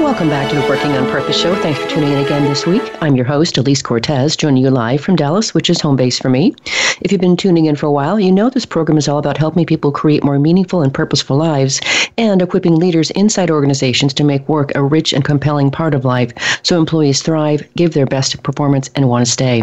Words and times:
Welcome 0.00 0.30
back 0.30 0.48
to 0.48 0.56
the 0.56 0.66
Working 0.66 0.92
on 0.92 1.10
Purpose 1.10 1.38
show. 1.38 1.54
Thanks 1.56 1.78
for 1.78 1.86
tuning 1.88 2.12
in 2.12 2.24
again 2.24 2.44
this 2.44 2.66
week. 2.66 2.82
I'm 3.02 3.16
your 3.16 3.26
host, 3.26 3.58
Elise 3.58 3.82
Cortes, 3.82 4.34
joining 4.34 4.62
you 4.62 4.70
live 4.70 5.02
from 5.02 5.14
Dallas, 5.14 5.52
which 5.52 5.68
is 5.68 5.78
home 5.80 5.96
base 5.96 6.18
for 6.18 6.30
me. 6.30 6.54
If 7.02 7.12
you've 7.12 7.20
been 7.20 7.36
tuning 7.36 7.66
in 7.66 7.76
for 7.76 7.84
a 7.86 7.92
while, 7.92 8.18
you 8.18 8.32
know 8.32 8.48
this 8.48 8.64
program 8.64 8.96
is 8.96 9.08
all 9.08 9.18
about 9.18 9.36
helping 9.36 9.66
people 9.66 9.92
create 9.92 10.24
more 10.24 10.38
meaningful 10.38 10.80
and 10.80 10.92
purposeful 10.92 11.36
lives 11.36 11.80
and 12.16 12.40
equipping 12.40 12.76
leaders 12.76 13.10
inside 13.10 13.50
organizations 13.50 14.14
to 14.14 14.24
make 14.24 14.48
work 14.48 14.72
a 14.74 14.82
rich 14.82 15.12
and 15.12 15.24
compelling 15.24 15.70
part 15.70 15.94
of 15.94 16.04
life 16.04 16.32
so 16.62 16.78
employees 16.78 17.22
thrive, 17.22 17.66
give 17.76 17.92
their 17.92 18.06
best 18.06 18.42
performance, 18.42 18.90
and 18.96 19.08
want 19.08 19.24
to 19.24 19.30
stay. 19.30 19.62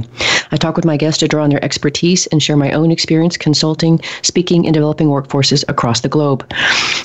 I 0.52 0.58
talk 0.58 0.76
with 0.76 0.86
my 0.86 0.98
guests 0.98 1.20
to 1.20 1.28
draw 1.28 1.44
on 1.44 1.50
their 1.50 1.64
expertise 1.64 2.26
and 2.28 2.42
share 2.42 2.58
my 2.58 2.72
own 2.72 2.90
experience 2.90 3.38
consulting, 3.38 4.00
speaking, 4.22 4.66
and 4.66 4.74
developing 4.74 5.08
workforces 5.08 5.66
across 5.68 6.02
the 6.02 6.10
globe. 6.10 6.50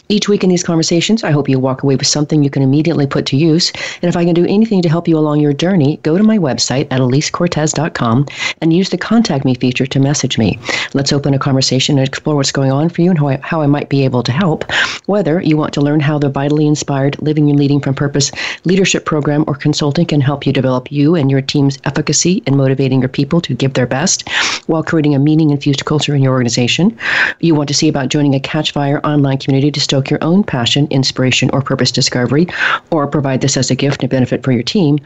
Each 0.09 0.29
week 0.29 0.45
in 0.45 0.51
these 0.51 0.63
conversations, 0.63 1.25
I 1.25 1.31
hope 1.31 1.49
you 1.49 1.59
walk 1.59 1.83
away 1.83 1.97
with 1.97 2.07
something 2.07 2.43
you 2.43 2.51
can 2.51 2.63
immediately 2.63 3.07
put 3.07 3.22
to 3.23 3.37
use. 3.37 3.73
And 4.03 4.09
if 4.09 4.17
I 4.17 4.25
can 4.25 4.35
do 4.35 4.47
anything 4.47 4.83
to 4.83 4.89
help 4.89 5.09
you 5.09 5.19
along 5.19 5.41
your 5.41 5.53
journey, 5.53 5.99
go 6.03 6.17
to 6.17 6.25
my 6.25 6.39
website 6.39 6.89
at 6.91 7.01
elisecortes.com 7.01 8.27
and 8.61 8.73
use 8.73 8.91
the 8.91 8.99
contact 8.99 9.45
me 9.45 9.55
feature 9.55 9.87
to 9.87 10.01
message 10.01 10.39
me. 10.39 10.59
Let's 10.95 11.13
open 11.13 11.35
a 11.35 11.39
conversation 11.39 11.99
and 11.99 12.07
explore 12.07 12.37
what's 12.37 12.53
going 12.53 12.73
on 12.73 12.89
for 12.89 13.03
you 13.03 13.11
and 13.11 13.19
how 13.19 13.29
I, 13.29 13.41
how 13.43 13.63
I 13.63 13.67
might 13.67 13.89
be 13.89 14.05
able 14.05 14.23
to 14.23 14.33
help. 14.33 14.71
Whether 15.07 15.41
you 15.41 15.57
want 15.57 15.75
to 15.75 15.81
learn 15.81 16.01
how 16.01 16.19
the 16.19 16.29
vitally 16.29 16.67
inspired 16.67 17.21
Living 17.23 17.51
and 17.51 17.59
Leading 17.59 17.81
from 17.81 17.95
Purpose 17.95 18.31
leadership 18.65 19.05
program 19.05 19.45
or 19.47 19.55
consulting 19.55 20.07
can 20.07 20.21
help 20.21 20.47
you 20.47 20.53
develop 20.53 20.91
you 20.91 21.15
and 21.15 21.31
your 21.31 21.41
team's 21.41 21.79
efficacy 21.85 22.43
in 22.47 22.57
motivating 22.57 23.01
your 23.01 23.09
people 23.09 23.41
to 23.41 23.55
give 23.55 23.75
their 23.75 23.87
best 23.87 24.29
while 24.67 24.83
creating 24.83 25.15
a 25.15 25.19
meaning 25.19 25.51
infused 25.51 25.85
culture 25.85 26.15
in 26.15 26.23
your 26.23 26.33
organization. 26.33 26.97
You 27.41 27.55
want 27.55 27.69
to 27.69 27.75
see 27.75 27.89
about 27.89 28.09
joining 28.09 28.35
a 28.35 28.41
Catchfire 28.41 29.03
online 29.05 29.39
community 29.39 29.71
to 29.71 29.81
stoke 29.81 30.11
your 30.11 30.23
own 30.23 30.45
passion, 30.45 30.87
inspiration, 30.91 31.51
or 31.53 31.63
purpose 31.63 31.91
discovery, 31.91 32.47
or 32.91 33.02
provide 33.07 33.41
this 33.41 33.57
as 33.57 33.71
a 33.71 33.75
gift 33.75 34.03
and 34.03 34.11
benefit 34.11 34.43
for 34.43 34.53
your 34.53 34.63
team, 34.63 34.99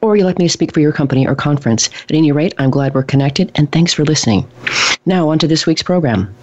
or 0.00 0.16
you 0.16 0.24
like 0.24 0.38
me 0.38 0.48
speak 0.48 0.72
for 0.72 0.80
your 0.80 0.92
company 0.92 1.26
or 1.26 1.34
conference. 1.34 1.88
At 2.08 2.12
any 2.12 2.32
rate, 2.32 2.54
I'm 2.58 2.70
glad 2.70 2.94
we're 2.94 3.02
connected, 3.02 3.52
and 3.54 3.70
thanks 3.72 3.92
for 3.92 4.04
listening. 4.04 4.46
Now, 5.06 5.28
on 5.28 5.38
to 5.38 5.46
this 5.46 5.66
week's 5.66 5.82
program. 5.82 6.34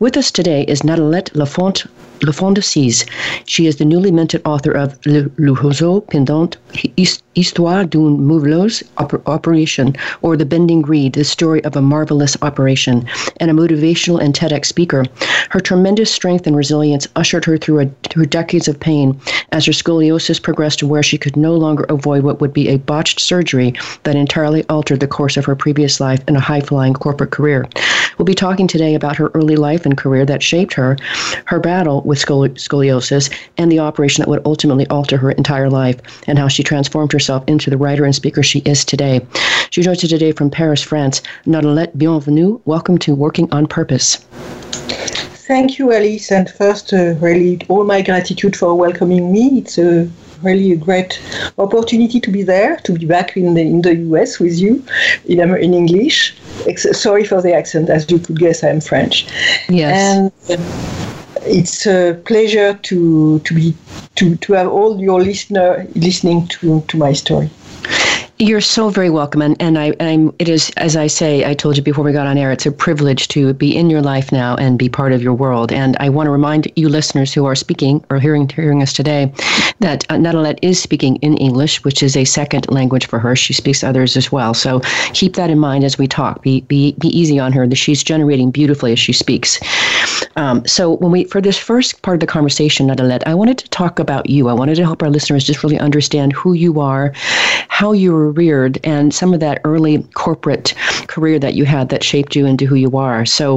With 0.00 0.16
us 0.16 0.30
today 0.30 0.62
is 0.62 0.80
Nadalette 0.80 1.28
Lafont 1.34 1.84
Le 2.22 2.32
Fond 2.32 2.54
de 2.54 2.62
Cise. 2.62 3.04
She 3.44 3.66
is 3.66 3.76
the 3.76 3.84
newly 3.84 4.10
minted 4.10 4.42
author 4.46 4.72
of 4.72 4.98
Le, 5.06 5.30
Le 5.38 5.54
Roseau 5.54 6.00
Penchant, 6.00 6.56
Histoire 7.34 7.84
d'une 7.84 8.18
Merveilleuse 8.18 8.82
Operation, 9.26 9.94
or 10.20 10.36
The 10.36 10.44
Bending 10.44 10.82
Reed, 10.82 11.14
the 11.14 11.24
story 11.24 11.64
of 11.64 11.76
a 11.76 11.82
marvelous 11.82 12.36
operation, 12.42 13.06
and 13.38 13.50
a 13.50 13.54
motivational 13.54 14.20
and 14.20 14.34
TEDx 14.34 14.66
speaker. 14.66 15.04
Her 15.50 15.60
tremendous 15.60 16.10
strength 16.10 16.46
and 16.46 16.56
resilience 16.56 17.06
ushered 17.16 17.44
her 17.46 17.56
through, 17.56 17.80
a, 17.80 17.86
through 18.08 18.26
decades 18.26 18.68
of 18.68 18.80
pain 18.80 19.18
as 19.52 19.64
her 19.66 19.72
scoliosis 19.72 20.42
progressed 20.42 20.80
to 20.80 20.86
where 20.86 21.02
she 21.02 21.18
could 21.18 21.36
no 21.36 21.54
longer 21.56 21.84
avoid 21.88 22.22
what 22.22 22.40
would 22.40 22.52
be 22.52 22.68
a 22.68 22.78
botched 22.78 23.20
surgery 23.20 23.74
that 24.02 24.16
entirely 24.16 24.64
altered 24.68 25.00
the 25.00 25.06
course 25.06 25.36
of 25.36 25.44
her 25.44 25.56
previous 25.56 26.00
life 26.00 26.20
and 26.26 26.36
a 26.36 26.40
high 26.40 26.60
flying 26.60 26.94
corporate 26.94 27.30
career. 27.30 27.66
We'll 28.20 28.26
be 28.26 28.34
talking 28.34 28.66
today 28.66 28.94
about 28.94 29.16
her 29.16 29.30
early 29.32 29.56
life 29.56 29.86
and 29.86 29.96
career 29.96 30.26
that 30.26 30.42
shaped 30.42 30.74
her, 30.74 30.98
her 31.46 31.58
battle 31.58 32.02
with 32.02 32.18
scoliosis, 32.18 33.34
and 33.56 33.72
the 33.72 33.78
operation 33.78 34.20
that 34.20 34.28
would 34.28 34.42
ultimately 34.44 34.86
alter 34.88 35.16
her 35.16 35.30
entire 35.30 35.70
life, 35.70 35.98
and 36.26 36.38
how 36.38 36.46
she 36.46 36.62
transformed 36.62 37.12
herself 37.12 37.42
into 37.46 37.70
the 37.70 37.78
writer 37.78 38.04
and 38.04 38.14
speaker 38.14 38.42
she 38.42 38.58
is 38.66 38.84
today. 38.84 39.26
She 39.70 39.80
joins 39.80 40.04
us 40.04 40.10
today 40.10 40.32
from 40.32 40.50
Paris, 40.50 40.82
France. 40.82 41.22
Nadalette, 41.46 41.96
bienvenue. 41.96 42.60
Welcome 42.66 42.98
to 42.98 43.14
Working 43.14 43.50
on 43.52 43.66
Purpose. 43.66 44.16
Thank 45.48 45.78
you, 45.78 45.90
Alice. 45.90 46.30
And 46.30 46.50
first, 46.50 46.92
uh, 46.92 47.14
really, 47.20 47.58
all 47.68 47.84
my 47.84 48.02
gratitude 48.02 48.54
for 48.54 48.74
welcoming 48.74 49.32
me. 49.32 49.60
It's 49.60 49.78
a 49.78 50.10
really 50.42 50.72
a 50.72 50.76
great 50.76 51.20
opportunity 51.58 52.20
to 52.20 52.30
be 52.30 52.42
there, 52.42 52.76
to 52.78 52.92
be 52.92 53.06
back 53.06 53.36
in 53.36 53.54
the 53.54 53.62
in 53.62 53.82
the 53.82 53.94
US 54.10 54.38
with 54.38 54.58
you 54.58 54.84
in 55.26 55.40
in 55.40 55.74
English. 55.74 56.34
Sorry 56.76 57.24
for 57.24 57.40
the 57.42 57.54
accent, 57.54 57.90
as 57.90 58.10
you 58.10 58.18
could 58.18 58.38
guess, 58.38 58.62
I'm 58.62 58.80
French. 58.80 59.26
Yes. 59.68 59.94
And 59.96 60.32
uh, 60.50 60.90
it's 61.42 61.86
a 61.86 62.20
pleasure 62.24 62.74
to 62.74 63.38
to 63.40 63.54
be 63.54 63.74
to 64.16 64.36
to 64.36 64.52
have 64.52 64.68
all 64.68 65.00
your 65.00 65.20
listener 65.20 65.86
listening 65.94 66.46
to 66.48 66.80
to 66.88 66.96
my 66.96 67.12
story. 67.12 67.50
You're 68.42 68.62
so 68.62 68.88
very 68.88 69.10
welcome, 69.10 69.42
and, 69.42 69.54
and 69.60 69.78
I 69.78 69.92
I'm 70.00 70.34
it 70.38 70.48
is 70.48 70.70
as 70.78 70.96
I 70.96 71.08
say 71.08 71.44
I 71.44 71.52
told 71.52 71.76
you 71.76 71.82
before 71.82 72.02
we 72.02 72.10
got 72.10 72.26
on 72.26 72.38
air. 72.38 72.50
It's 72.50 72.64
a 72.64 72.72
privilege 72.72 73.28
to 73.28 73.52
be 73.52 73.76
in 73.76 73.90
your 73.90 74.00
life 74.00 74.32
now 74.32 74.56
and 74.56 74.78
be 74.78 74.88
part 74.88 75.12
of 75.12 75.22
your 75.22 75.34
world. 75.34 75.70
And 75.70 75.94
I 76.00 76.08
want 76.08 76.26
to 76.26 76.30
remind 76.30 76.72
you 76.74 76.88
listeners 76.88 77.34
who 77.34 77.44
are 77.44 77.54
speaking 77.54 78.02
or 78.08 78.18
hearing 78.18 78.48
hearing 78.48 78.80
us 78.80 78.94
today 78.94 79.30
that 79.80 80.06
uh, 80.08 80.14
Nadalette 80.14 80.58
is 80.62 80.80
speaking 80.82 81.16
in 81.16 81.36
English, 81.36 81.84
which 81.84 82.02
is 82.02 82.16
a 82.16 82.24
second 82.24 82.70
language 82.70 83.04
for 83.04 83.18
her. 83.18 83.36
She 83.36 83.52
speaks 83.52 83.84
others 83.84 84.16
as 84.16 84.32
well, 84.32 84.54
so 84.54 84.80
keep 85.12 85.34
that 85.34 85.50
in 85.50 85.58
mind 85.58 85.84
as 85.84 85.98
we 85.98 86.06
talk. 86.08 86.40
Be 86.40 86.62
be 86.62 86.92
be 86.92 87.08
easy 87.08 87.38
on 87.38 87.52
her. 87.52 87.66
That 87.66 87.76
she's 87.76 88.02
generating 88.02 88.50
beautifully 88.50 88.92
as 88.92 88.98
she 88.98 89.12
speaks. 89.12 89.60
Um, 90.36 90.66
so 90.66 90.96
when 90.96 91.12
we 91.12 91.24
for 91.24 91.42
this 91.42 91.58
first 91.58 92.00
part 92.00 92.14
of 92.14 92.20
the 92.20 92.26
conversation, 92.26 92.88
Nadalette, 92.88 93.22
I 93.26 93.34
wanted 93.34 93.58
to 93.58 93.68
talk 93.68 93.98
about 93.98 94.30
you. 94.30 94.48
I 94.48 94.54
wanted 94.54 94.76
to 94.76 94.84
help 94.84 95.02
our 95.02 95.10
listeners 95.10 95.44
just 95.44 95.62
really 95.62 95.78
understand 95.78 96.32
who 96.32 96.54
you 96.54 96.80
are, 96.80 97.12
how 97.80 97.92
you 97.92 98.12
were 98.12 98.30
reared, 98.30 98.78
and 98.84 99.14
some 99.14 99.32
of 99.32 99.40
that 99.40 99.58
early 99.64 100.02
corporate 100.12 100.74
career 101.06 101.38
that 101.38 101.54
you 101.54 101.64
had 101.64 101.88
that 101.88 102.04
shaped 102.04 102.36
you 102.36 102.44
into 102.44 102.66
who 102.66 102.74
you 102.74 102.94
are. 102.98 103.24
So, 103.24 103.56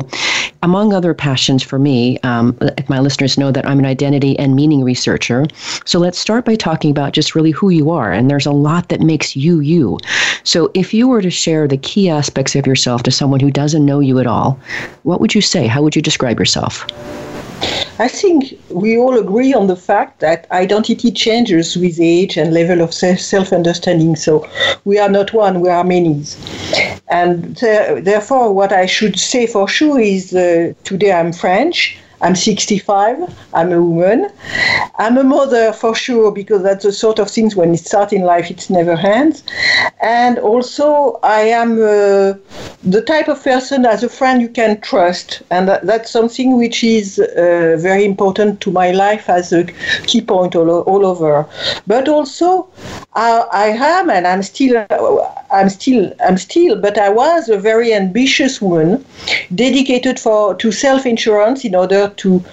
among 0.61 0.93
other 0.93 1.13
passions 1.13 1.61
for 1.61 1.77
me, 1.77 2.19
um, 2.19 2.57
my 2.87 3.01
listeners 3.01 3.37
know 3.37 3.51
that 3.51 3.67
I'm 3.67 3.79
an 3.79 3.85
identity 3.85 4.39
and 4.39 4.55
meaning 4.55 4.81
researcher. 4.81 5.45
So 5.83 5.99
let's 5.99 6.17
start 6.17 6.45
by 6.45 6.55
talking 6.55 6.89
about 6.89 7.11
just 7.11 7.35
really 7.35 7.51
who 7.51 7.69
you 7.69 7.91
are. 7.91 8.13
And 8.13 8.31
there's 8.31 8.45
a 8.45 8.51
lot 8.51 8.87
that 8.87 9.01
makes 9.01 9.35
you 9.35 9.59
you. 9.59 9.97
So 10.45 10.71
if 10.73 10.93
you 10.93 11.09
were 11.09 11.21
to 11.21 11.29
share 11.29 11.67
the 11.67 11.75
key 11.75 12.09
aspects 12.09 12.55
of 12.55 12.65
yourself 12.65 13.03
to 13.03 13.11
someone 13.11 13.41
who 13.41 13.51
doesn't 13.51 13.85
know 13.85 13.99
you 13.99 14.19
at 14.19 14.27
all, 14.27 14.57
what 15.03 15.19
would 15.19 15.35
you 15.35 15.41
say? 15.41 15.67
How 15.67 15.81
would 15.81 15.97
you 15.97 16.01
describe 16.01 16.39
yourself? 16.39 16.87
I 17.99 18.07
think 18.07 18.59
we 18.69 18.97
all 18.97 19.17
agree 19.19 19.53
on 19.53 19.67
the 19.67 19.75
fact 19.75 20.19
that 20.19 20.49
identity 20.51 21.11
changes 21.11 21.77
with 21.77 21.99
age 22.01 22.37
and 22.37 22.53
level 22.53 22.81
of 22.81 22.93
self 22.93 23.53
understanding. 23.53 24.15
So 24.15 24.47
we 24.83 24.97
are 24.97 25.09
not 25.09 25.31
one, 25.33 25.61
we 25.61 25.69
are 25.69 25.83
many. 25.83 26.23
And 27.09 27.55
therefore, 27.55 28.53
what 28.53 28.71
I 28.73 28.87
should 28.87 29.19
say 29.19 29.45
for 29.45 29.67
sure 29.67 29.99
is 29.99 30.33
uh, 30.33 30.73
today 30.83 31.11
I'm 31.11 31.31
French. 31.33 31.97
I'm 32.23 32.35
65. 32.35 33.35
I'm 33.53 33.71
a 33.73 33.81
woman. 33.81 34.29
I'm 34.97 35.17
a 35.17 35.23
mother 35.23 35.73
for 35.73 35.93
sure 35.93 36.31
because 36.31 36.63
that's 36.63 36.85
the 36.85 36.93
sort 36.93 37.19
of 37.19 37.29
things 37.29 37.55
when 37.55 37.71
you 37.71 37.77
start 37.77 38.13
in 38.13 38.21
life, 38.21 38.49
it 38.49 38.69
never 38.69 38.93
ends. 38.93 39.43
And 40.01 40.39
also, 40.39 41.19
I 41.21 41.41
am 41.41 41.73
uh, 41.73 42.33
the 42.83 43.03
type 43.05 43.27
of 43.27 43.43
person 43.43 43.85
as 43.85 44.03
a 44.03 44.09
friend 44.09 44.41
you 44.41 44.47
can 44.47 44.79
trust, 44.79 45.41
and 45.51 45.67
that, 45.67 45.85
that's 45.85 46.09
something 46.09 46.57
which 46.57 46.81
is 46.83 47.19
uh, 47.19 47.75
very 47.79 48.05
important 48.05 48.61
to 48.61 48.71
my 48.71 48.91
life 48.91 49.29
as 49.29 49.51
a 49.51 49.65
key 50.07 50.21
point 50.21 50.55
all, 50.55 50.69
all 50.69 51.05
over. 51.05 51.45
But 51.87 52.07
also, 52.07 52.69
I, 53.15 53.45
I 53.51 53.67
am, 53.67 54.09
and 54.09 54.25
I'm 54.25 54.43
still, 54.43 54.85
I'm 55.53 55.69
still, 55.69 56.11
I'm 56.25 56.37
still, 56.37 56.75
but 56.81 56.97
I 56.97 57.09
was 57.09 57.47
a 57.47 57.57
very 57.57 57.93
ambitious 57.93 58.59
woman, 58.59 59.05
dedicated 59.53 60.19
for 60.19 60.55
to 60.55 60.71
self 60.71 61.05
insurance 61.05 61.63
in 61.63 61.75
order 61.75 62.09
to 62.09 62.43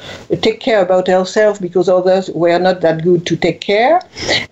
take 0.42 0.60
care 0.60 0.82
about 0.82 1.08
ourselves 1.08 1.58
because 1.58 1.88
others 1.88 2.28
were 2.30 2.58
not 2.58 2.82
that 2.82 3.02
good 3.02 3.26
to 3.26 3.36
take 3.36 3.60
care, 3.62 4.02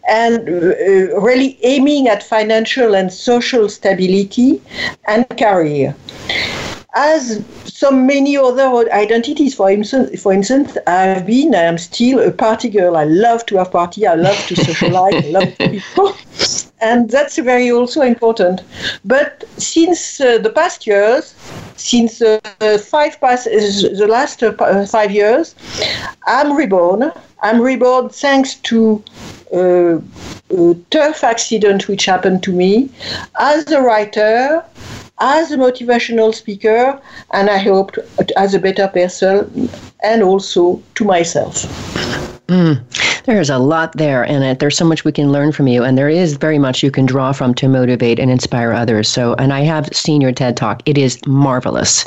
and 0.09 0.49
uh, 0.49 1.21
really 1.21 1.59
aiming 1.63 2.09
at 2.09 2.23
financial 2.23 2.95
and 2.95 3.13
social 3.13 3.69
stability 3.69 4.63
and 5.07 5.29
career. 5.39 5.95
As 6.95 7.45
so 7.67 7.91
many 7.91 8.37
other 8.37 8.91
identities, 8.93 9.55
for 9.55 9.71
instance, 9.71 10.21
for 10.21 10.33
instance, 10.33 10.77
I've 10.87 11.27
been, 11.27 11.55
I 11.55 11.63
am 11.63 11.79
still 11.79 12.19
a 12.21 12.33
party 12.33 12.71
girl. 12.71 12.97
I 12.97 13.05
love 13.05 13.45
to 13.47 13.59
have 13.59 13.71
party. 13.71 14.07
I 14.07 14.15
love 14.15 14.37
to 14.47 14.57
socialize. 14.57 15.15
I 15.15 15.29
love 15.29 15.57
people, 15.59 16.17
and 16.81 17.11
that's 17.11 17.39
very 17.39 17.71
also 17.71 18.03
important. 18.03 18.63
But 19.05 19.45
since 19.57 20.21
uh, 20.21 20.39
the 20.39 20.51
past 20.51 20.87
years, 20.87 21.35
since 21.77 22.23
uh, 22.23 22.39
five 22.79 23.21
past, 23.21 23.47
uh, 23.47 23.51
the 23.51 24.07
last 24.09 24.43
uh, 24.43 24.87
five 24.87 25.11
years, 25.11 25.55
I'm 26.27 26.57
reborn. 26.57 27.13
I'm 27.43 27.61
reborn 27.61 28.09
thanks 28.09 28.55
to 28.55 29.03
uh, 29.55 29.99
a 30.51 30.75
tough 30.91 31.25
accident 31.25 31.89
which 31.89 32.05
happened 32.05 32.43
to 32.45 32.53
me 32.53 32.91
as 33.39 33.71
a 33.71 33.81
writer, 33.81 34.65
as 35.21 35.51
a 35.53 35.57
motivational 35.57 36.35
speaker, 36.35 37.01
and 37.33 37.51
I 37.51 37.59
hope 37.59 37.97
as 38.37 38.55
a 38.55 38.59
better 38.59 38.89
person 38.89 39.69
and 40.03 40.23
also 40.23 40.83
to 40.95 41.05
myself. 41.05 41.65
Mm. 42.47 42.83
There's 43.25 43.51
a 43.51 43.59
lot 43.59 43.93
there 43.93 44.25
in 44.25 44.43
it. 44.43 44.59
There's 44.59 44.77
so 44.77 44.87
much 44.87 45.05
we 45.05 45.13
can 45.13 45.31
learn 45.31 45.53
from 45.53 45.67
you, 45.69 45.85
and 45.85 45.99
there 45.99 46.09
is 46.09 46.37
very 46.37 46.59
much 46.59 46.83
you 46.83 46.91
can 46.91 47.05
draw 47.05 47.33
from 47.33 47.53
to 47.55 47.69
motivate 47.69 48.19
and 48.19 48.31
inspire 48.31 48.73
others. 48.73 49.07
So, 49.07 49.35
and 49.35 49.53
I 49.53 49.61
have 49.61 49.87
seen 49.93 50.23
your 50.23 50.33
TED 50.33 50.57
Talk. 50.57 50.83
It 50.87 50.97
is 50.97 51.21
marvelous. 51.27 52.07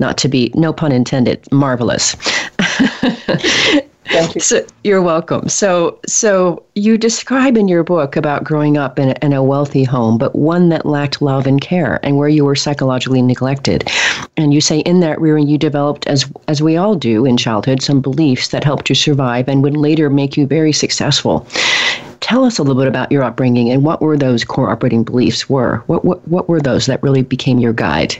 Not 0.00 0.18
to 0.18 0.28
be, 0.28 0.50
no 0.56 0.72
pun 0.72 0.90
intended, 0.90 1.40
marvelous. 1.52 2.16
Thank 4.08 4.34
you. 4.36 4.40
So, 4.40 4.64
you're 4.84 5.02
welcome. 5.02 5.48
So, 5.48 5.98
so 6.06 6.64
you 6.74 6.96
describe 6.96 7.56
in 7.56 7.66
your 7.66 7.82
book 7.82 8.16
about 8.16 8.44
growing 8.44 8.76
up 8.76 8.98
in 8.98 9.10
a, 9.10 9.14
in 9.22 9.32
a 9.32 9.42
wealthy 9.42 9.84
home, 9.84 10.16
but 10.16 10.34
one 10.36 10.68
that 10.68 10.86
lacked 10.86 11.20
love 11.20 11.46
and 11.46 11.60
care, 11.60 11.98
and 12.04 12.16
where 12.16 12.28
you 12.28 12.44
were 12.44 12.54
psychologically 12.54 13.20
neglected. 13.20 13.88
And 14.36 14.54
you 14.54 14.60
say 14.60 14.80
in 14.80 15.00
that 15.00 15.20
rearing, 15.20 15.48
you 15.48 15.58
developed, 15.58 16.06
as 16.06 16.30
as 16.46 16.62
we 16.62 16.76
all 16.76 16.94
do 16.94 17.24
in 17.24 17.36
childhood, 17.36 17.82
some 17.82 18.00
beliefs 18.00 18.48
that 18.48 18.64
helped 18.64 18.88
you 18.88 18.94
survive 18.94 19.48
and 19.48 19.62
would 19.62 19.76
later 19.76 20.08
make 20.08 20.36
you 20.36 20.46
very 20.46 20.72
successful. 20.72 21.46
Tell 22.20 22.44
us 22.44 22.58
a 22.58 22.62
little 22.62 22.80
bit 22.80 22.88
about 22.88 23.12
your 23.12 23.22
upbringing 23.22 23.70
and 23.70 23.84
what 23.84 24.00
were 24.00 24.16
those 24.16 24.44
core 24.44 24.70
operating 24.70 25.04
beliefs 25.04 25.48
were. 25.48 25.82
What 25.86 26.04
what 26.04 26.26
what 26.28 26.48
were 26.48 26.60
those 26.60 26.86
that 26.86 27.02
really 27.02 27.22
became 27.22 27.58
your 27.58 27.72
guide? 27.72 28.16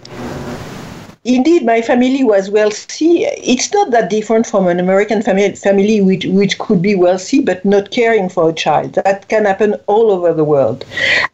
Indeed, 1.26 1.64
my 1.64 1.82
family 1.82 2.24
was 2.24 2.50
wealthy. 2.50 3.24
It's 3.24 3.72
not 3.72 3.90
that 3.90 4.10
different 4.10 4.46
from 4.46 4.68
an 4.68 4.80
American 4.80 5.22
family, 5.22 5.54
family 5.54 6.00
which, 6.00 6.24
which 6.26 6.58
could 6.58 6.80
be 6.80 6.94
wealthy 6.94 7.40
but 7.40 7.64
not 7.64 7.90
caring 7.90 8.28
for 8.28 8.50
a 8.50 8.52
child. 8.52 8.94
That 8.94 9.28
can 9.28 9.44
happen 9.44 9.74
all 9.86 10.10
over 10.10 10.32
the 10.32 10.44
world. 10.44 10.84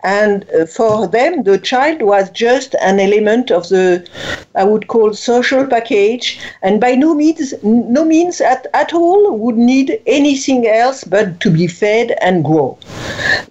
And 0.02 0.46
uh, 0.50 0.66
for 0.66 1.06
them, 1.06 1.42
the 1.42 1.58
child 1.58 2.02
was 2.02 2.30
just 2.30 2.74
an 2.80 2.98
element 3.00 3.50
of 3.50 3.68
the, 3.68 4.08
I 4.54 4.64
would 4.64 4.88
call, 4.88 5.14
social 5.14 5.66
package, 5.66 6.40
and 6.62 6.80
by 6.80 6.94
no 6.94 7.14
means, 7.14 7.54
no 7.62 8.04
means 8.04 8.40
at, 8.40 8.66
at 8.74 8.92
all 8.92 9.36
would 9.38 9.56
need 9.56 10.00
anything 10.06 10.66
else 10.66 11.04
but 11.04 11.40
to 11.40 11.50
be 11.50 11.66
fed 11.66 12.16
and 12.20 12.44
grow. 12.44 12.78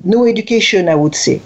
No 0.04 0.26
education, 0.26 0.90
I 0.90 0.96
would 0.96 1.16
say. 1.16 1.42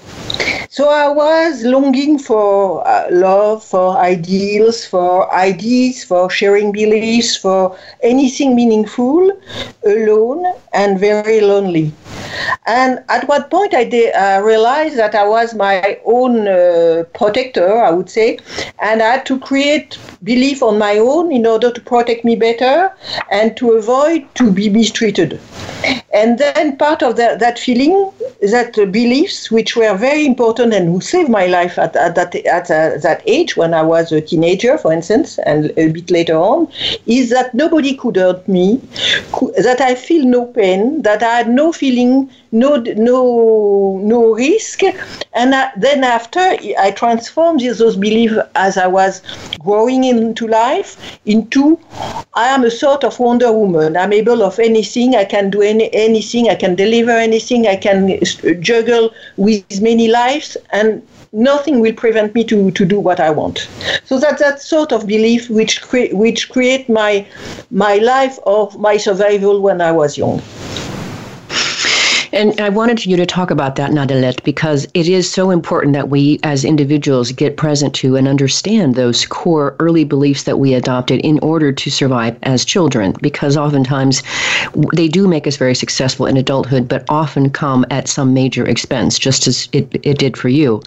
So 0.69 0.89
I 0.89 1.07
was 1.07 1.63
longing 1.63 2.19
for 2.19 2.85
uh, 2.85 3.07
love, 3.09 3.63
for 3.63 3.97
ideals, 3.97 4.84
for 4.85 5.33
ideas, 5.33 6.03
for 6.03 6.29
sharing 6.29 6.71
beliefs, 6.71 7.35
for 7.35 7.77
anything 8.01 8.55
meaningful, 8.55 9.31
alone 9.85 10.45
and 10.73 10.99
very 10.99 11.41
lonely. 11.41 11.91
And 12.65 13.03
at 13.09 13.27
what 13.27 13.49
point 13.49 13.73
I 13.73 13.83
did, 13.83 14.13
uh, 14.13 14.41
realized 14.43 14.97
that 14.97 15.15
I 15.15 15.27
was 15.27 15.53
my 15.53 15.99
own 16.05 16.47
uh, 16.47 17.03
protector, 17.13 17.81
I 17.81 17.91
would 17.91 18.09
say, 18.09 18.39
and 18.79 19.01
I 19.01 19.13
had 19.13 19.25
to 19.27 19.39
create 19.39 19.97
belief 20.23 20.63
on 20.63 20.77
my 20.77 20.97
own 20.97 21.31
in 21.31 21.45
order 21.45 21.71
to 21.71 21.81
protect 21.81 22.25
me 22.25 22.35
better 22.35 22.91
and 23.31 23.55
to 23.57 23.73
avoid 23.73 24.27
to 24.35 24.51
be 24.51 24.69
mistreated. 24.69 25.39
And 26.13 26.39
then 26.39 26.77
part 26.77 27.03
of 27.03 27.15
that, 27.17 27.39
that 27.39 27.59
feeling, 27.59 28.11
that 28.41 28.73
beliefs, 28.91 29.51
which 29.51 29.75
were 29.75 29.95
very 29.95 30.25
important 30.25 30.73
and 30.73 30.89
who 30.89 31.01
saved 31.01 31.29
my 31.29 31.45
life 31.45 31.77
at, 31.77 31.95
at 31.95 32.15
that 32.15 32.35
at 32.35 32.71
uh, 32.71 32.97
that 33.01 33.21
age 33.25 33.55
when 33.55 33.73
I 33.73 33.81
was 33.81 34.11
a 34.11 34.21
teenager, 34.21 34.74
for 34.77 34.93
instance, 34.93 35.37
and 35.39 35.71
a 35.77 35.89
bit 35.89 36.09
later 36.11 36.37
on, 36.37 36.67
is 37.05 37.29
that 37.29 37.53
nobody 37.53 37.95
could 37.95 38.15
hurt 38.15 38.47
me, 38.47 38.77
that 39.57 39.81
I 39.81 39.95
feel 39.95 40.25
no 40.25 40.45
pain, 40.45 41.01
that 41.01 41.23
I 41.23 41.37
had 41.37 41.49
no 41.49 41.71
feeling, 41.71 42.29
no 42.51 42.77
no 42.77 43.99
no 44.03 44.33
risk, 44.33 44.81
and 45.33 45.55
I, 45.55 45.71
then 45.77 46.03
after 46.03 46.39
I 46.39 46.91
transformed 46.95 47.61
those 47.61 47.95
beliefs 47.95 48.35
as 48.55 48.77
I 48.77 48.87
was 48.87 49.21
growing 49.59 50.03
into 50.03 50.47
life 50.47 51.19
into 51.25 51.79
I 52.35 52.47
am 52.49 52.65
a 52.65 52.71
sort 52.71 53.05
of 53.05 53.17
Wonder 53.17 53.51
Woman. 53.51 53.95
I'm 53.95 54.11
able 54.11 54.43
of 54.43 54.59
anything. 54.59 55.15
I 55.15 55.23
can 55.23 55.49
do 55.49 55.61
any, 55.61 55.89
anything. 55.93 56.49
I 56.49 56.55
can 56.55 56.75
deliver 56.75 57.11
anything. 57.11 57.65
I 57.65 57.77
can 57.77 58.11
uh, 58.11 58.53
juggle 58.59 59.11
with 59.37 59.81
many 59.81 60.09
lives 60.09 60.57
and 60.71 61.01
nothing 61.31 61.79
will 61.79 61.93
prevent 61.93 62.33
me 62.35 62.43
to, 62.45 62.71
to 62.71 62.85
do 62.85 62.99
what 62.99 63.19
I 63.19 63.29
want. 63.29 63.69
So 64.05 64.19
that 64.19 64.39
that 64.39 64.61
sort 64.61 64.91
of 64.91 65.07
belief 65.07 65.49
which 65.49 65.81
cre- 65.81 66.13
which 66.13 66.49
create 66.49 66.89
my 66.89 67.25
my 67.71 67.95
life 67.95 68.39
of 68.45 68.77
my 68.79 68.97
survival 68.97 69.61
when 69.61 69.81
I 69.81 69.91
was 69.91 70.17
young. 70.17 70.41
And 72.35 72.59
I 72.59 72.67
wanted 72.67 73.05
you 73.05 73.15
to 73.15 73.25
talk 73.25 73.49
about 73.49 73.77
that, 73.77 73.91
Nadalette, 73.91 74.43
because 74.43 74.85
it 74.93 75.07
is 75.07 75.31
so 75.31 75.51
important 75.51 75.93
that 75.93 76.09
we 76.09 76.37
as 76.43 76.65
individuals 76.65 77.31
get 77.31 77.55
present 77.55 77.95
to 77.95 78.17
and 78.17 78.27
understand 78.27 78.95
those 78.95 79.25
core 79.25 79.73
early 79.79 80.03
beliefs 80.03 80.43
that 80.43 80.59
we 80.59 80.73
adopted 80.73 81.21
in 81.21 81.39
order 81.39 81.71
to 81.71 81.89
survive 81.89 82.37
as 82.43 82.65
children, 82.65 83.13
because 83.21 83.55
oftentimes 83.55 84.21
they 84.93 85.07
do 85.07 85.29
make 85.29 85.47
us 85.47 85.55
very 85.55 85.73
successful 85.73 86.25
in 86.25 86.35
adulthood, 86.35 86.89
but 86.89 87.05
often 87.07 87.49
come 87.49 87.85
at 87.89 88.09
some 88.09 88.33
major 88.33 88.67
expense, 88.67 89.17
just 89.17 89.47
as 89.47 89.69
it, 89.71 89.87
it 90.03 90.17
did 90.17 90.35
for 90.35 90.49
you. 90.49 90.81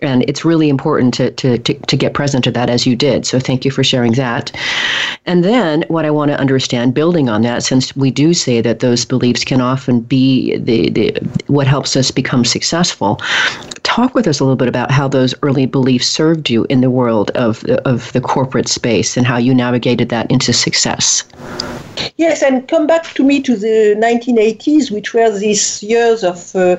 And 0.00 0.24
it's 0.28 0.44
really 0.44 0.68
important 0.68 1.14
to, 1.14 1.30
to, 1.30 1.58
to, 1.58 1.74
to 1.74 1.96
get 1.96 2.12
present 2.14 2.42
to 2.44 2.50
that 2.50 2.70
as 2.70 2.86
you 2.88 2.96
did. 2.96 3.24
So 3.24 3.38
thank 3.38 3.64
you 3.64 3.70
for 3.70 3.84
sharing 3.84 4.14
that. 4.14 4.50
And 5.26 5.44
then 5.44 5.84
what 5.86 6.04
I 6.04 6.10
want 6.10 6.32
to 6.32 6.40
understand, 6.40 6.94
building 6.94 7.28
on 7.28 7.42
that, 7.42 7.62
since 7.62 7.94
we 7.94 8.10
do 8.10 8.34
say 8.34 8.60
that 8.62 8.80
those 8.80 9.04
beliefs 9.04 9.44
can 9.44 9.60
often 9.60 10.00
be 10.00 10.56
the 10.56 10.87
the, 10.90 11.12
what 11.46 11.66
helps 11.66 11.96
us 11.96 12.10
become 12.10 12.44
successful. 12.44 13.20
Talk 13.82 14.14
with 14.14 14.26
us 14.26 14.40
a 14.40 14.44
little 14.44 14.56
bit 14.56 14.68
about 14.68 14.90
how 14.90 15.08
those 15.08 15.34
early 15.42 15.66
beliefs 15.66 16.06
served 16.06 16.50
you 16.50 16.66
in 16.68 16.80
the 16.80 16.90
world 16.90 17.30
of 17.32 17.64
of 17.84 18.12
the 18.12 18.20
corporate 18.20 18.68
space 18.68 19.16
and 19.16 19.26
how 19.26 19.38
you 19.38 19.54
navigated 19.54 20.08
that 20.10 20.30
into 20.30 20.52
success. 20.52 21.24
Yes, 22.16 22.42
and 22.42 22.66
come 22.68 22.86
back 22.86 23.04
to 23.14 23.24
me 23.24 23.40
to 23.42 23.56
the 23.56 23.94
1980s, 23.96 24.90
which 24.90 25.14
were 25.14 25.30
these 25.30 25.82
years 25.82 26.24
of 26.24 26.54
uh, 26.56 26.76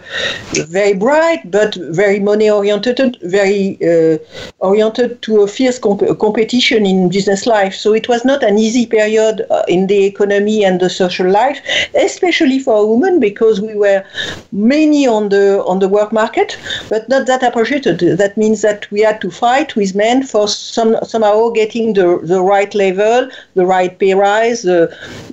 very 0.68 0.94
bright 0.94 1.50
but 1.50 1.76
very 1.76 2.20
money 2.20 2.50
oriented, 2.50 3.18
very 3.22 3.78
uh, 3.82 4.18
oriented 4.60 5.22
to 5.24 5.42
a 5.42 5.48
fierce 5.48 5.80
comp- 5.80 6.20
competition 6.20 6.86
in 6.86 7.10
business 7.10 7.46
life. 7.48 7.74
So 7.74 7.94
it 7.94 8.08
was 8.10 8.26
not 8.26 8.44
an 8.44 8.58
easy 8.58 8.86
period 8.86 9.46
uh, 9.50 9.64
in 9.68 9.88
the 9.88 10.06
economy 10.06 10.64
and 10.64 10.80
the 10.80 10.90
social 10.90 11.30
life, 11.30 11.62
especially 11.96 12.60
for 12.60 12.90
women, 12.90 13.20
because 13.20 13.62
we 13.62 13.76
were 13.76 14.04
many 14.52 15.08
on 15.08 15.30
the 15.30 15.64
on 15.66 15.80
the 15.80 15.88
work 15.88 16.12
market, 16.12 16.58
but 16.90 17.08
not 17.10 17.28
that 17.28 17.44
appreciated. 17.44 18.00
That 18.18 18.38
means 18.38 18.62
that 18.62 18.90
we 18.92 19.02
had 19.02 19.22
to 19.22 19.32
fight 19.32 19.76
with 19.76 19.96
men 19.96 20.24
for 20.24 20.48
some 20.48 20.98
somehow 21.04 21.50
getting 21.50 21.94
the 21.94 22.20
the 22.24 22.42
right 22.42 22.74
level, 22.76 23.30
the 23.56 23.66
right 23.66 23.98
pay 23.98 24.14
rise, 24.14 24.66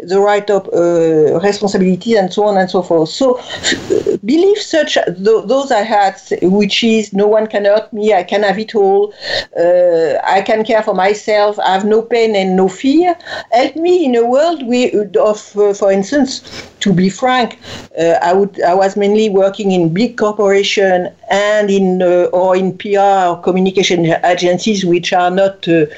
the 0.02 0.20
right 0.20 0.48
of 0.50 0.68
uh, 0.72 1.40
responsibility 1.40 2.14
and 2.16 2.32
so 2.32 2.44
on 2.44 2.56
and 2.56 2.70
so 2.70 2.82
forth. 2.82 3.08
So 3.08 3.38
uh, 3.38 4.16
such 4.56 4.94
th- 4.94 5.44
those 5.46 5.70
I 5.70 5.82
had, 5.82 6.20
which 6.42 6.82
is 6.84 7.12
no 7.12 7.26
one 7.26 7.46
can 7.46 7.64
hurt 7.64 7.92
me, 7.92 8.12
I 8.12 8.22
can 8.22 8.42
have 8.42 8.58
it 8.58 8.74
all, 8.74 9.12
uh, 9.58 10.18
I 10.24 10.42
can 10.42 10.64
care 10.64 10.82
for 10.82 10.94
myself, 10.94 11.58
I 11.58 11.72
have 11.72 11.84
no 11.84 12.02
pain 12.02 12.34
and 12.36 12.56
no 12.56 12.68
fear, 12.68 13.16
help 13.52 13.76
me 13.76 14.04
in 14.04 14.14
a 14.16 14.24
world 14.24 14.66
we, 14.66 14.92
of, 14.92 15.56
uh, 15.56 15.74
for 15.74 15.92
instance, 15.92 16.42
to 16.80 16.92
be 16.92 17.08
frank, 17.08 17.58
uh, 17.98 18.18
I 18.22 18.32
would 18.32 18.60
I 18.62 18.74
was 18.74 18.96
mainly 18.96 19.28
working 19.28 19.72
in 19.72 19.92
big 19.92 20.16
corporation 20.16 21.08
and 21.30 21.70
in 21.70 22.02
uh, 22.02 22.28
or 22.32 22.56
in 22.56 22.76
PR 22.78 23.30
or 23.30 23.40
communication 23.42 24.06
agencies, 24.24 24.84
which 24.84 25.12
are 25.12 25.30
not 25.30 25.66
a 25.68 25.88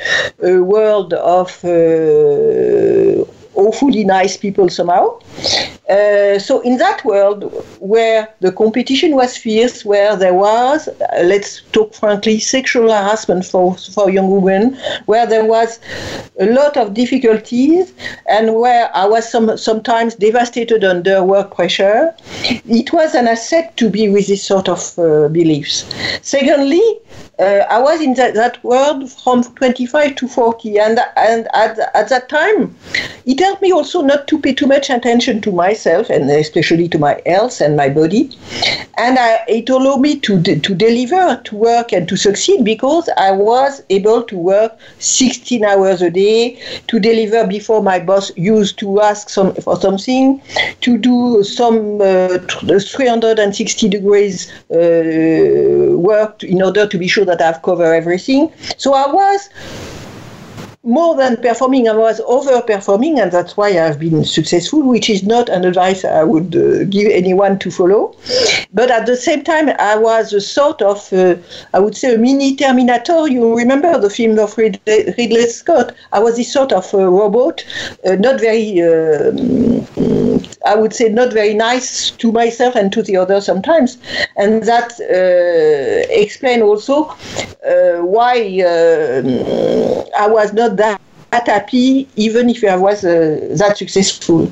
world 0.60 1.12
of 1.14 1.50
awfully 3.58 4.04
nice 4.04 4.36
people 4.36 4.68
somehow. 4.68 5.18
Uh, 5.90 6.38
so 6.38 6.60
in 6.60 6.78
that 6.78 7.04
world 7.04 7.40
where 7.80 8.28
the 8.40 8.52
competition 8.52 9.14
was 9.14 9.36
fierce, 9.36 9.84
where 9.84 10.16
there 10.16 10.34
was, 10.34 10.88
uh, 10.88 11.22
let's 11.24 11.62
talk 11.72 11.94
frankly, 11.94 12.38
sexual 12.38 12.88
harassment 12.88 13.44
for, 13.44 13.76
for 13.76 14.10
young 14.10 14.30
women, 14.30 14.78
where 15.06 15.26
there 15.26 15.44
was 15.44 15.78
a 16.40 16.46
lot 16.46 16.76
of 16.76 16.94
difficulties, 16.94 17.92
and 18.28 18.54
where 18.56 18.94
I 18.94 19.06
was 19.06 19.30
some, 19.30 19.56
sometimes 19.56 20.14
devastated 20.14 20.84
under 20.84 21.22
work 21.22 21.54
pressure, 21.54 22.14
it 22.42 22.92
was 22.92 23.14
an 23.14 23.28
asset 23.28 23.76
to 23.78 23.90
be 23.90 24.08
with 24.08 24.26
this 24.26 24.42
sort 24.42 24.68
of 24.68 24.98
uh, 24.98 25.28
beliefs. 25.28 25.86
Secondly, 26.22 26.82
uh, 27.38 27.64
I 27.70 27.80
was 27.80 28.00
in 28.00 28.14
that, 28.14 28.34
that 28.34 28.62
world 28.64 29.10
from 29.12 29.44
25 29.44 30.16
to 30.16 30.28
40, 30.28 30.78
and, 30.78 30.98
and 31.16 31.48
at, 31.54 31.78
at 31.94 32.08
that 32.08 32.28
time, 32.28 32.76
it 33.26 33.38
helped 33.38 33.62
me 33.62 33.72
also 33.72 34.02
not 34.02 34.26
to 34.28 34.38
pay 34.38 34.52
too 34.52 34.66
much 34.66 34.90
attention 34.90 35.40
to 35.42 35.52
myself, 35.52 36.10
and 36.10 36.28
especially 36.30 36.88
to 36.88 36.98
my 36.98 37.20
health 37.26 37.60
and 37.60 37.76
my 37.78 37.88
body. 37.88 38.30
And 38.98 39.18
I, 39.18 39.44
it 39.48 39.70
allowed 39.70 40.00
me 40.00 40.18
to, 40.20 40.42
to 40.42 40.74
deliver, 40.74 41.40
to 41.44 41.56
work, 41.56 41.92
and 41.92 42.08
to 42.08 42.16
succeed 42.16 42.64
because 42.64 43.08
I 43.16 43.30
was 43.30 43.82
able 43.88 44.22
to 44.24 44.36
work 44.36 44.78
16 44.98 45.64
hours 45.64 46.02
a 46.02 46.10
day, 46.10 46.60
to 46.88 46.98
deliver 46.98 47.46
before 47.46 47.82
my 47.82 47.98
boss 48.00 48.30
used 48.36 48.78
to 48.80 49.00
ask 49.00 49.28
some, 49.30 49.54
for 49.54 49.76
something, 49.76 50.42
to 50.80 50.98
do 50.98 51.42
some 51.44 52.00
uh, 52.00 52.38
360 52.38 53.88
degrees 53.88 54.50
uh, 54.70 55.96
work 55.96 56.42
in 56.42 56.60
order 56.60 56.86
to 56.86 56.98
be 56.98 57.08
sure 57.08 57.24
that 57.24 57.40
I've 57.40 57.62
covered 57.62 57.94
everything. 57.94 58.52
So 58.76 58.94
I 58.94 59.06
was 59.10 59.48
more 60.84 61.16
than 61.16 61.36
performing, 61.38 61.88
I 61.88 61.92
was 61.92 62.20
overperforming, 62.20 63.20
and 63.20 63.32
that's 63.32 63.56
why 63.56 63.78
I've 63.84 63.98
been 63.98 64.24
successful, 64.24 64.82
which 64.82 65.10
is 65.10 65.24
not 65.24 65.48
an 65.48 65.64
advice 65.64 66.04
I 66.04 66.22
would 66.22 66.54
uh, 66.54 66.84
give 66.84 67.10
anyone 67.10 67.58
to 67.58 67.70
follow. 67.70 68.14
But 68.72 68.90
at 68.90 69.06
the 69.06 69.16
same 69.16 69.42
time, 69.42 69.70
I 69.78 69.96
was 69.96 70.32
a 70.32 70.40
sort 70.40 70.80
of, 70.80 71.12
uh, 71.12 71.34
I 71.74 71.80
would 71.80 71.96
say, 71.96 72.14
a 72.14 72.18
mini 72.18 72.54
Terminator. 72.54 73.26
You 73.26 73.56
remember 73.56 73.98
the 73.98 74.08
film 74.08 74.38
of 74.38 74.56
Ridley, 74.56 75.14
Ridley 75.18 75.46
Scott? 75.48 75.94
I 76.12 76.20
was 76.20 76.36
this 76.36 76.52
sort 76.52 76.72
of 76.72 76.92
uh, 76.94 77.08
robot, 77.08 77.64
uh, 78.06 78.14
not 78.14 78.40
very, 78.40 78.80
um, 78.80 79.84
I 80.64 80.76
would 80.76 80.94
say, 80.94 81.08
not 81.08 81.32
very 81.32 81.54
nice 81.54 82.12
to 82.12 82.30
myself 82.30 82.76
and 82.76 82.92
to 82.92 83.02
the 83.02 83.16
others 83.16 83.46
sometimes. 83.46 83.98
And 84.36 84.62
that 84.62 84.92
uh, 85.00 86.06
explains 86.08 86.62
also 86.62 87.06
uh, 87.66 88.02
why 88.04 88.36
I 90.16 90.28
was 90.28 90.52
not 90.52 90.67
that, 90.76 91.00
that 91.30 91.46
happy, 91.46 92.08
even 92.16 92.48
if 92.48 92.64
I 92.64 92.76
was 92.76 93.04
uh, 93.04 93.54
that 93.58 93.76
successful. 93.76 94.50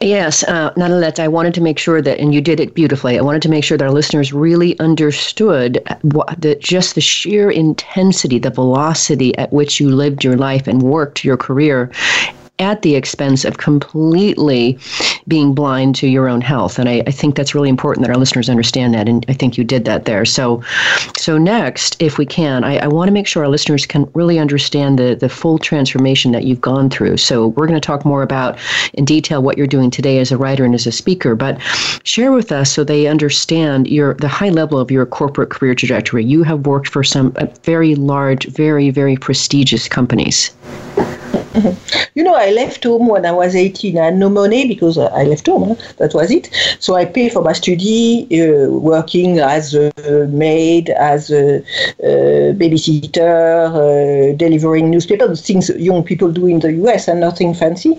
Yes, 0.00 0.42
uh, 0.44 0.72
Nadalette, 0.72 1.20
I 1.20 1.28
wanted 1.28 1.54
to 1.54 1.60
make 1.60 1.78
sure 1.78 2.02
that, 2.02 2.18
and 2.18 2.34
you 2.34 2.40
did 2.40 2.58
it 2.58 2.74
beautifully. 2.74 3.16
I 3.18 3.22
wanted 3.22 3.40
to 3.42 3.48
make 3.48 3.62
sure 3.62 3.78
that 3.78 3.84
our 3.84 3.92
listeners 3.92 4.32
really 4.32 4.76
understood 4.80 5.80
what, 6.02 6.40
the, 6.40 6.56
just 6.56 6.96
the 6.96 7.00
sheer 7.00 7.50
intensity, 7.50 8.40
the 8.40 8.50
velocity 8.50 9.36
at 9.38 9.52
which 9.52 9.78
you 9.78 9.94
lived 9.94 10.24
your 10.24 10.36
life 10.36 10.66
and 10.66 10.82
worked 10.82 11.24
your 11.24 11.36
career 11.36 11.88
at 12.62 12.82
the 12.82 12.94
expense 12.94 13.44
of 13.44 13.58
completely 13.58 14.78
being 15.28 15.54
blind 15.54 15.94
to 15.96 16.06
your 16.06 16.28
own 16.28 16.40
health. 16.40 16.78
And 16.78 16.88
I, 16.88 17.02
I, 17.06 17.10
think 17.10 17.34
that's 17.34 17.54
really 17.54 17.68
important 17.68 18.06
that 18.06 18.12
our 18.12 18.18
listeners 18.18 18.48
understand 18.48 18.94
that. 18.94 19.08
And 19.08 19.24
I 19.28 19.32
think 19.34 19.58
you 19.58 19.64
did 19.64 19.84
that 19.84 20.04
there. 20.04 20.24
So, 20.24 20.62
so 21.18 21.38
next, 21.38 22.00
if 22.00 22.18
we 22.18 22.26
can, 22.26 22.64
I, 22.64 22.78
I 22.78 22.86
want 22.86 23.08
to 23.08 23.12
make 23.12 23.26
sure 23.26 23.42
our 23.44 23.48
listeners 23.48 23.84
can 23.84 24.10
really 24.14 24.38
understand 24.38 24.98
the, 24.98 25.14
the 25.14 25.28
full 25.28 25.58
transformation 25.58 26.32
that 26.32 26.44
you've 26.44 26.60
gone 26.60 26.88
through. 26.88 27.16
So 27.16 27.48
we're 27.48 27.66
going 27.66 27.80
to 27.80 27.86
talk 27.86 28.04
more 28.04 28.22
about 28.22 28.58
in 28.94 29.04
detail 29.04 29.42
what 29.42 29.58
you're 29.58 29.66
doing 29.66 29.90
today 29.90 30.18
as 30.18 30.32
a 30.32 30.38
writer 30.38 30.64
and 30.64 30.74
as 30.74 30.86
a 30.86 30.92
speaker, 30.92 31.34
but 31.34 31.60
share 32.04 32.32
with 32.32 32.52
us 32.52 32.70
so 32.72 32.84
they 32.84 33.06
understand 33.06 33.88
your 33.88 34.14
the 34.14 34.28
high 34.28 34.50
level 34.50 34.78
of 34.78 34.90
your 34.90 35.06
corporate 35.06 35.50
career 35.50 35.74
trajectory. 35.74 36.24
You 36.24 36.42
have 36.44 36.66
worked 36.66 36.88
for 36.88 37.02
some 37.02 37.32
uh, 37.36 37.46
very 37.64 37.94
large, 37.94 38.46
very, 38.46 38.90
very 38.90 39.16
prestigious 39.16 39.88
companies. 39.88 40.52
You 42.14 42.22
know, 42.22 42.34
I 42.34 42.50
left 42.50 42.84
home 42.84 43.08
when 43.08 43.24
I 43.24 43.32
was 43.32 43.54
18. 43.54 43.96
I 43.96 44.04
had 44.06 44.16
no 44.16 44.28
money 44.28 44.68
because 44.68 44.98
I 44.98 45.24
left 45.24 45.46
home. 45.46 45.68
Huh? 45.68 45.92
That 45.96 46.12
was 46.14 46.30
it. 46.30 46.50
So 46.78 46.94
I 46.94 47.06
paid 47.06 47.32
for 47.32 47.42
my 47.42 47.52
study, 47.54 48.28
uh, 48.38 48.68
working 48.68 49.38
as 49.38 49.74
a 49.74 49.90
maid, 50.28 50.90
as 50.90 51.30
a 51.30 51.58
uh, 51.58 52.52
babysitter, 52.60 54.32
uh, 54.32 54.36
delivering 54.36 54.90
newspapers, 54.90 55.40
things 55.40 55.70
young 55.70 56.04
people 56.04 56.30
do 56.30 56.46
in 56.46 56.60
the 56.60 56.72
US 56.84 57.08
and 57.08 57.20
nothing 57.20 57.54
fancy. 57.54 57.98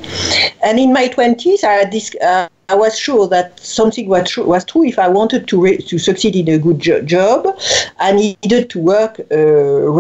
And 0.63 0.79
in 0.79 0.93
my 0.93 1.07
20s, 1.07 1.63
I 1.63 1.73
had 1.73 1.91
this 1.91 2.15
uh, 2.21 2.50
I 2.74 2.75
was 2.75 2.98
sure 2.98 3.27
that 3.27 3.60
something 3.60 4.08
was 4.08 4.32
true, 4.32 4.46
was 4.46 4.65
true. 4.65 4.84
If 4.84 4.98
I 4.98 5.08
wanted 5.08 5.48
to 5.50 5.62
re- 5.62 5.77
to 5.77 6.00
succeed 6.00 6.36
in 6.36 6.48
a 6.48 6.58
good 6.58 6.80
jo- 6.80 7.03
job, 7.03 7.56
I 8.00 8.12
needed 8.13 8.72
to 8.72 8.80
work 8.80 9.20
uh, 9.32 9.36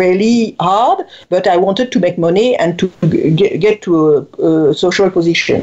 really 0.01 0.55
hard, 0.59 1.05
but 1.29 1.45
I 1.45 1.55
wanted 1.55 1.91
to 1.91 1.99
make 1.99 2.17
money 2.17 2.55
and 2.55 2.79
to 2.79 2.87
get, 3.35 3.59
get 3.59 3.83
to 3.83 3.93
a, 4.39 4.43
a, 4.47 4.73
social 4.73 5.11
position. 5.11 5.59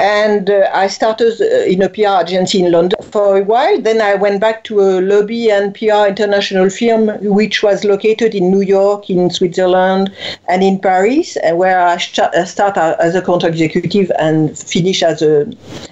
And 0.00 0.50
uh, 0.50 0.68
I 0.74 0.88
started 0.88 1.40
uh, 1.40 1.72
in 1.72 1.82
a 1.82 1.88
PR 1.88 2.24
agency 2.26 2.64
in 2.64 2.72
London 2.72 2.98
for 3.12 3.38
a 3.38 3.44
while. 3.44 3.80
Then 3.80 4.00
I 4.00 4.16
went 4.16 4.40
back 4.40 4.64
to 4.64 4.80
a 4.80 5.00
lobby 5.00 5.50
and 5.50 5.72
PR 5.72 6.06
international 6.08 6.68
firm, 6.68 7.02
which 7.22 7.62
was 7.62 7.84
located 7.84 8.34
in 8.34 8.50
New 8.50 8.62
York, 8.62 9.08
in 9.08 9.30
Switzerland, 9.30 10.12
and 10.48 10.64
in 10.64 10.80
Paris, 10.80 11.38
where 11.52 11.80
I 11.86 11.96
st- 11.98 12.48
started 12.48 13.00
as 13.00 13.14
a 13.14 13.22
contract 13.22 13.54
executive 13.54 14.10
and 14.18 14.58
finished 14.58 15.04
as 15.04 15.22
a 15.22 15.43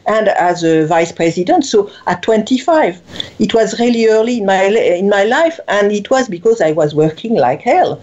and 0.06 0.28
as 0.28 0.62
a 0.62 0.87
vice 0.87 1.12
president. 1.12 1.64
So 1.64 1.90
at 2.06 2.23
25, 2.23 3.00
it 3.38 3.54
was 3.54 3.78
really 3.78 4.06
early 4.09 4.38
in 4.38 4.47
my 4.47 4.64
in 4.64 5.09
my 5.09 5.25
life, 5.25 5.59
and 5.68 5.92
it 5.92 6.11
was 6.11 6.28
because 6.28 6.61
I 6.61 6.73
was 6.73 6.94
working 6.94 7.35
like 7.35 7.61
hell. 7.61 8.00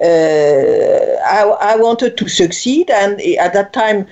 Uh, 0.00 1.02
I, 1.36 1.42
I 1.72 1.76
wanted 1.76 2.16
to 2.18 2.28
succeed, 2.28 2.90
and 2.90 3.20
at 3.38 3.52
that 3.52 3.72
time, 3.72 4.06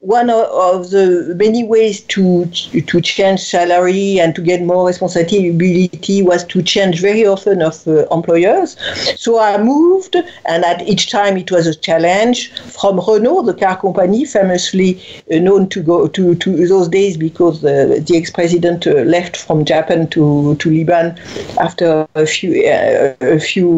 one 0.00 0.30
of 0.30 0.88
the 0.90 1.34
many 1.36 1.62
ways 1.62 2.00
to 2.00 2.46
to 2.46 3.00
change 3.02 3.38
salary 3.38 4.18
and 4.18 4.34
to 4.34 4.40
get 4.40 4.62
more 4.62 4.86
responsibility 4.86 6.22
was 6.22 6.42
to 6.44 6.62
change 6.62 7.00
very 7.00 7.26
often 7.26 7.60
of 7.60 7.86
uh, 7.86 8.06
employers. 8.08 8.78
So 9.20 9.38
I 9.38 9.62
moved, 9.62 10.16
and 10.46 10.64
at 10.64 10.80
each 10.88 11.10
time 11.10 11.36
it 11.36 11.52
was 11.52 11.66
a 11.66 11.74
challenge. 11.74 12.50
From 12.80 12.98
Renault, 13.06 13.42
the 13.42 13.52
car 13.52 13.78
company, 13.78 14.24
famously 14.24 15.02
uh, 15.30 15.36
known 15.36 15.68
to 15.68 15.82
go 15.82 16.08
to, 16.08 16.34
to 16.34 16.66
those 16.66 16.88
days 16.88 17.18
because 17.18 17.62
uh, 17.62 18.00
the 18.00 18.16
ex-president 18.16 18.86
uh, 18.86 18.92
left 19.02 19.36
from 19.36 19.66
Japan 19.66 20.08
to 20.08 20.54
to 20.56 20.70
Liban 20.70 21.18
after 21.60 22.08
a 22.14 22.24
few 22.24 22.66
uh, 22.66 23.14
a 23.20 23.38
few 23.38 23.68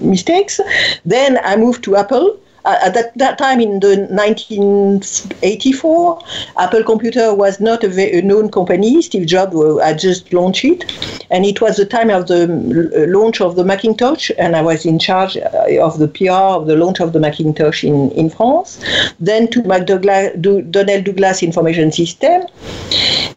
mistakes. 0.00 0.60
Then 1.04 1.40
I 1.42 1.56
moved 1.56 1.82
to 1.84 1.96
Apple 1.96 2.38
uh, 2.64 2.78
at 2.82 2.94
that, 2.94 3.12
that 3.18 3.36
time 3.38 3.60
in 3.60 3.80
the 3.80 4.06
1984, 4.10 6.22
Apple 6.58 6.84
Computer 6.84 7.34
was 7.34 7.60
not 7.60 7.84
a, 7.84 7.88
very, 7.88 8.22
known 8.22 8.50
company. 8.50 9.02
Steve 9.02 9.26
Jobs 9.26 9.56
had 9.82 9.98
just 9.98 10.32
launched 10.32 10.64
it, 10.64 10.84
and 11.30 11.44
it 11.44 11.60
was 11.60 11.76
the 11.76 11.86
time 11.86 12.10
of 12.10 12.28
the 12.28 12.44
uh, 12.44 13.06
launch 13.10 13.40
of 13.40 13.56
the 13.56 13.64
Macintosh, 13.64 14.30
and 14.38 14.54
I 14.54 14.62
was 14.62 14.86
in 14.86 14.98
charge 14.98 15.36
uh, 15.36 15.66
of 15.80 15.98
the 15.98 16.08
PR 16.08 16.32
of 16.32 16.66
the 16.66 16.76
launch 16.76 17.00
of 17.00 17.12
the 17.12 17.20
Macintosh 17.20 17.84
in, 17.84 18.10
in 18.12 18.30
France. 18.30 18.82
Then 19.18 19.48
to 19.48 19.62
McDonnell 19.62 21.04
Douglas 21.04 21.42
Information 21.42 21.90
System, 21.90 22.46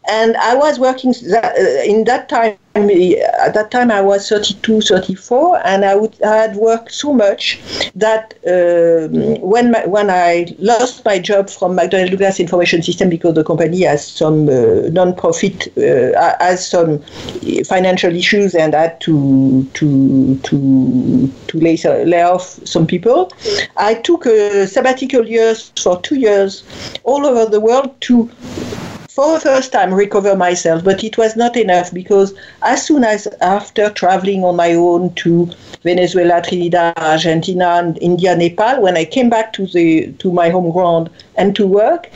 and 0.09 0.35
I 0.37 0.55
was 0.55 0.79
working 0.79 1.13
that, 1.29 1.55
uh, 1.57 1.83
in 1.83 2.03
that 2.05 2.29
time 2.29 2.57
at 2.75 3.53
that 3.53 3.71
time 3.71 3.89
I 3.89 4.01
was 4.01 4.27
32, 4.27 4.81
34, 4.81 5.65
and 5.65 5.85
I, 5.85 5.95
would, 5.95 6.21
I 6.21 6.35
had 6.35 6.55
worked 6.57 6.91
so 6.91 7.13
much 7.13 7.59
that 7.95 8.33
uh, 8.45 9.07
when 9.39 9.71
my, 9.71 9.85
when 9.85 10.09
I 10.09 10.53
lost 10.59 11.05
my 11.05 11.17
job 11.17 11.49
from 11.49 11.77
McDonnell 11.77 12.11
Douglas 12.11 12.39
Information 12.39 12.83
System 12.83 13.09
because 13.09 13.35
the 13.35 13.45
company 13.45 13.83
has 13.83 14.05
some 14.05 14.49
uh, 14.49 14.89
non-profit 14.89 15.69
uh, 15.77 16.35
has 16.39 16.67
some 16.67 17.01
financial 17.65 18.13
issues 18.13 18.53
and 18.53 18.73
had 18.73 18.99
to 19.01 19.63
to 19.73 20.37
to 20.39 21.31
to 21.47 21.59
lay, 21.59 21.77
lay 22.05 22.23
off 22.23 22.59
some 22.67 22.85
people, 22.85 23.31
I 23.77 23.93
took 23.93 24.25
a 24.25 24.67
sabbatical 24.67 25.25
years 25.25 25.71
for 25.81 26.01
two 26.01 26.15
years 26.15 26.63
all 27.03 27.25
over 27.25 27.49
the 27.49 27.61
world 27.61 27.99
to 28.01 28.29
for 29.15 29.35
the 29.35 29.39
first 29.39 29.71
time 29.71 29.93
recover 29.93 30.35
myself, 30.35 30.83
but 30.83 31.01
it 31.01 31.17
was 31.17 31.37
not 31.37 31.55
enough 31.55 31.93
because 31.93 32.33
as 32.63 32.85
soon 32.85 33.05
as 33.05 33.27
after 33.39 33.89
traveling 33.91 34.43
on 34.43 34.57
my 34.57 34.73
own 34.73 35.13
to 35.13 35.49
Venezuela, 35.83 36.41
Trinidad, 36.41 36.97
Argentina, 36.97 37.75
and 37.75 37.97
India, 38.01 38.35
Nepal, 38.35 38.81
when 38.81 38.97
I 38.97 39.05
came 39.05 39.29
back 39.29 39.53
to 39.53 39.67
the 39.67 40.11
to 40.19 40.33
my 40.33 40.49
home 40.49 40.69
ground 40.69 41.09
and 41.37 41.55
to 41.55 41.67
work, 41.67 42.09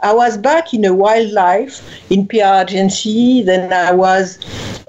I 0.00 0.12
was 0.12 0.36
back 0.36 0.74
in 0.74 0.84
a 0.84 0.94
wildlife 0.94 1.82
in 2.10 2.26
PR 2.26 2.62
agency. 2.62 3.42
Then 3.42 3.72
I 3.72 3.92
was 3.92 4.38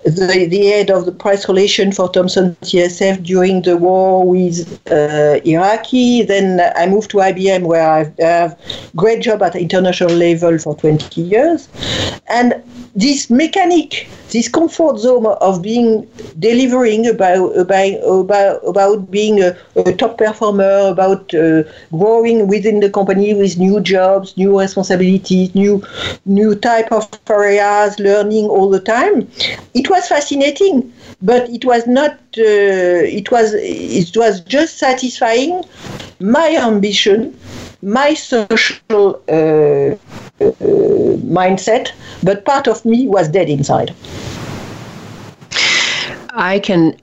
the, 0.04 0.48
the 0.50 0.66
head 0.68 0.90
of 0.90 1.06
the 1.06 1.12
press 1.12 1.48
relation 1.48 1.92
for 1.92 2.10
Thomson-CSF 2.10 3.24
during 3.24 3.62
the 3.64 3.78
war 3.78 4.28
with 4.28 4.80
uh, 4.92 5.40
Iraqi. 5.44 6.24
Then 6.24 6.62
I 6.76 6.86
moved 6.86 7.12
to 7.12 7.18
IBM 7.18 7.64
where 7.64 7.90
I 7.90 8.14
have 8.20 8.60
great 8.96 9.22
job 9.22 9.42
at 9.42 9.56
international 9.56 10.12
level 10.12 10.58
for 10.60 10.76
20 10.76 11.22
years. 11.22 11.68
And 12.30 12.62
this 12.96 13.30
mechanic, 13.30 14.08
this 14.30 14.48
comfort 14.48 15.00
zone 15.00 15.26
of 15.26 15.62
being 15.62 16.08
delivering 16.40 17.08
about 17.08 17.58
about 17.58 17.94
about, 18.04 18.60
about 18.68 19.12
being 19.12 19.42
a, 19.42 19.56
a 19.76 19.94
top 19.94 20.18
performer, 20.18 20.90
about 20.90 21.34
uh, 21.34 21.64
growing 21.92 22.48
within 22.48 22.80
the 22.80 22.90
company 22.90 23.34
with 23.34 23.58
new 23.58 23.80
jobs, 23.80 24.36
new 24.38 24.60
responsibilities, 24.60 25.54
new 25.56 25.84
new 26.26 26.56
type 26.56 26.92
of 26.92 27.08
areas, 27.30 28.00
learning 28.00 28.46
all 28.46 28.70
the 28.70 28.80
time. 28.80 29.28
It 29.74 29.90
was 29.90 30.08
fascinating, 30.08 30.92
but 31.22 31.50
it 31.50 31.66
was 31.66 31.88
not. 31.88 32.14
Uh, 32.38 33.04
it 33.20 33.32
was 33.32 33.54
it 33.56 34.16
was 34.18 34.42
just 34.42 34.78
satisfying 34.78 35.64
my 36.20 36.58
ambition, 36.58 37.38
my 37.82 38.14
social. 38.14 39.22
Uh, 39.30 39.96
Uh, 40.40 40.52
mindset, 41.28 41.92
but 42.22 42.46
part 42.46 42.68
of 42.68 42.86
me 42.86 43.08
was 43.08 43.28
dead 43.28 43.50
inside. 43.50 43.94
I 46.30 46.60
can 46.64 46.96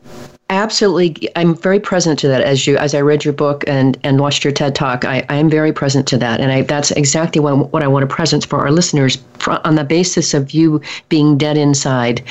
absolutely. 0.50 1.28
I'm 1.36 1.54
very 1.54 1.80
present 1.80 2.18
to 2.20 2.28
that 2.28 2.42
as 2.42 2.66
you 2.66 2.76
as 2.76 2.94
i 2.94 3.00
read 3.00 3.24
your 3.24 3.34
book 3.34 3.64
and 3.66 3.98
and 4.02 4.20
watched 4.20 4.44
your 4.44 4.52
ted 4.52 4.74
talk. 4.74 5.04
I 5.04 5.24
i 5.28 5.36
am 5.36 5.48
very 5.48 5.72
present 5.72 6.06
to 6.08 6.18
that. 6.18 6.40
And 6.40 6.52
i 6.52 6.62
that's 6.62 6.90
exactly 6.92 7.40
what, 7.40 7.72
what 7.72 7.82
i 7.82 7.88
want 7.88 8.08
to 8.08 8.14
present 8.14 8.46
for 8.46 8.60
our 8.60 8.70
listeners 8.70 9.22
on 9.46 9.74
the 9.74 9.84
basis 9.84 10.34
of 10.34 10.52
you 10.52 10.80
being 11.08 11.36
dead 11.36 11.56
inside. 11.56 12.22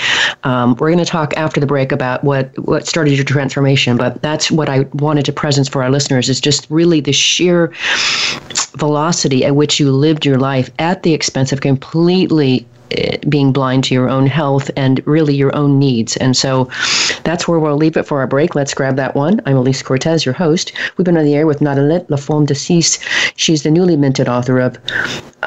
Um, 0.43 0.75
we're 0.75 0.91
going 0.91 1.03
to 1.03 1.05
talk 1.05 1.35
after 1.37 1.59
the 1.59 1.67
break 1.67 1.91
about 1.91 2.23
what 2.23 2.57
what 2.59 2.87
started 2.87 3.13
your 3.13 3.25
transformation 3.25 3.97
but 3.97 4.21
that's 4.21 4.51
what 4.51 4.69
i 4.69 4.81
wanted 4.93 5.25
to 5.25 5.33
present 5.33 5.69
for 5.69 5.83
our 5.83 5.89
listeners 5.89 6.29
is 6.29 6.41
just 6.41 6.67
really 6.69 6.99
the 6.99 7.13
sheer 7.13 7.71
velocity 8.77 9.45
at 9.45 9.55
which 9.55 9.79
you 9.79 9.91
lived 9.91 10.25
your 10.25 10.37
life 10.37 10.69
at 10.79 11.03
the 11.03 11.13
expense 11.13 11.51
of 11.51 11.61
completely 11.61 12.65
Eh, 12.93 13.17
being 13.29 13.51
blind 13.51 13.83
to 13.85 13.93
your 13.93 14.09
own 14.09 14.27
health 14.27 14.69
and 14.75 15.05
really 15.07 15.33
your 15.33 15.55
own 15.55 15.79
needs. 15.79 16.17
And 16.17 16.35
so 16.35 16.69
that's 17.23 17.47
where 17.47 17.59
we'll 17.59 17.77
leave 17.77 17.97
it 17.97 18.03
for 18.03 18.19
our 18.19 18.27
break. 18.27 18.55
Let's 18.55 18.73
grab 18.73 18.95
that 18.97 19.15
one. 19.15 19.41
I'm 19.45 19.57
Elise 19.57 19.81
Cortes, 19.81 20.25
your 20.25 20.33
host. 20.33 20.73
We've 20.97 21.05
been 21.05 21.17
on 21.17 21.25
the 21.25 21.35
air 21.35 21.47
with 21.47 21.59
Nadalette 21.59 22.07
Lafond 22.07 22.47
de 22.47 22.55
Cis. 22.55 22.99
She's 23.35 23.63
the 23.63 23.71
newly 23.71 23.95
minted 23.95 24.27
author 24.27 24.59
of, 24.59 24.77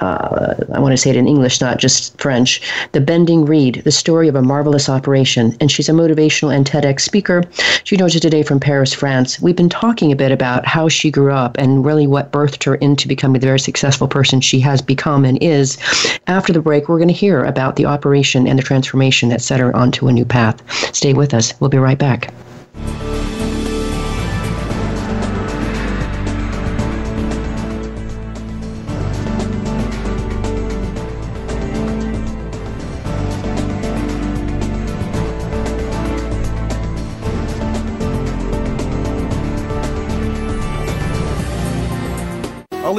uh, 0.00 0.54
I 0.72 0.78
want 0.78 0.92
to 0.92 0.96
say 0.96 1.10
it 1.10 1.16
in 1.16 1.26
English, 1.26 1.60
not 1.60 1.78
just 1.78 2.18
French, 2.20 2.60
The 2.92 3.00
Bending 3.00 3.44
Reed, 3.44 3.82
The 3.84 3.92
Story 3.92 4.28
of 4.28 4.34
a 4.34 4.42
Marvelous 4.42 4.88
Operation. 4.88 5.56
And 5.60 5.70
she's 5.70 5.88
a 5.88 5.92
motivational 5.92 6.54
and 6.54 6.66
TEDx 6.66 7.00
speaker. 7.00 7.44
She 7.84 7.96
joins 7.96 8.14
us 8.14 8.20
today 8.20 8.42
from 8.42 8.60
Paris, 8.60 8.92
France. 8.92 9.40
We've 9.40 9.56
been 9.56 9.68
talking 9.68 10.12
a 10.12 10.16
bit 10.16 10.32
about 10.32 10.66
how 10.66 10.88
she 10.88 11.10
grew 11.10 11.32
up 11.32 11.56
and 11.58 11.84
really 11.84 12.06
what 12.06 12.32
birthed 12.32 12.64
her 12.64 12.76
into 12.76 13.08
becoming 13.08 13.40
the 13.40 13.46
very 13.46 13.60
successful 13.60 14.08
person 14.08 14.40
she 14.40 14.60
has 14.60 14.82
become 14.82 15.24
and 15.24 15.42
is. 15.42 15.78
After 16.26 16.52
the 16.52 16.60
break, 16.60 16.88
we're 16.88 16.98
going 16.98 17.08
to 17.08 17.14
hear 17.14 17.44
about 17.44 17.76
the 17.76 17.86
operation 17.86 18.46
and 18.46 18.58
the 18.58 18.62
transformation 18.62 19.28
that 19.30 19.40
set 19.40 19.60
her 19.60 19.74
onto 19.74 20.08
a 20.08 20.12
new 20.12 20.24
path. 20.24 20.62
Stay 20.94 21.12
with 21.12 21.34
us. 21.34 21.58
We'll 21.60 21.70
be 21.70 21.78
right 21.78 21.98
back. 21.98 22.32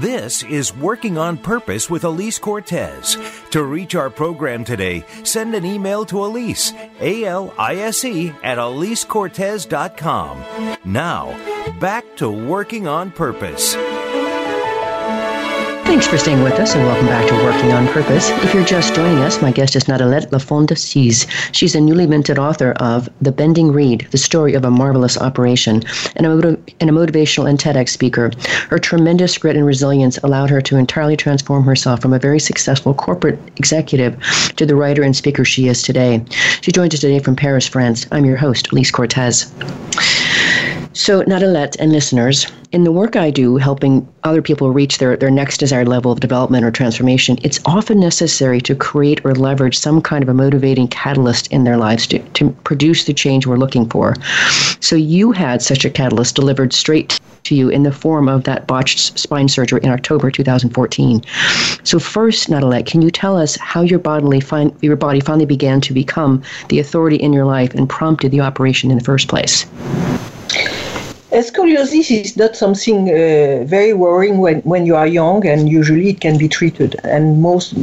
This 0.00 0.42
is 0.44 0.74
Working 0.76 1.18
on 1.18 1.38
Purpose 1.38 1.88
with 1.88 2.04
Elise 2.04 2.38
Cortes. 2.38 3.16
To 3.50 3.62
reach 3.62 3.94
our 3.94 4.10
program 4.10 4.64
today, 4.64 5.04
send 5.22 5.54
an 5.54 5.64
email 5.64 6.04
to 6.06 6.24
Elise, 6.24 6.72
A 7.00 7.24
L 7.24 7.54
I 7.56 7.76
S 7.76 8.04
E, 8.04 8.30
at 8.42 8.58
EliseCortes.com. 8.58 10.44
Now, 10.84 11.72
back 11.78 12.16
to 12.16 12.30
Working 12.30 12.86
on 12.86 13.10
Purpose. 13.12 13.76
Thanks 15.84 16.08
for 16.08 16.16
staying 16.16 16.42
with 16.42 16.54
us 16.54 16.74
and 16.74 16.82
welcome 16.84 17.06
back 17.06 17.28
to 17.28 17.34
Working 17.44 17.72
on 17.72 17.86
Purpose. 17.88 18.30
If 18.42 18.54
you're 18.54 18.64
just 18.64 18.94
joining 18.94 19.18
us, 19.18 19.42
my 19.42 19.52
guest 19.52 19.76
is 19.76 19.84
Nadalette 19.84 20.30
Lafond 20.30 20.68
de 20.68 20.76
Cis. 20.76 21.26
She's 21.52 21.74
a 21.74 21.80
newly 21.80 22.06
minted 22.06 22.38
author 22.38 22.72
of 22.80 23.08
The 23.20 23.30
Bending 23.30 23.70
Reed, 23.70 24.08
The 24.10 24.18
Story 24.18 24.54
of 24.54 24.64
a 24.64 24.70
Marvelous 24.70 25.18
Operation, 25.18 25.82
and 26.16 26.26
a, 26.26 26.58
and 26.80 26.90
a 26.90 26.92
motivational 26.92 27.48
and 27.48 27.58
TEDx 27.58 27.90
speaker. 27.90 28.30
Her 28.70 28.78
tremendous 28.78 29.36
grit 29.36 29.56
and 29.56 29.66
resilience 29.66 30.18
allowed 30.18 30.50
her 30.50 30.62
to 30.62 30.76
entirely 30.76 31.16
transform 31.16 31.64
herself 31.64 32.00
from 32.00 32.14
a 32.14 32.18
very 32.18 32.40
successful 32.40 32.94
corporate 32.94 33.38
executive 33.56 34.18
to 34.56 34.66
the 34.66 34.74
writer 34.74 35.02
and 35.02 35.14
speaker 35.14 35.44
she 35.44 35.68
is 35.68 35.82
today. 35.82 36.24
She 36.62 36.72
joins 36.72 36.94
us 36.94 37.00
today 37.00 37.18
from 37.18 37.36
Paris, 37.36 37.68
France. 37.68 38.06
I'm 38.10 38.24
your 38.24 38.36
host, 38.36 38.72
Elise 38.72 38.90
Cortes. 38.90 39.52
So, 40.96 41.24
Nadalette 41.24 41.74
and 41.80 41.90
listeners, 41.90 42.46
in 42.70 42.84
the 42.84 42.92
work 42.92 43.16
I 43.16 43.32
do, 43.32 43.56
helping 43.56 44.06
other 44.22 44.40
people 44.40 44.70
reach 44.70 44.98
their, 44.98 45.16
their 45.16 45.30
next 45.30 45.58
desired 45.58 45.88
level 45.88 46.12
of 46.12 46.20
development 46.20 46.64
or 46.64 46.70
transformation, 46.70 47.36
it's 47.42 47.58
often 47.64 47.98
necessary 47.98 48.60
to 48.60 48.76
create 48.76 49.20
or 49.24 49.34
leverage 49.34 49.76
some 49.76 50.00
kind 50.00 50.22
of 50.22 50.28
a 50.28 50.34
motivating 50.34 50.86
catalyst 50.86 51.48
in 51.48 51.64
their 51.64 51.76
lives 51.76 52.06
to, 52.06 52.20
to 52.34 52.50
produce 52.62 53.06
the 53.06 53.12
change 53.12 53.44
we're 53.44 53.56
looking 53.56 53.88
for. 53.88 54.14
So, 54.78 54.94
you 54.94 55.32
had 55.32 55.62
such 55.62 55.84
a 55.84 55.90
catalyst 55.90 56.36
delivered 56.36 56.72
straight 56.72 57.18
to 57.42 57.56
you 57.56 57.70
in 57.70 57.82
the 57.82 57.90
form 57.90 58.28
of 58.28 58.44
that 58.44 58.68
botched 58.68 59.18
spine 59.18 59.48
surgery 59.48 59.80
in 59.82 59.90
October 59.90 60.30
2014. 60.30 61.24
So, 61.82 61.98
first, 61.98 62.48
Nadalette, 62.48 62.86
can 62.86 63.02
you 63.02 63.10
tell 63.10 63.36
us 63.36 63.56
how 63.56 63.80
your 63.80 63.98
bodily 63.98 64.40
your 64.80 64.94
body 64.94 65.18
finally 65.18 65.46
began 65.46 65.80
to 65.80 65.92
become 65.92 66.40
the 66.68 66.78
authority 66.78 67.16
in 67.16 67.32
your 67.32 67.46
life 67.46 67.74
and 67.74 67.88
prompted 67.88 68.30
the 68.30 68.42
operation 68.42 68.92
in 68.92 68.96
the 68.96 69.04
first 69.04 69.26
place? 69.26 69.66
Scoliosis 71.42 72.12
is 72.12 72.36
not 72.36 72.54
something 72.54 73.08
uh, 73.08 73.64
very 73.66 73.92
worrying 73.92 74.38
when, 74.38 74.60
when 74.60 74.86
you 74.86 74.94
are 74.94 75.06
young, 75.06 75.44
and 75.44 75.68
usually 75.68 76.10
it 76.10 76.20
can 76.20 76.38
be 76.38 76.48
treated. 76.48 76.94
And 77.02 77.42
most, 77.42 77.74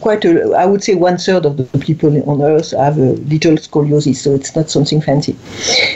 quite, 0.00 0.24
a, 0.24 0.52
I 0.54 0.66
would 0.66 0.82
say, 0.82 0.96
one 0.96 1.16
third 1.16 1.46
of 1.46 1.56
the 1.56 1.78
people 1.78 2.10
on 2.28 2.42
earth 2.42 2.72
have 2.72 2.98
a 2.98 3.12
little 3.30 3.52
scoliosis, 3.52 4.16
so 4.16 4.34
it's 4.34 4.56
not 4.56 4.70
something 4.70 5.00
fancy. 5.00 5.36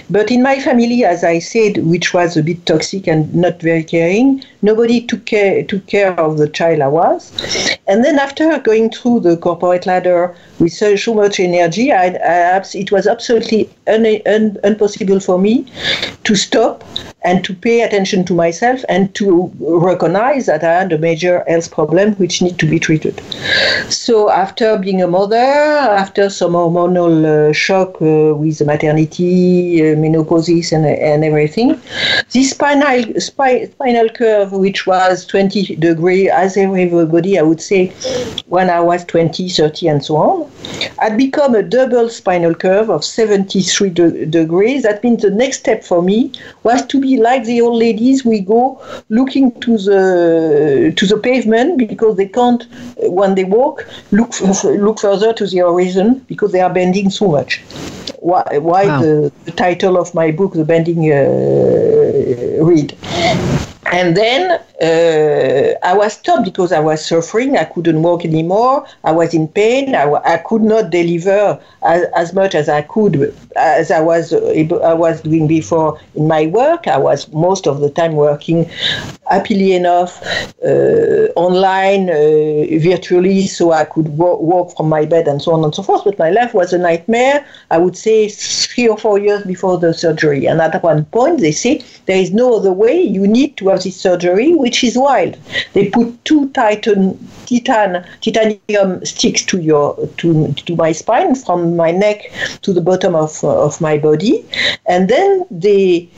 But 0.09 0.31
in 0.31 0.41
my 0.41 0.61
family, 0.61 1.05
as 1.05 1.25
I 1.25 1.41
said, 1.41 1.79
which 1.79 2.15
was 2.15 2.37
a 2.37 2.45
bit 2.45 2.65
toxic 2.65 3.09
and 3.09 3.35
not 3.35 3.61
very 3.61 3.83
caring, 3.83 4.45
nobody 4.63 5.01
took 5.05 5.25
care 5.25 5.65
took 5.65 5.87
care 5.87 6.13
of 6.19 6.39
the 6.39 6.49
child 6.49 6.81
I 6.81 6.89
was. 6.89 7.33
And 7.89 8.05
then 8.05 8.21
after 8.21 8.57
going 8.61 8.91
through 8.91 9.21
the 9.21 9.37
corporate 9.37 9.85
ladder 9.85 10.37
with 10.61 10.73
so, 10.73 10.95
so 10.95 11.15
much 11.15 11.41
energy, 11.41 11.91
I, 11.91 12.07
I, 12.07 12.63
it 12.75 12.93
was 12.93 13.09
absolutely 13.09 13.69
un, 13.89 14.07
un, 14.27 14.59
impossible 14.63 15.19
for 15.19 15.39
me 15.39 15.67
to 16.25 16.35
stop 16.37 16.85
and 17.23 17.45
to 17.45 17.55
pay 17.55 17.83
attention 17.83 18.25
to 18.25 18.35
myself 18.35 18.83
and 18.89 19.15
to 19.15 19.53
recognize 19.61 20.47
that 20.47 20.65
I 20.65 20.73
had 20.81 20.93
a 20.93 20.99
major 20.99 21.45
health 21.47 21.71
problem 21.71 22.15
which 22.15 22.41
need 22.41 22.59
to 22.59 22.67
be 22.67 22.79
treated. 22.79 23.21
So 23.89 24.31
after 24.31 24.79
being 24.79 25.03
a 25.03 25.07
mother, 25.07 25.37
after 25.37 26.31
some 26.31 26.53
hormonal 26.53 27.51
uh, 27.51 27.53
shock 27.53 28.01
uh, 28.01 28.35
with 28.35 28.59
the 28.59 28.65
maternity, 28.65 29.93
uh, 29.93 29.97
menopause 29.97 30.73
and, 30.73 30.87
and 30.87 31.25
everything, 31.25 31.81
this 32.33 32.51
spinal, 32.51 33.21
spi- 33.21 33.67
spinal 33.67 34.09
curve 34.09 34.53
which 34.53 34.87
was 34.87 35.27
20 35.27 35.77
degree 35.77 36.31
as 36.31 36.57
everybody 36.57 37.39
I 37.39 37.43
would 37.43 37.61
say 37.61 37.89
when 38.47 38.71
I 38.71 38.81
was 38.81 39.05
20, 39.05 39.49
30 39.49 39.89
and 39.89 40.05
so 40.05 40.17
on, 40.17 40.51
had 40.99 41.17
become 41.17 41.55
a 41.55 41.63
double 41.63 42.09
spinal 42.09 42.55
curve 42.55 42.91
of 42.91 43.05
73 43.05 43.91
de- 43.91 44.27
degrees. 44.27 44.83
That 44.83 45.03
means 45.05 45.23
the 45.23 45.31
next 45.31 45.59
step 45.59 45.85
for 45.85 46.03
me 46.03 46.33
was 46.63 46.87
to 46.87 47.01
be 47.01 47.10
like 47.17 47.45
the 47.45 47.61
old 47.61 47.79
ladies. 47.79 48.25
We 48.25 48.41
go 48.41 48.83
looking 49.09 49.53
to 49.61 49.79
the 49.79 50.93
to 50.97 51.07
the 51.07 51.17
pavement 51.17 51.79
because 51.79 52.17
they 52.17 52.27
can't, 52.29 52.67
when 52.97 53.35
they 53.35 53.45
walk, 53.45 53.87
look 54.13 54.39
look 54.41 55.01
further 55.01 55.33
to 55.33 55.47
the 55.47 55.59
horizon 55.59 56.25
because 56.29 56.53
they 56.53 56.61
are 56.61 56.73
bending 56.73 57.11
so 57.11 57.29
much. 57.29 57.63
Why, 58.21 58.43
why 58.59 58.85
wow. 58.85 59.01
the, 59.01 59.33
the, 59.47 59.53
title 59.53 59.97
of 59.97 60.15
my 60.15 60.31
book, 60.31 60.53
The 60.53 60.65
Bending 60.65 61.11
uh, 61.11 62.63
Reed. 62.63 62.95
And 63.93 64.15
then 64.15 64.61
uh, 64.81 65.75
I 65.83 65.93
was 65.95 66.15
stopped 66.15 66.45
because 66.45 66.73
I 66.73 66.81
was 66.81 67.05
suffering. 67.05 67.57
I 67.59 67.65
couldn't 67.65 68.03
walk 68.03 68.25
anymore. 68.25 68.87
I 69.05 69.13
was 69.13 69.35
in 69.35 69.49
pain. 69.49 69.95
I, 69.95 70.11
I 70.25 70.39
could 70.39 70.63
not 70.63 70.91
deliver 70.91 71.61
as, 71.83 72.05
as, 72.17 72.33
much 72.33 72.55
as 72.55 72.69
I 72.69 72.83
could, 72.83 73.37
as 73.57 73.91
I 73.91 74.01
was 74.01 74.33
I 74.33 74.95
was 74.95 75.21
doing 75.21 75.47
before 75.47 76.01
in 76.15 76.29
my 76.29 76.47
work. 76.47 76.87
I 76.87 76.97
was 76.97 77.31
most 77.33 77.67
of 77.67 77.81
the 77.81 77.91
time 77.91 78.13
working 78.13 78.71
happily 79.31 79.75
enough 79.75 80.23
uh, 80.65 81.29
online, 81.37 82.09
uh, 82.09 82.79
virtually, 82.81 83.47
so 83.47 83.73
I 83.73 83.85
could 83.85 84.09
walk, 84.09 84.41
walk 84.41 84.77
from 84.77 84.89
my 84.89 85.05
bed 85.05 85.29
and 85.29 85.43
so 85.43 85.53
on 85.53 85.63
and 85.63 85.75
so 85.75 85.83
forth. 85.83 86.05
But 86.05 86.19
my 86.19 86.31
life 86.31 86.55
was 86.55 86.73
a 86.73 86.79
nightmare. 86.79 87.47
I 87.71 87.79
would 87.79 87.97
say 87.97 88.29
three 88.29 88.89
or 88.89 88.97
four 88.97 89.19
years 89.19 89.45
before 89.45 89.79
the 89.79 89.93
surgery. 89.93 90.47
And 90.47 90.61
at 90.61 90.83
one 90.83 91.05
point, 91.07 91.41
they 91.41 91.53
say 91.53 91.83
there 92.07 92.19
is 92.19 92.33
no 92.33 92.57
other 92.57 92.73
way. 92.73 93.01
You 93.01 93.27
need 93.27 93.57
to 93.59 93.69
have 93.69 93.83
this 93.83 94.01
surgery, 94.01 94.55
which 94.71 94.85
is 94.85 94.97
wild. 94.97 95.37
They 95.73 95.91
put 95.91 96.25
two 96.25 96.49
titan, 96.51 97.19
titan, 97.47 98.05
titanium 98.21 99.05
sticks 99.05 99.43
to 99.47 99.59
your 99.59 99.97
to 100.19 100.53
to 100.53 100.77
my 100.77 100.93
spine 100.93 101.35
from 101.35 101.75
my 101.75 101.91
neck 101.91 102.31
to 102.63 102.73
the 102.73 102.81
bottom 102.81 103.17
of 103.17 103.43
of 103.43 103.81
my 103.81 103.99
body, 103.99 104.47
and 104.87 105.09
then 105.09 105.45
they 105.51 106.09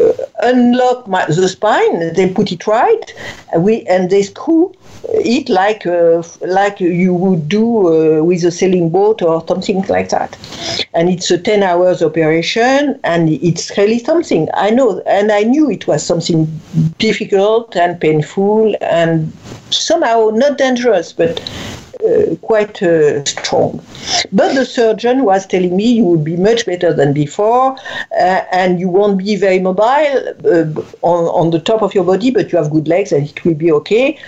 uh, 0.00 0.12
unlock 0.40 1.06
my, 1.06 1.24
the 1.26 1.48
spine. 1.48 2.12
They 2.14 2.28
put 2.28 2.50
it 2.50 2.66
right, 2.66 3.14
we 3.56 3.82
and 3.82 4.10
they 4.10 4.22
screw 4.24 4.74
it 5.08 5.48
like 5.48 5.86
uh, 5.86 6.22
like 6.42 6.80
you 6.80 7.14
would 7.14 7.48
do 7.48 7.88
uh, 7.88 8.22
with 8.22 8.44
a 8.44 8.50
sailing 8.50 8.90
boat 8.90 9.22
or 9.22 9.44
something 9.46 9.82
like 9.82 10.08
that. 10.10 10.36
And 10.94 11.08
it's 11.08 11.30
a 11.30 11.38
10 11.38 11.62
hours 11.62 12.02
operation 12.02 12.98
and 13.04 13.28
it's 13.28 13.76
really 13.76 13.98
something. 13.98 14.48
I 14.54 14.70
know 14.70 15.00
and 15.06 15.32
I 15.32 15.42
knew 15.42 15.70
it 15.70 15.86
was 15.86 16.04
something 16.04 16.46
difficult 16.98 17.76
and 17.76 18.00
painful 18.00 18.74
and 18.80 19.32
somehow 19.70 20.30
not 20.32 20.58
dangerous 20.58 21.12
but 21.12 21.40
quite 22.42 22.82
uh, 22.82 23.24
strong. 23.24 23.84
But 24.32 24.54
the 24.54 24.64
surgeon 24.64 25.24
was 25.24 25.46
telling 25.46 25.76
me 25.76 25.92
you 25.92 26.04
will 26.04 26.18
be 26.18 26.36
much 26.36 26.66
better 26.66 26.92
than 26.92 27.12
before, 27.12 27.76
uh, 28.18 28.42
and 28.52 28.80
you 28.80 28.88
won't 28.88 29.18
be 29.18 29.36
very 29.36 29.58
mobile 29.58 29.82
uh, 29.84 30.82
on, 31.02 31.24
on 31.40 31.50
the 31.50 31.60
top 31.60 31.82
of 31.82 31.94
your 31.94 32.04
body, 32.04 32.30
but 32.30 32.52
you 32.52 32.58
have 32.58 32.70
good 32.70 32.88
legs 32.88 33.12
and 33.12 33.28
it 33.28 33.44
will 33.44 33.54
be 33.54 33.70
okay. 33.72 34.18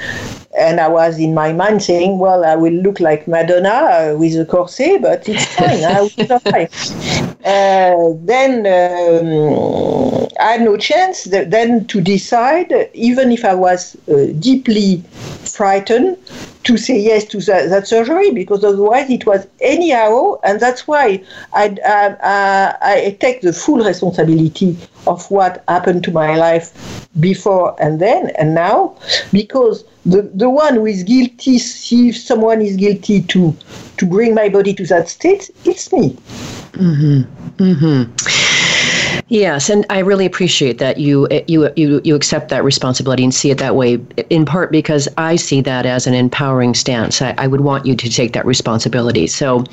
And 0.57 0.79
I 0.79 0.89
was 0.89 1.19
in 1.19 1.35
my 1.35 1.53
mind 1.53 1.83
saying, 1.83 2.19
well, 2.19 2.45
I 2.45 2.55
will 2.55 2.73
look 2.73 3.01
like 3.01 3.27
Madonna 3.27 3.69
uh, 3.69 4.17
with 4.17 4.39
a 4.39 4.45
corset, 4.45 5.03
but 5.03 5.29
it's 5.29 5.45
fine. 5.57 5.85
I 5.85 6.01
will 6.01 6.11
survive. 6.11 7.31
Uh, 7.45 8.15
then 8.23 8.61
um, 8.65 10.27
I 10.41 10.53
had 10.53 10.63
no 10.63 10.79
chance 10.79 11.25
th- 11.25 11.49
then 11.51 11.87
to 11.89 12.01
decide, 12.01 12.73
even 12.95 13.31
if 13.31 13.45
I 13.45 13.53
was 13.55 13.99
deeply 14.39 15.03
frightened, 15.55 16.19
to 16.65 16.77
say 16.77 16.99
yes 16.99 17.25
to 17.27 17.41
that, 17.43 17.69
that, 17.69 17.87
surgery 17.87 18.31
because 18.31 18.65
otherwise 18.65 19.11
it 19.11 19.27
was 19.27 19.47
anyhow, 19.61 20.39
and 20.43 20.59
that's 20.61 20.89
why 20.89 21.23
I, 21.53 21.77
I, 21.85 22.75
I, 22.81 23.17
take 23.21 23.43
the 23.43 23.53
full 23.53 23.85
responsibility 23.85 24.77
of 25.07 25.31
what 25.31 25.63
happened 25.69 26.03
to 26.05 26.11
my 26.11 26.37
life 26.37 27.07
before 27.21 27.77
and 27.79 28.01
then 28.01 28.31
and 28.39 28.55
now 28.55 28.97
because 29.33 29.85
the, 30.07 30.23
the 30.35 30.49
one 30.49 30.75
who 30.75 30.87
is 30.87 31.03
guilty, 31.03 31.57
if 31.57 32.17
someone 32.17 32.61
is 32.63 32.77
guilty 32.77 33.23
to 33.23 33.55
to 33.99 34.07
bring 34.07 34.35
my 34.35 34.49
body 34.49 34.75
to 34.75 34.87
that 34.87 35.09
state, 35.09 35.51
it's 35.65 35.93
me. 35.93 36.17
Mm-hmm. 36.73 37.23
Mm-hmm. 37.63 38.74
Yes, 39.29 39.71
and 39.71 39.85
I 39.91 40.01
really 40.01 40.27
appreciate 40.27 40.79
that 40.79 40.99
you 40.99 41.27
eh, 41.31 41.43
you 41.47 41.71
you 41.77 42.01
you 42.05 42.15
accept 42.15 42.49
that 42.51 42.65
responsibility 42.65 43.25
and 43.25 43.35
see 43.35 43.51
it 43.51 43.59
that 43.59 43.77
way. 43.77 43.99
In 44.31 44.45
part 44.45 44.71
because 44.71 45.09
I 45.17 45.37
see 45.37 45.61
that 45.63 45.87
as 45.87 46.07
an 46.07 46.15
empowering 46.15 46.75
stance. 46.75 47.21
I, 47.23 47.35
I 47.39 47.47
would 47.47 47.61
want 47.61 47.87
you 47.87 47.95
to 47.97 48.09
take 48.09 48.33
that 48.33 48.47
responsibility. 48.47 49.27
So, 49.27 49.65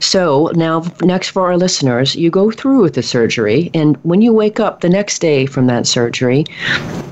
so 0.00 0.50
now 0.54 0.84
next 1.02 1.30
for 1.30 1.46
our 1.46 1.56
listeners, 1.56 2.14
you 2.16 2.30
go 2.30 2.50
through 2.50 2.82
with 2.82 2.94
the 2.94 3.02
surgery, 3.02 3.70
and 3.74 3.96
when 4.04 4.22
you 4.22 4.32
wake 4.32 4.60
up 4.60 4.80
the 4.80 4.88
next 4.88 5.20
day 5.20 5.46
from 5.46 5.66
that 5.66 5.86
surgery, 5.86 6.44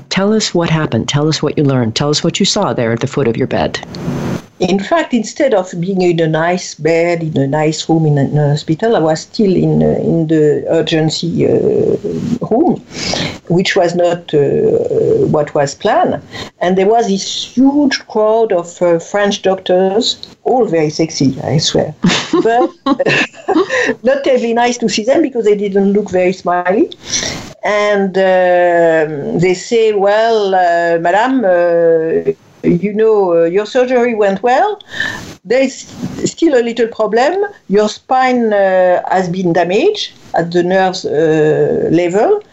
tell 0.09 0.33
us 0.33 0.53
what 0.53 0.69
happened. 0.69 1.07
Tell 1.07 1.27
us 1.27 1.41
what 1.41 1.57
you 1.57 1.63
learned. 1.63 1.95
Tell 1.95 2.09
us 2.09 2.23
what 2.23 2.39
you 2.39 2.45
saw 2.45 2.73
there 2.73 2.91
at 2.91 2.99
the 2.99 3.07
foot 3.07 3.27
of 3.27 3.37
your 3.37 3.47
bed. 3.47 3.79
In 4.59 4.79
fact, 4.79 5.13
instead 5.13 5.53
of 5.53 5.71
being 5.79 6.01
in 6.01 6.19
a 6.19 6.27
nice 6.27 6.73
bed, 6.73 7.21
in 7.21 7.37
a 7.37 7.45
nice 7.45 7.87
room 7.87 8.07
in 8.07 8.17
a, 8.17 8.49
hospital, 8.49 8.95
I 8.95 8.99
was 8.99 9.21
still 9.21 9.55
in, 9.55 9.83
uh, 9.83 9.99
in 9.99 10.27
the 10.27 10.65
urgency 10.67 11.45
uh, 11.45 11.97
room, 12.49 12.81
which 13.49 13.75
was 13.75 13.93
not 13.93 14.33
uh, 14.33 15.27
what 15.27 15.53
was 15.53 15.75
planned. 15.75 16.23
And 16.59 16.75
there 16.75 16.87
was 16.87 17.07
this 17.07 17.55
huge 17.55 17.99
crowd 18.07 18.51
of 18.51 18.81
uh, 18.81 18.97
French 18.97 19.43
doctors, 19.43 20.35
all 20.43 20.65
very 20.65 20.89
sexy, 20.89 21.39
I 21.41 21.59
swear. 21.59 21.93
but 22.43 22.71
not 24.03 24.23
terribly 24.23 24.53
nice 24.53 24.79
to 24.79 24.89
see 24.89 25.03
them 25.03 25.21
because 25.21 25.45
they 25.45 25.55
didn't 25.55 25.93
look 25.93 26.09
very 26.09 26.33
smiley 26.33 26.89
and 27.63 28.17
uh, 28.17 29.37
they 29.39 29.53
say, 29.53 29.93
"Well, 29.93 30.55
uh, 30.55 30.99
Madame, 30.99 31.43
uh, 31.43 32.31
you 32.67 32.93
know, 32.93 33.43
uh, 33.43 33.45
your 33.45 33.65
surgery 33.65 34.15
went 34.15 34.43
well. 34.43 34.81
There 35.45 35.61
is 35.61 35.87
still 36.25 36.59
a 36.59 36.63
little 36.63 36.87
problem. 36.87 37.45
Your 37.69 37.89
spine 37.89 38.53
uh, 38.53 39.03
has 39.09 39.29
been 39.29 39.53
damaged 39.53 40.13
at 40.33 40.51
the 40.51 40.63
nerves 40.63 41.05
uh, 41.05 41.89
level. 41.91 42.43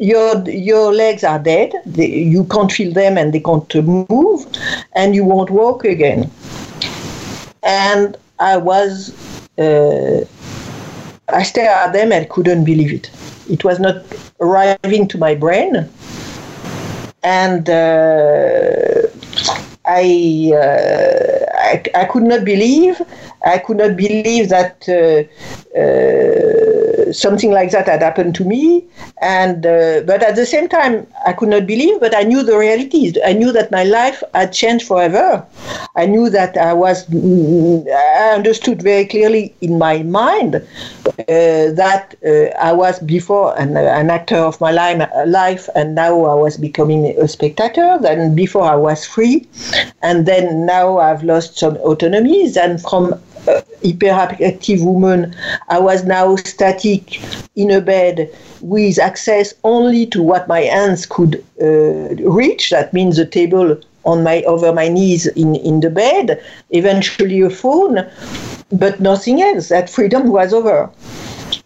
Your 0.00 0.48
your 0.48 0.94
legs 0.94 1.24
are 1.24 1.38
dead. 1.38 1.72
They, 1.84 2.08
you 2.08 2.44
can't 2.44 2.72
feel 2.72 2.92
them 2.92 3.18
and 3.18 3.32
they 3.32 3.40
can't 3.40 3.74
move, 3.84 4.46
and 4.94 5.14
you 5.14 5.24
won't 5.24 5.50
walk 5.50 5.84
again. 5.84 6.30
And 7.62 8.16
I 8.38 8.56
was, 8.56 9.12
uh, 9.58 10.24
I 11.28 11.42
stared 11.42 11.68
at 11.68 11.92
them 11.92 12.12
and 12.12 12.28
couldn't 12.30 12.64
believe 12.64 12.92
it. 12.92 13.10
It 13.50 13.64
was 13.64 13.78
not 13.78 14.02
arriving 14.40 15.08
to 15.08 15.18
my 15.18 15.34
brain 15.34 15.90
and 17.22 17.68
uh, 17.68 18.99
I, 19.98 20.52
uh, 20.54 21.44
I, 21.70 21.82
I 21.94 22.04
could 22.04 22.22
not 22.24 22.44
believe 22.44 23.00
I 23.42 23.58
could 23.58 23.78
not 23.78 23.96
believe 23.96 24.48
that 24.50 24.76
uh, 24.88 25.22
uh, 25.82 26.59
something 27.12 27.50
like 27.50 27.70
that 27.70 27.86
had 27.86 28.02
happened 28.02 28.34
to 28.36 28.44
me. 28.44 28.84
And 29.20 29.66
uh, 29.66 30.02
but 30.06 30.22
at 30.22 30.36
the 30.36 30.46
same 30.46 30.68
time, 30.68 31.06
I 31.26 31.32
could 31.32 31.48
not 31.48 31.66
believe. 31.66 32.00
But 32.00 32.14
I 32.14 32.22
knew 32.22 32.42
the 32.42 32.56
reality. 32.56 33.12
I 33.24 33.32
knew 33.32 33.52
that 33.52 33.70
my 33.70 33.84
life 33.84 34.22
had 34.34 34.52
changed 34.52 34.86
forever. 34.86 35.44
I 35.96 36.06
knew 36.06 36.30
that 36.30 36.56
I 36.56 36.72
was. 36.72 37.06
I 37.12 38.32
understood 38.34 38.82
very 38.82 39.06
clearly 39.06 39.54
in 39.60 39.78
my 39.78 40.02
mind 40.02 40.56
uh, 40.56 40.62
that 41.28 42.14
uh, 42.24 42.56
I 42.58 42.72
was 42.72 42.98
before 43.00 43.58
an, 43.58 43.76
an 43.76 44.10
actor 44.10 44.36
of 44.36 44.60
my 44.60 44.70
life, 44.70 45.68
and 45.74 45.94
now 45.94 46.24
I 46.24 46.34
was 46.34 46.56
becoming 46.56 47.06
a 47.18 47.28
spectator. 47.28 47.98
Then 48.00 48.34
before 48.34 48.64
I 48.64 48.76
was 48.76 49.04
free, 49.04 49.46
and 50.02 50.26
then 50.26 50.66
now 50.66 50.98
I've 50.98 51.22
lost 51.22 51.58
some 51.58 51.76
autonomies. 51.78 52.56
And 52.56 52.80
from 52.80 53.20
hyperactive 53.46 54.84
woman, 54.84 55.34
I 55.68 55.78
was 55.78 56.04
now 56.04 56.36
static 56.36 57.20
in 57.56 57.70
a 57.70 57.80
bed 57.80 58.30
with 58.60 58.98
access 58.98 59.54
only 59.64 60.06
to 60.06 60.22
what 60.22 60.48
my 60.48 60.60
hands 60.60 61.06
could 61.06 61.44
uh, 61.60 62.14
reach. 62.30 62.70
That 62.70 62.92
means 62.92 63.16
the 63.16 63.26
table 63.26 63.80
on 64.04 64.22
my 64.22 64.42
over 64.42 64.72
my 64.72 64.88
knees 64.88 65.26
in, 65.26 65.56
in 65.56 65.80
the 65.80 65.90
bed, 65.90 66.42
eventually 66.70 67.40
a 67.40 67.50
phone, 67.50 68.08
but 68.72 69.00
nothing 69.00 69.42
else. 69.42 69.68
That 69.68 69.90
freedom 69.90 70.28
was 70.28 70.52
over. 70.54 70.90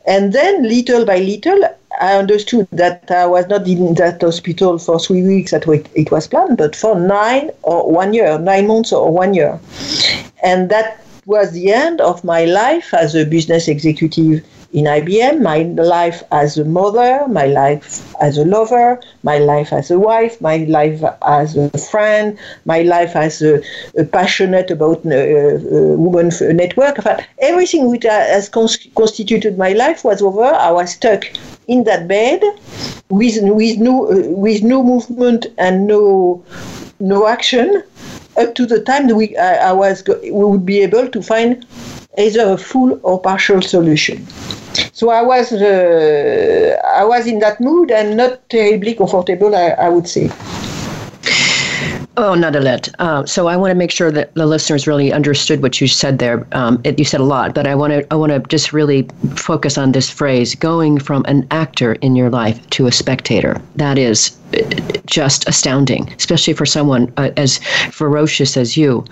And 0.06 0.32
then 0.32 0.68
little 0.68 1.04
by 1.04 1.18
little, 1.18 1.64
I 2.00 2.14
understood 2.14 2.68
that 2.72 3.10
I 3.10 3.26
was 3.26 3.46
not 3.46 3.66
in 3.68 3.94
that 3.94 4.20
hospital 4.20 4.78
for 4.78 4.98
three 4.98 5.22
weeks 5.22 5.52
that 5.52 5.66
it 5.94 6.10
was 6.10 6.26
planned, 6.26 6.58
but 6.58 6.74
for 6.74 6.98
nine 6.98 7.50
or 7.62 7.90
one 7.90 8.12
year, 8.12 8.38
nine 8.38 8.66
months 8.66 8.92
or 8.92 9.10
one 9.10 9.34
year. 9.34 9.58
And 10.42 10.70
that 10.70 11.03
was 11.26 11.52
the 11.52 11.72
end 11.72 12.00
of 12.00 12.24
my 12.24 12.44
life 12.44 12.92
as 12.94 13.14
a 13.14 13.24
business 13.24 13.68
executive 13.68 14.44
in 14.74 14.86
IBM, 14.86 15.40
my 15.40 15.62
life 15.82 16.24
as 16.32 16.58
a 16.58 16.64
mother, 16.64 17.26
my 17.28 17.46
life 17.46 18.12
as 18.20 18.36
a 18.36 18.44
lover, 18.44 19.00
my 19.22 19.38
life 19.38 19.72
as 19.72 19.88
a 19.90 19.98
wife, 19.98 20.40
my 20.40 20.56
life 20.64 21.00
as 21.22 21.56
a 21.56 21.70
friend, 21.78 22.36
my 22.64 22.82
life 22.82 23.14
as 23.14 23.40
a, 23.40 23.62
a 23.96 24.04
passionate 24.04 24.72
about 24.72 25.06
uh, 25.06 25.14
uh, 25.14 25.94
women 25.96 26.30
network. 26.56 26.98
everything 27.38 27.88
which 27.88 28.02
has 28.02 28.48
constituted 28.48 29.56
my 29.56 29.72
life 29.74 30.02
was 30.02 30.20
over. 30.20 30.42
I 30.42 30.72
was 30.72 30.90
stuck 30.90 31.24
in 31.68 31.84
that 31.84 32.08
bed 32.08 32.42
with 33.08 33.36
with 33.42 33.78
no 33.78 34.10
uh, 34.10 34.28
with 34.28 34.62
no 34.64 34.82
movement 34.82 35.46
and 35.56 35.86
no 35.86 36.44
no 36.98 37.28
action 37.28 37.82
up 38.36 38.54
to 38.54 38.66
the 38.66 38.80
time 38.80 39.08
that 39.08 39.16
we, 39.16 39.36
I, 39.36 39.70
I 39.70 39.72
was, 39.72 40.04
we 40.06 40.30
would 40.30 40.66
be 40.66 40.80
able 40.82 41.08
to 41.08 41.22
find 41.22 41.66
either 42.18 42.52
a 42.52 42.56
full 42.56 43.00
or 43.02 43.20
partial 43.20 43.62
solution. 43.62 44.26
So 44.92 45.10
I 45.10 45.22
was, 45.22 45.52
uh, 45.52 46.80
I 46.94 47.04
was 47.04 47.26
in 47.26 47.38
that 47.40 47.60
mood 47.60 47.90
and 47.90 48.16
not 48.16 48.48
terribly 48.48 48.94
comfortable, 48.94 49.54
I, 49.54 49.68
I 49.70 49.88
would 49.88 50.08
say. 50.08 50.30
Oh, 52.16 52.34
Nadalette. 52.36 52.94
Uh, 53.00 53.26
so 53.26 53.48
I 53.48 53.56
want 53.56 53.72
to 53.72 53.74
make 53.74 53.90
sure 53.90 54.12
that 54.12 54.32
the 54.34 54.46
listeners 54.46 54.86
really 54.86 55.12
understood 55.12 55.62
what 55.62 55.80
you 55.80 55.88
said 55.88 56.20
there. 56.20 56.46
Um, 56.52 56.80
it, 56.84 56.96
you 56.96 57.04
said 57.04 57.18
a 57.18 57.24
lot, 57.24 57.54
but 57.54 57.66
I 57.66 57.74
want 57.74 57.92
to 57.92 58.06
I 58.12 58.14
want 58.14 58.30
to 58.30 58.38
just 58.48 58.72
really 58.72 59.08
focus 59.34 59.76
on 59.76 59.90
this 59.90 60.10
phrase: 60.10 60.54
going 60.54 61.00
from 61.00 61.24
an 61.26 61.44
actor 61.50 61.94
in 61.94 62.14
your 62.14 62.30
life 62.30 62.64
to 62.70 62.86
a 62.86 62.92
spectator. 62.92 63.60
That 63.74 63.98
is 63.98 64.36
uh, 64.54 64.60
just 65.06 65.48
astounding, 65.48 66.08
especially 66.16 66.54
for 66.54 66.66
someone 66.66 67.12
uh, 67.16 67.30
as 67.36 67.58
ferocious 67.90 68.56
as 68.56 68.76
you. 68.76 69.04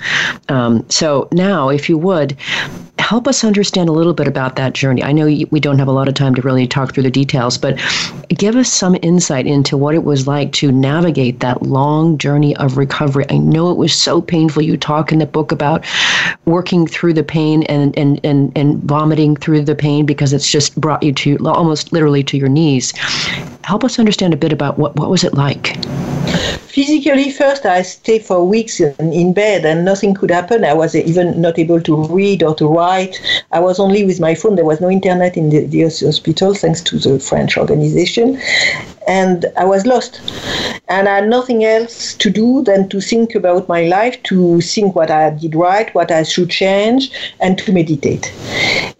Um, 0.48 0.88
so 0.88 1.28
now, 1.32 1.70
if 1.70 1.88
you 1.88 1.98
would 1.98 2.36
help 3.12 3.28
us 3.28 3.44
understand 3.44 3.90
a 3.90 3.92
little 3.92 4.14
bit 4.14 4.26
about 4.26 4.56
that 4.56 4.72
journey. 4.72 5.02
I 5.02 5.12
know 5.12 5.26
we 5.26 5.60
don't 5.60 5.78
have 5.78 5.86
a 5.86 5.92
lot 5.92 6.08
of 6.08 6.14
time 6.14 6.34
to 6.34 6.40
really 6.40 6.66
talk 6.66 6.94
through 6.94 7.02
the 7.02 7.10
details, 7.10 7.58
but 7.58 7.78
give 8.30 8.56
us 8.56 8.72
some 8.72 8.96
insight 9.02 9.46
into 9.46 9.76
what 9.76 9.94
it 9.94 10.02
was 10.02 10.26
like 10.26 10.50
to 10.52 10.72
navigate 10.72 11.40
that 11.40 11.60
long 11.60 12.16
journey 12.16 12.56
of 12.56 12.78
recovery. 12.78 13.26
I 13.28 13.36
know 13.36 13.70
it 13.70 13.76
was 13.76 13.92
so 13.92 14.22
painful. 14.22 14.62
You 14.62 14.78
talk 14.78 15.12
in 15.12 15.18
the 15.18 15.26
book 15.26 15.52
about 15.52 15.84
working 16.46 16.86
through 16.86 17.12
the 17.12 17.22
pain 17.22 17.64
and, 17.64 17.94
and, 17.98 18.18
and, 18.24 18.50
and 18.56 18.82
vomiting 18.84 19.36
through 19.36 19.66
the 19.66 19.74
pain 19.74 20.06
because 20.06 20.32
it's 20.32 20.50
just 20.50 20.80
brought 20.80 21.02
you 21.02 21.12
to 21.12 21.36
almost 21.46 21.92
literally 21.92 22.22
to 22.22 22.38
your 22.38 22.48
knees. 22.48 22.96
Help 23.64 23.84
us 23.84 23.98
understand 23.98 24.32
a 24.32 24.38
bit 24.38 24.54
about 24.54 24.78
what, 24.78 24.96
what 24.96 25.10
was 25.10 25.22
it 25.22 25.34
like? 25.34 25.76
Physically 26.72 27.30
first 27.30 27.66
i 27.66 27.82
stayed 27.82 28.24
for 28.24 28.42
weeks 28.44 28.80
in, 28.80 29.12
in, 29.12 29.32
bed 29.34 29.64
and 29.66 29.84
nothing 29.84 30.14
could 30.14 30.30
happen. 30.30 30.64
I 30.64 30.72
was 30.72 30.94
even 30.94 31.40
not 31.40 31.58
able 31.58 31.80
to 31.82 32.04
read 32.06 32.42
or 32.42 32.54
to 32.54 32.66
write. 32.66 33.20
I 33.50 33.60
was 33.60 33.78
only 33.78 34.04
with 34.04 34.20
my 34.20 34.34
phone. 34.34 34.56
There 34.56 34.64
was 34.64 34.80
no 34.80 34.90
internet 34.90 35.36
in 35.36 35.50
the, 35.50 35.66
the 35.66 35.82
hospital 35.82 36.54
thanks 36.54 36.80
to 36.82 36.98
the 36.98 37.18
french 37.18 37.58
organization 37.58 38.38
and 39.06 39.46
i 39.56 39.64
was 39.64 39.86
lost. 39.86 40.20
And 40.88 41.08
i 41.08 41.16
had 41.16 41.28
nothing 41.28 41.64
else 41.64 42.14
to 42.14 42.30
do 42.30 42.62
than 42.62 42.88
to 42.90 43.00
think 43.00 43.34
about 43.34 43.68
my 43.68 43.82
life 43.84 44.22
to 44.24 44.60
think 44.60 44.94
what 44.94 45.10
i 45.10 45.30
did 45.30 45.54
right 45.54 45.94
what 45.94 46.10
i 46.10 46.22
should 46.22 46.50
change 46.50 47.10
and 47.40 47.58
to 47.58 47.72
meditate. 47.72 48.32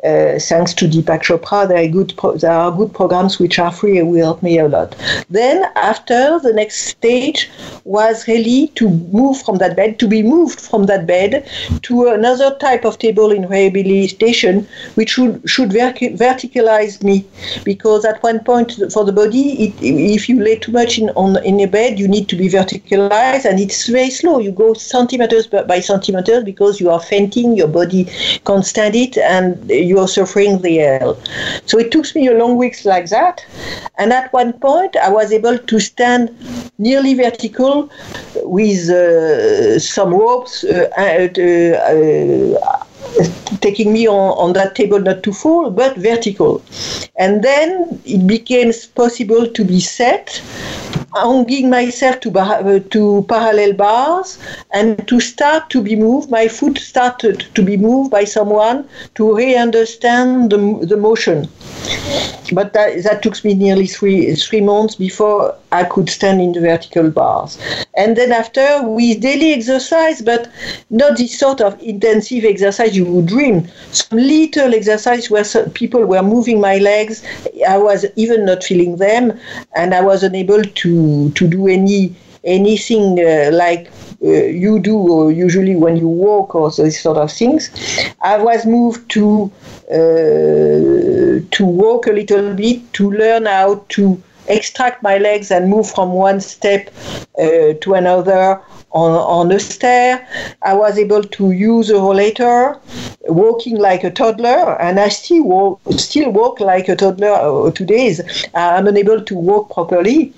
Uh, 0.04 0.38
thanks 0.38 0.74
to 0.74 0.86
deepak 0.86 1.22
chopra 1.22 1.68
there 1.68 1.82
are 1.84 1.88
good 1.88 2.12
pro- 2.16 2.36
there 2.36 2.50
are 2.50 2.72
good 2.72 2.92
programs 2.92 3.38
which 3.38 3.58
are 3.58 3.72
free 3.72 3.98
and 3.98 4.10
will 4.10 4.24
help 4.24 4.42
me 4.42 4.58
a 4.58 4.68
lot. 4.68 4.96
Then 5.30 5.64
after 5.76 6.38
the 6.40 6.52
next 6.52 6.86
stage 6.86 7.50
was 7.84 8.26
really 8.26 8.68
to 8.74 8.88
move 8.88 9.40
from 9.42 9.58
that 9.58 9.76
bed, 9.76 9.98
to 9.98 10.08
be 10.08 10.22
moved 10.22 10.60
from 10.60 10.86
that 10.86 11.06
bed 11.06 11.48
to 11.82 12.08
another 12.08 12.54
type 12.56 12.84
of 12.84 12.98
table 12.98 13.30
in 13.30 13.48
rehabilitation, 13.48 14.66
which 14.94 15.10
should, 15.10 15.48
should 15.48 15.70
verticalize 15.70 17.02
me. 17.02 17.24
Because 17.64 18.04
at 18.04 18.22
one 18.22 18.40
point 18.40 18.72
for 18.92 19.04
the 19.04 19.12
body, 19.12 19.64
it, 19.66 19.82
if 19.98 20.28
you 20.28 20.40
lay 20.40 20.56
too 20.56 20.72
much 20.72 20.98
in, 20.98 21.10
on, 21.10 21.42
in 21.44 21.60
a 21.60 21.66
bed, 21.66 21.98
you 21.98 22.08
need 22.08 22.28
to 22.28 22.36
be 22.36 22.48
verticalized, 22.48 23.44
and 23.44 23.60
it's 23.60 23.88
very 23.88 24.10
slow. 24.10 24.38
You 24.38 24.52
go 24.52 24.74
centimeters 24.74 25.46
by 25.46 25.80
centimeters 25.80 26.44
because 26.44 26.80
you 26.80 26.90
are 26.90 27.00
fainting, 27.00 27.56
your 27.56 27.68
body 27.68 28.08
can't 28.44 28.64
stand 28.64 28.94
it, 28.94 29.18
and 29.18 29.70
you 29.70 29.98
are 29.98 30.08
suffering 30.08 30.62
the 30.62 30.76
hell. 30.78 31.20
So 31.66 31.78
it 31.78 31.90
took 31.90 32.12
me 32.14 32.26
a 32.28 32.34
long 32.34 32.56
weeks 32.56 32.84
like 32.84 33.08
that. 33.10 33.44
And 33.98 34.12
at 34.12 34.32
one 34.32 34.52
point, 34.54 34.96
I 34.96 35.10
was 35.10 35.32
able 35.32 35.58
to 35.58 35.80
stand 35.80 36.34
nearly 36.78 37.14
vertical 37.14 37.90
with 38.36 38.88
uh, 38.90 39.78
some 39.78 40.14
ropes 40.14 40.64
uh, 40.64 40.88
uh, 40.96 42.71
taking 43.60 43.92
me 43.92 44.08
on, 44.08 44.32
on 44.38 44.52
that 44.54 44.74
table 44.74 44.98
not 44.98 45.22
to 45.22 45.32
fall, 45.32 45.70
but 45.70 45.96
vertical. 45.96 46.62
And 47.16 47.42
then 47.42 48.00
it 48.04 48.26
became 48.26 48.72
possible 48.94 49.48
to 49.48 49.64
be 49.64 49.80
set, 49.80 50.42
hanging 51.14 51.70
myself 51.70 52.20
to, 52.20 52.30
bar, 52.30 52.66
uh, 52.66 52.78
to 52.90 53.24
parallel 53.28 53.72
bars, 53.74 54.38
and 54.72 55.06
to 55.08 55.20
start 55.20 55.70
to 55.70 55.82
be 55.82 55.96
moved. 55.96 56.30
My 56.30 56.48
foot 56.48 56.78
started 56.78 57.46
to 57.54 57.62
be 57.62 57.76
moved 57.76 58.10
by 58.10 58.24
someone 58.24 58.88
to 59.14 59.34
re-understand 59.34 60.50
the, 60.50 60.86
the 60.86 60.96
motion. 60.96 61.48
But 62.52 62.72
that, 62.74 63.02
that 63.04 63.22
took 63.22 63.42
me 63.44 63.54
nearly 63.54 63.86
three, 63.86 64.34
three 64.34 64.60
months 64.60 64.94
before 64.94 65.56
I 65.72 65.84
could 65.84 66.10
stand 66.10 66.40
in 66.40 66.52
the 66.52 66.60
vertical 66.60 67.10
bars. 67.10 67.58
And 67.96 68.16
then 68.16 68.30
after, 68.32 68.82
with 68.82 69.20
daily 69.20 69.52
exercise, 69.52 70.20
but 70.20 70.50
not 70.90 71.16
this 71.16 71.38
sort 71.38 71.60
of 71.60 71.80
intensive 71.80 72.44
exercise 72.44 72.96
you 72.96 73.06
would 73.06 73.26
dream. 73.26 73.68
Some 73.90 74.18
little 74.18 74.74
exercise 74.74 75.30
where 75.30 75.44
people 75.72 76.04
were 76.04 76.22
moving 76.22 76.60
my 76.60 76.78
legs. 76.78 77.22
I 77.66 77.78
was 77.78 78.04
even 78.16 78.44
not 78.44 78.64
feeling 78.64 78.96
them, 78.96 79.38
and 79.74 79.94
I 79.94 80.02
was 80.02 80.22
unable 80.22 80.62
to, 80.62 81.01
to 81.34 81.48
do 81.48 81.68
any 81.68 82.14
anything 82.44 83.18
uh, 83.20 83.50
like 83.52 83.90
uh, 84.24 84.28
you 84.62 84.78
do 84.80 85.30
usually 85.30 85.76
when 85.76 85.96
you 85.96 86.08
walk 86.08 86.54
or 86.54 86.70
those 86.70 86.98
sort 87.00 87.18
of 87.18 87.30
things. 87.32 87.70
I 88.20 88.38
was 88.38 88.66
moved 88.66 89.10
to 89.12 89.50
uh, 89.90 91.40
to 91.50 91.64
walk 91.64 92.06
a 92.06 92.12
little 92.12 92.54
bit 92.54 92.92
to 92.94 93.10
learn 93.10 93.46
how 93.46 93.84
to 93.90 94.22
extract 94.48 95.02
my 95.02 95.18
legs 95.18 95.50
and 95.50 95.70
move 95.70 95.88
from 95.90 96.12
one 96.12 96.40
step 96.40 96.92
uh, 97.38 97.74
to 97.80 97.94
another 97.94 98.60
on, 98.92 99.12
on 99.12 99.52
a 99.52 99.58
stair. 99.58 100.26
I 100.62 100.74
was 100.74 100.98
able 100.98 101.22
to 101.22 101.50
use 101.50 101.90
a 101.90 101.94
rollator, 101.94 102.78
walking 103.22 103.78
like 103.78 104.04
a 104.04 104.10
toddler, 104.10 104.80
and 104.80 104.98
I 105.00 105.08
still 105.08 105.44
walk, 105.44 105.80
still 105.92 106.30
walk 106.30 106.60
like 106.60 106.88
a 106.88 106.96
toddler 106.96 107.32
uh, 107.32 107.70
today. 107.70 108.16
I'm 108.54 108.86
unable 108.86 109.22
to 109.22 109.34
walk 109.34 109.72
properly. 109.72 110.32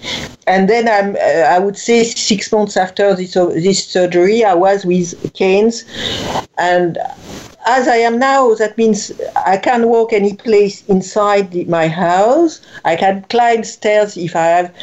And 0.46 0.68
then 0.68 0.88
I'm, 0.88 1.16
uh, 1.16 1.48
I 1.48 1.58
would 1.58 1.76
say 1.76 2.04
six 2.04 2.52
months 2.52 2.76
after 2.76 3.14
this, 3.14 3.36
uh, 3.36 3.46
this 3.46 3.86
surgery, 3.86 4.44
I 4.44 4.54
was 4.54 4.84
with 4.84 5.32
canes 5.34 5.84
and 6.58 6.98
as 7.66 7.88
I 7.88 7.96
am 7.96 8.18
now, 8.18 8.54
that 8.54 8.76
means 8.76 9.12
I 9.46 9.56
can 9.56 9.88
walk 9.88 10.12
any 10.12 10.34
place 10.34 10.84
inside 10.86 11.50
the, 11.52 11.64
my 11.64 11.88
house. 11.88 12.60
I 12.84 12.96
can 12.96 13.22
climb 13.30 13.64
stairs 13.64 14.16
if 14.16 14.36
I 14.36 14.46
have 14.46 14.74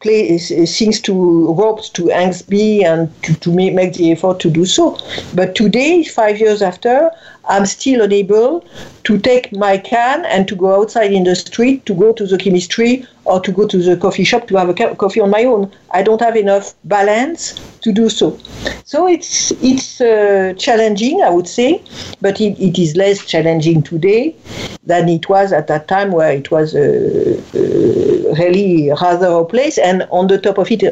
things 0.00 1.00
to 1.02 1.54
ropes 1.54 1.88
to 1.90 2.08
hang 2.08 2.34
me 2.48 2.84
and 2.84 3.22
to, 3.22 3.34
to 3.40 3.52
make 3.52 3.94
the 3.94 4.12
effort 4.12 4.40
to 4.40 4.50
do 4.50 4.66
so. 4.66 4.98
But 5.34 5.54
today, 5.54 6.04
five 6.04 6.38
years 6.38 6.62
after, 6.62 7.10
I'm 7.50 7.66
still 7.66 8.02
unable 8.02 8.64
to 9.04 9.18
take 9.18 9.52
my 9.52 9.76
can 9.76 10.24
and 10.26 10.46
to 10.48 10.54
go 10.54 10.80
outside 10.80 11.12
in 11.12 11.24
the 11.24 11.34
street, 11.34 11.84
to 11.86 11.94
go 11.94 12.12
to 12.12 12.26
the 12.26 12.38
chemistry 12.38 13.06
or 13.24 13.40
to 13.40 13.52
go 13.52 13.66
to 13.66 13.78
the 13.78 13.96
coffee 13.96 14.24
shop 14.24 14.46
to 14.48 14.56
have 14.56 14.68
a 14.68 14.94
coffee 14.94 15.20
on 15.20 15.30
my 15.30 15.44
own. 15.44 15.70
I 15.90 16.02
don't 16.02 16.20
have 16.20 16.36
enough 16.36 16.74
balance 16.84 17.54
to 17.80 17.92
do 17.92 18.08
so. 18.08 18.38
So 18.84 19.06
it's 19.08 19.50
it's 19.62 20.00
uh, 20.00 20.54
challenging, 20.58 21.22
I 21.22 21.30
would 21.30 21.48
say, 21.48 21.82
but 22.20 22.40
it, 22.40 22.58
it 22.60 22.78
is 22.78 22.96
less 22.96 23.24
challenging 23.26 23.82
today 23.82 24.36
than 24.84 25.08
it 25.08 25.28
was 25.28 25.52
at 25.52 25.66
that 25.68 25.88
time 25.88 26.12
where 26.12 26.32
it 26.32 26.50
was 26.50 26.74
uh, 26.74 27.40
uh, 27.54 28.34
really 28.34 28.90
rather 29.00 29.26
a 29.26 29.44
place. 29.44 29.78
And 29.78 30.06
on 30.10 30.26
the 30.28 30.38
top 30.38 30.58
of 30.58 30.70
it, 30.70 30.82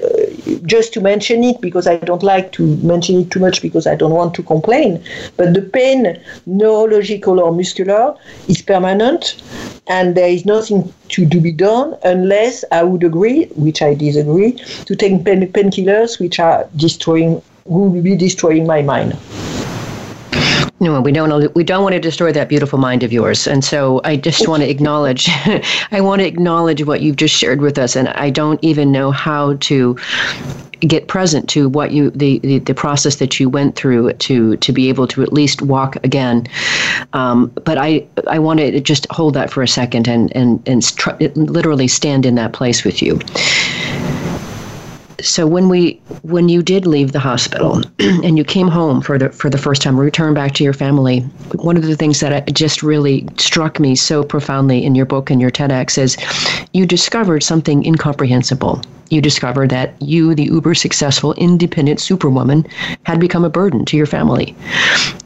just 0.64 0.92
to 0.94 1.00
mention 1.00 1.44
it 1.44 1.60
because 1.60 1.86
I 1.86 1.96
don't 1.96 2.22
like 2.22 2.52
to 2.52 2.76
mention 2.78 3.20
it 3.20 3.30
too 3.30 3.40
much 3.40 3.62
because 3.62 3.86
I 3.86 3.94
don't 3.94 4.12
want 4.12 4.34
to 4.34 4.42
complain, 4.42 5.02
but 5.36 5.54
the 5.54 5.62
pain, 5.62 6.20
neurological 6.46 7.40
or 7.40 7.52
muscular, 7.52 8.16
is 8.48 8.62
permanent, 8.62 9.42
and 9.86 10.14
there 10.16 10.28
is 10.28 10.44
nothing 10.44 10.92
to, 11.10 11.28
to 11.28 11.40
be 11.40 11.52
done 11.52 11.96
unless 12.04 12.64
I 12.72 12.82
would 12.82 13.04
agree, 13.04 13.46
which 13.56 13.82
I 13.82 13.94
disagree, 13.94 14.52
to 14.52 14.96
take 14.96 15.24
pain, 15.24 15.50
painkillers 15.52 16.20
which 16.20 16.38
are 16.38 16.68
destroying, 16.76 17.42
will 17.64 17.90
be 17.90 18.16
destroying 18.16 18.66
my 18.66 18.82
mind. 18.82 19.16
No, 20.80 21.00
we 21.00 21.10
don't. 21.10 21.54
We 21.56 21.64
don't 21.64 21.82
want 21.82 21.94
to 21.94 22.00
destroy 22.00 22.30
that 22.32 22.48
beautiful 22.48 22.78
mind 22.78 23.02
of 23.02 23.12
yours. 23.12 23.46
And 23.48 23.64
so, 23.64 24.00
I 24.04 24.16
just 24.16 24.46
want 24.46 24.62
to 24.62 24.70
acknowledge. 24.76 25.28
I 25.90 26.00
want 26.00 26.20
to 26.20 26.26
acknowledge 26.26 26.84
what 26.84 27.00
you've 27.00 27.16
just 27.16 27.34
shared 27.34 27.60
with 27.60 27.78
us, 27.78 27.96
and 27.96 28.08
I 28.10 28.30
don't 28.30 28.62
even 28.62 28.92
know 28.92 29.10
how 29.10 29.54
to 29.54 29.96
get 30.80 31.08
present 31.08 31.48
to 31.48 31.68
what 31.68 31.90
you 31.90 32.10
the, 32.10 32.38
the, 32.38 32.60
the 32.60 32.74
process 32.74 33.16
that 33.16 33.40
you 33.40 33.48
went 33.48 33.74
through 33.74 34.12
to 34.12 34.56
to 34.58 34.72
be 34.72 34.88
able 34.88 35.08
to 35.08 35.22
at 35.22 35.32
least 35.32 35.62
walk 35.62 35.96
again. 36.04 36.46
Um, 37.12 37.48
but 37.64 37.78
I 37.78 38.06
I 38.28 38.38
want 38.38 38.60
to 38.60 38.80
just 38.80 39.06
hold 39.10 39.34
that 39.34 39.50
for 39.50 39.62
a 39.62 39.68
second 39.68 40.06
and 40.06 40.34
and 40.36 40.62
and 40.68 40.82
tr- 40.96 41.16
literally 41.34 41.88
stand 41.88 42.24
in 42.24 42.36
that 42.36 42.52
place 42.52 42.84
with 42.84 43.02
you 43.02 43.18
so 45.20 45.46
when 45.46 45.68
we 45.68 45.94
when 46.22 46.48
you 46.48 46.62
did 46.62 46.86
leave 46.86 47.12
the 47.12 47.18
hospital 47.18 47.82
and 47.98 48.38
you 48.38 48.44
came 48.44 48.68
home 48.68 49.00
for 49.00 49.18
the 49.18 49.30
for 49.30 49.50
the 49.50 49.58
first 49.58 49.82
time 49.82 49.98
returned 49.98 50.34
back 50.34 50.52
to 50.52 50.62
your 50.62 50.72
family 50.72 51.20
one 51.54 51.76
of 51.76 51.82
the 51.82 51.96
things 51.96 52.20
that 52.20 52.52
just 52.54 52.82
really 52.82 53.26
struck 53.36 53.80
me 53.80 53.94
so 53.94 54.22
profoundly 54.22 54.84
in 54.84 54.94
your 54.94 55.06
book 55.06 55.30
and 55.30 55.40
your 55.40 55.50
TEDx 55.50 55.98
is 55.98 56.16
you 56.72 56.86
discovered 56.86 57.42
something 57.42 57.84
incomprehensible. 57.84 58.82
You 59.10 59.22
discovered 59.22 59.70
that 59.70 60.00
you 60.02 60.34
the 60.34 60.44
uber 60.44 60.74
successful 60.74 61.32
independent 61.34 61.98
superwoman 61.98 62.66
had 63.04 63.18
become 63.18 63.44
a 63.44 63.50
burden 63.50 63.86
to 63.86 63.96
your 63.96 64.06
family. 64.06 64.54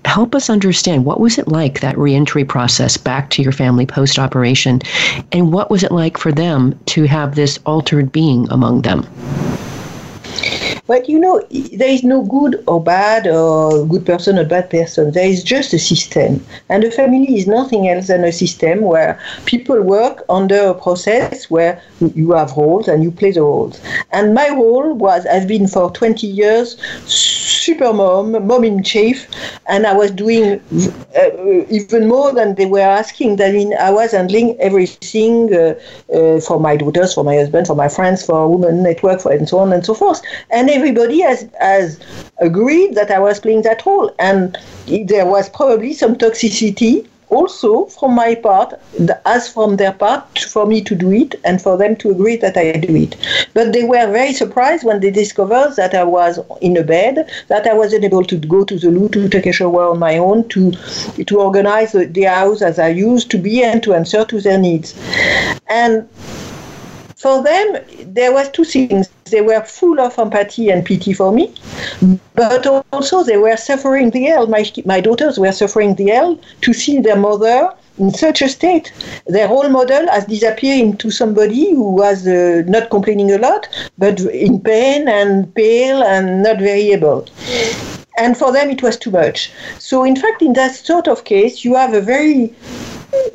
Help 0.05 0.35
us 0.35 0.49
understand 0.49 1.05
what 1.05 1.21
was 1.21 1.37
it 1.37 1.49
like 1.49 1.81
that 1.81 1.99
reentry 1.99 2.45
process 2.45 2.97
back 2.97 3.29
to 3.31 3.43
your 3.43 3.53
family 3.53 3.87
post 3.87 4.19
operation 4.19 4.81
and 5.33 5.53
what 5.53 5.71
was 5.71 5.83
it 5.83 5.91
like 5.91 6.17
for 6.17 6.31
them 6.31 6.79
to 6.87 7.05
have 7.05 7.35
this 7.35 7.59
altered 7.67 8.13
being 8.13 8.49
among 8.51 8.83
them 8.83 9.05
But 10.87 11.09
you 11.09 11.19
know, 11.19 11.41
there 11.51 11.89
is 11.89 12.03
no 12.03 12.23
good 12.23 12.63
or 12.67 12.83
bad 12.83 13.27
or 13.27 13.87
good 13.87 14.05
person 14.05 14.39
or 14.39 14.45
bad 14.45 14.69
person. 14.69 15.13
There 15.13 15.27
is 15.27 15.43
just 15.43 15.73
a 15.73 15.79
system. 15.79 16.45
And 16.69 16.85
a 16.85 16.91
family 16.91 17.37
is 17.37 17.47
nothing 17.47 17.89
else 17.89 18.09
than 18.09 18.25
a 18.25 18.33
system 18.33 18.81
where 18.83 19.19
people 19.47 19.81
work 19.81 20.25
under 20.29 20.59
a 20.71 20.75
process 20.75 21.49
where 21.51 21.81
you 22.15 22.33
have 22.33 22.53
roles 22.57 22.89
and 22.89 23.03
you 23.03 23.11
play 23.13 23.31
the 23.31 23.43
roles. 23.43 23.81
And 24.11 24.35
my 24.35 24.49
role 24.49 24.93
was 24.95 25.25
has 25.25 25.47
been 25.47 25.69
for 25.69 25.91
20 25.93 26.27
years 26.27 26.77
super 27.07 27.93
mom, 27.93 28.33
mom 28.47 28.65
in 28.65 28.83
chief, 28.83 29.29
and 29.69 29.87
I 29.87 29.95
was 29.95 30.11
doing 30.11 30.61
uh, 31.17 31.65
even 31.71 32.09
more 32.09 32.33
than 32.33 32.55
they 32.57 32.67
were 32.67 32.81
asking. 32.81 33.41
I 33.41 33.53
mean, 33.53 33.75
I 33.79 33.91
was 33.91 34.13
handling 34.13 34.59
everything 34.61 35.55
uh, 35.55 35.75
uh, 36.13 36.41
for 36.41 36.59
my 36.59 36.77
daughters, 36.77 37.15
for 37.15 37.25
my 37.25 37.37
husband, 37.37 37.67
for 37.67 37.77
my 37.77 37.89
friends, 37.89 38.25
for 38.25 38.49
Women 38.49 38.83
Network, 38.83 39.21
for, 39.21 39.33
and 39.33 39.49
so 39.49 39.59
on 39.59 39.73
and 39.73 39.85
so 39.87 39.95
forth. 39.95 40.21
And 40.51 40.69
everybody 40.73 41.21
has, 41.21 41.49
has 41.61 42.01
agreed 42.39 42.95
that 42.95 43.11
I 43.11 43.19
was 43.19 43.41
playing 43.41 43.63
that 43.63 43.85
role. 43.87 44.15
And 44.19 44.59
there 44.87 45.27
was 45.27 45.49
probably 45.49 45.93
some 45.93 46.17
toxicity 46.17 47.09
also 47.33 47.87
from 47.87 48.15
my 48.15 48.35
part, 48.35 48.75
as 49.25 49.49
from 49.49 49.77
their 49.77 49.93
part, 49.93 50.39
for 50.39 50.67
me 50.67 50.83
to 50.83 50.95
do 50.95 51.11
it 51.11 51.35
and 51.45 51.63
for 51.63 51.79
them 51.79 51.97
to 51.97 52.11
agree 52.11 52.37
that 52.37 52.59
I 52.59 52.73
do 52.73 52.95
it. 52.95 53.17
But 53.55 53.73
they 53.73 53.85
were 53.85 54.07
very 54.13 54.35
surprised 54.35 54.85
when 54.85 55.01
they 55.01 55.11
discovered 55.11 55.75
that 55.77 55.95
I 55.95 56.05
was 56.05 56.39
in 56.61 56.77
a 56.77 56.85
bed, 56.85 57.31
that 57.49 57.67
I 57.67 57.73
wasn't 57.73 58.05
able 58.05 58.25
to 58.25 58.37
go 58.37 58.65
to 58.65 58.79
the 58.79 58.91
loo 58.91 59.09
to 59.11 59.31
take 59.31 59.47
a 59.47 59.53
shower 59.53 59.85
on 59.91 59.99
my 59.99 60.19
own, 60.19 60.47
to 60.51 60.73
to 61.25 61.41
organize 61.41 61.93
the 61.93 62.25
house 62.25 62.61
as 62.61 62.79
I 62.79 62.89
used 62.89 63.31
to 63.31 63.39
be, 63.39 63.65
and 63.65 63.83
to 63.83 63.95
answer 63.95 64.27
to 64.27 64.41
their 64.41 64.59
needs. 64.59 64.95
And 65.69 66.07
for 67.23 67.41
them, 67.41 67.77
there 68.01 68.33
was 68.33 68.51
two 68.51 68.65
things. 68.65 69.09
They 69.31 69.43
were 69.43 69.63
full 69.63 70.01
of 70.01 70.19
empathy 70.19 70.71
and 70.71 70.85
pity 70.85 71.13
for 71.13 71.31
me, 71.31 71.55
but 72.35 72.67
also 72.93 73.23
they 73.23 73.37
were 73.37 73.57
suffering 73.57 74.11
the 74.11 74.25
hell. 74.25 74.49
My, 74.49 74.69
my 74.85 75.01
daughters 75.01 75.39
were 75.39 75.53
suffering 75.53 75.95
the 75.95 76.09
hell 76.09 76.41
to 76.63 76.73
see 76.73 76.99
their 76.99 77.15
mother 77.15 77.73
in 77.99 78.13
such 78.13 78.43
a 78.43 78.49
state. 78.49 78.93
Their 79.29 79.49
role 79.49 79.69
model 79.69 80.09
has 80.09 80.25
disappeared 80.27 80.81
into 80.81 81.13
somebody 81.13 81.71
who 81.71 81.93
was 81.93 82.27
uh, 82.27 82.65
not 82.67 82.91
complaining 82.91 83.31
a 83.31 83.39
lot, 83.39 83.69
but 83.99 84.19
in 84.19 84.59
pain 84.61 85.07
and 85.07 85.55
pale 85.55 86.03
and 86.03 86.43
not 86.43 86.59
very 86.59 86.91
able. 86.91 87.29
And 88.19 88.37
for 88.37 88.53
them, 88.53 88.69
it 88.69 88.83
was 88.83 88.97
too 88.97 89.13
much. 89.13 89.53
So, 89.79 90.03
in 90.03 90.17
fact, 90.17 90.43
in 90.43 90.55
that 90.55 90.75
sort 90.75 91.07
of 91.07 91.23
case, 91.23 91.65
you 91.65 91.77
have 91.77 91.95
a 91.95 92.01
very 92.01 92.53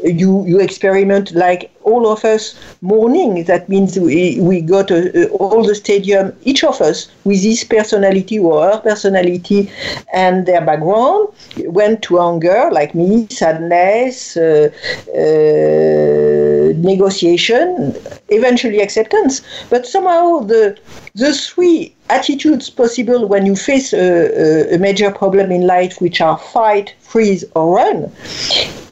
you 0.03 0.45
you 0.45 0.59
experiment 0.59 1.31
like 1.33 1.71
all 1.83 2.07
of 2.11 2.23
us 2.25 2.59
mourning. 2.81 3.43
That 3.45 3.69
means 3.69 3.97
we, 3.97 4.39
we 4.41 4.61
got 4.61 4.91
a, 4.91 5.25
a, 5.25 5.27
all 5.29 5.63
the 5.63 5.75
stadium, 5.75 6.33
each 6.43 6.63
of 6.63 6.81
us 6.81 7.07
with 7.23 7.41
his 7.41 7.63
personality 7.63 8.39
or 8.39 8.63
her 8.63 8.79
personality 8.79 9.71
and 10.13 10.45
their 10.45 10.65
background 10.65 11.29
went 11.65 12.01
to 12.03 12.19
anger, 12.21 12.69
like 12.71 12.93
me, 12.93 13.27
sadness, 13.29 14.35
uh, 14.35 14.69
uh, 15.15 16.73
negotiation, 16.77 17.95
eventually 18.29 18.81
acceptance. 18.81 19.41
But 19.69 19.85
somehow 19.85 20.39
the 20.39 20.77
the 21.15 21.33
three 21.33 21.95
attitudes 22.09 22.69
possible 22.69 23.27
when 23.27 23.45
you 23.45 23.55
face 23.55 23.93
a, 23.93 24.75
a 24.75 24.77
major 24.77 25.11
problem 25.11 25.51
in 25.51 25.65
life, 25.65 25.99
which 26.01 26.21
are 26.21 26.37
fight, 26.37 26.93
freeze, 26.99 27.43
or 27.55 27.75
run 27.75 28.11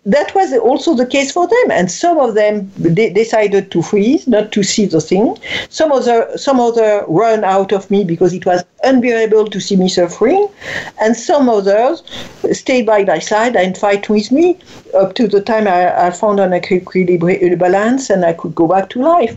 that 0.06 0.34
was 0.36 0.54
also 0.54 0.94
the 0.94 1.06
case 1.06 1.32
for 1.32 1.48
them, 1.48 1.72
and 1.72 1.92
some 1.92 2.20
of 2.20 2.36
them 2.36 2.72
de- 2.94 3.12
decided 3.12 3.72
to 3.72 3.82
freeze, 3.82 4.28
not 4.28 4.52
to 4.52 4.62
see 4.62 4.86
the 4.86 5.02
thing. 5.02 5.36
Some 5.70 5.92
other, 5.92 6.30
some 6.38 6.60
other 6.60 7.04
run 7.08 7.44
out 7.44 7.72
of 7.72 7.90
me 7.90 8.04
because 8.04 8.34
it 8.34 8.46
was 8.46 8.64
unbearable 8.84 9.48
to 9.48 9.60
see 9.60 9.76
me 9.76 9.90
suffering, 9.90 10.48
and 11.02 11.16
some 11.16 11.50
others 11.50 12.04
stayed 12.52 12.86
by 12.86 13.04
my 13.04 13.20
side 13.20 13.56
and 13.56 13.78
fight 13.78 14.08
with 14.10 14.32
me 14.32 14.60
up 14.96 15.16
to 15.16 15.28
the 15.28 15.42
time 15.42 15.68
I, 15.68 16.08
I 16.08 16.12
found 16.12 16.40
an 16.40 16.54
equilibrium 16.54 17.58
balance 17.58 18.10
and 18.10 18.24
I 18.24 18.34
could 18.34 18.56
go 18.56 18.68
back 18.68 18.90
to 18.92 19.02
life 19.02 19.36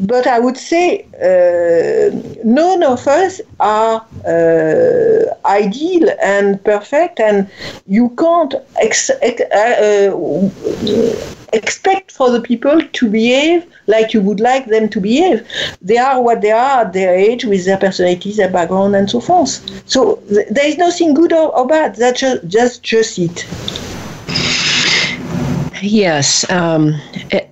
but 0.00 0.26
I 0.26 0.38
would 0.38 0.56
say 0.56 1.06
uh, 1.22 2.10
none 2.44 2.82
of 2.82 3.06
us 3.06 3.40
are 3.60 4.04
uh, 4.26 5.34
ideal 5.46 6.08
and 6.22 6.62
perfect, 6.64 7.20
and 7.20 7.48
you 7.86 8.10
can't 8.18 8.54
ex- 8.80 9.10
ex- 9.22 9.42
uh, 9.52 10.10
uh, 10.16 11.26
expect 11.52 12.10
for 12.10 12.30
the 12.30 12.40
people 12.40 12.80
to 12.80 13.10
behave 13.10 13.64
like 13.86 14.12
you 14.14 14.20
would 14.20 14.40
like 14.40 14.66
them 14.66 14.88
to 14.88 15.00
behave. 15.00 15.46
They 15.80 15.98
are 15.98 16.20
what 16.20 16.40
they 16.40 16.50
are 16.50 16.82
at 16.82 16.92
their 16.92 17.14
age, 17.14 17.44
with 17.44 17.64
their 17.64 17.78
personalities, 17.78 18.36
their 18.36 18.50
background, 18.50 18.96
and 18.96 19.08
so 19.08 19.20
forth. 19.20 19.60
So 19.88 20.16
th- 20.28 20.48
there 20.50 20.66
is 20.66 20.78
nothing 20.78 21.14
good 21.14 21.32
or, 21.32 21.56
or 21.56 21.66
bad. 21.66 21.96
That's 21.96 22.20
just, 22.20 22.48
just 22.48 22.82
just 22.82 23.18
it. 23.18 23.46
Yes, 25.82 26.48
um, 26.50 26.94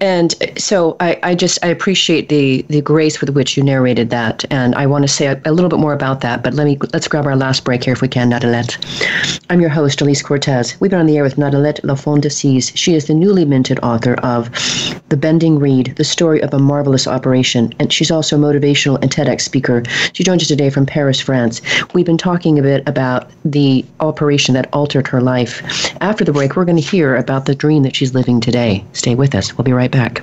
and 0.01 0.35
so 0.57 0.97
I, 1.01 1.19
I, 1.23 1.35
just 1.35 1.59
I 1.65 1.69
appreciate 1.69 2.29
the 2.29 2.63
the 2.69 2.81
grace 2.81 3.21
with 3.21 3.31
which 3.31 3.57
you 3.57 3.65
narrated 3.65 4.11
that, 4.11 4.45
and 4.51 4.75
I 4.77 4.87
want 4.87 5.03
to 5.03 5.09
say 5.09 5.27
a, 5.27 5.41
a, 5.45 5.53
little 5.53 5.69
bit 5.69 5.81
more 5.81 5.93
about 5.93 6.21
that. 6.21 6.43
But 6.43 6.55
let 6.55 6.65
me 6.65 6.79
let's 6.93 7.09
grab 7.09 7.27
our 7.27 7.35
last 7.35 7.65
break 7.65 7.83
here 7.85 7.93
if 7.93 8.01
we 8.01 8.09
can, 8.09 8.31
Nadalette. 8.31 9.43
I'm 9.51 9.61
your 9.61 9.71
host, 9.71 10.01
Elise 10.01 10.23
Cortes. 10.23 10.81
We've 10.81 10.91
been 10.91 11.01
on 11.01 11.07
the 11.07 11.17
air 11.17 11.25
with 11.25 11.37
Nadalette 11.37 11.81
La 11.83 11.95
Fonta 11.95 12.31
She 12.77 12.95
is 12.95 13.07
the 13.07 13.15
newly 13.15 13.45
minted 13.45 13.81
author 13.81 14.15
of 14.23 14.51
The 15.09 15.17
Bending 15.17 15.59
Reed: 15.59 15.95
The 15.97 16.05
Story 16.05 16.41
of 16.43 16.55
a 16.55 16.59
Marvelous 16.59 17.09
Operation, 17.09 17.75
and 17.81 17.93
she's 17.93 18.13
also 18.13 18.37
a 18.37 18.39
motivational 18.39 19.03
and 19.03 19.11
TEDx 19.11 19.41
speaker. 19.41 19.83
She 20.13 20.23
joins 20.23 20.43
us 20.43 20.49
today 20.49 20.71
from 20.71 20.87
Paris, 20.87 21.21
France. 21.21 21.61
We've 21.93 22.07
been 22.07 22.19
talking 22.19 22.59
a 22.59 22.63
bit 22.63 22.89
about 22.89 23.31
the 23.45 23.85
operation 23.99 24.55
that 24.55 24.69
altered 24.73 25.09
her 25.09 25.21
life. 25.21 25.61
After 26.01 26.25
the 26.25 26.33
break, 26.33 26.55
we're 26.55 26.65
going 26.65 26.77
to 26.77 26.83
hear 26.83 27.17
about 27.17 27.47
the 27.47 27.55
dream 27.55 27.83
that 27.83 27.97
she's 27.97 28.13
living 28.15 28.22
living 28.23 28.41
today. 28.41 28.87
Stay 28.93 29.17
with 29.17 29.35
us. 29.35 29.59
We'll 29.59 29.65
be 29.65 29.73
right 29.73 29.91
back. 29.91 30.23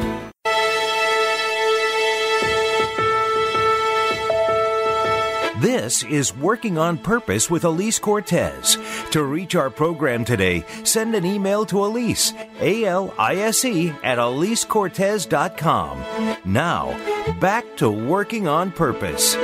This 5.81 6.03
is 6.03 6.35
Working 6.35 6.77
on 6.77 6.99
Purpose 6.99 7.49
with 7.49 7.63
Elise 7.63 7.97
Cortes. 7.97 8.77
To 9.09 9.23
reach 9.23 9.55
our 9.55 9.71
program 9.71 10.23
today, 10.23 10.63
send 10.83 11.15
an 11.15 11.25
email 11.25 11.65
to 11.65 11.83
Elise, 11.83 12.33
A 12.59 12.85
L 12.85 13.11
I 13.17 13.37
S 13.37 13.65
E, 13.65 13.89
at 14.03 14.19
EliseCortes.com. 14.19 16.37
Now, 16.45 17.33
back 17.39 17.65
to 17.77 17.89
Working 17.89 18.47
on 18.47 18.71
Purpose. 18.71 19.35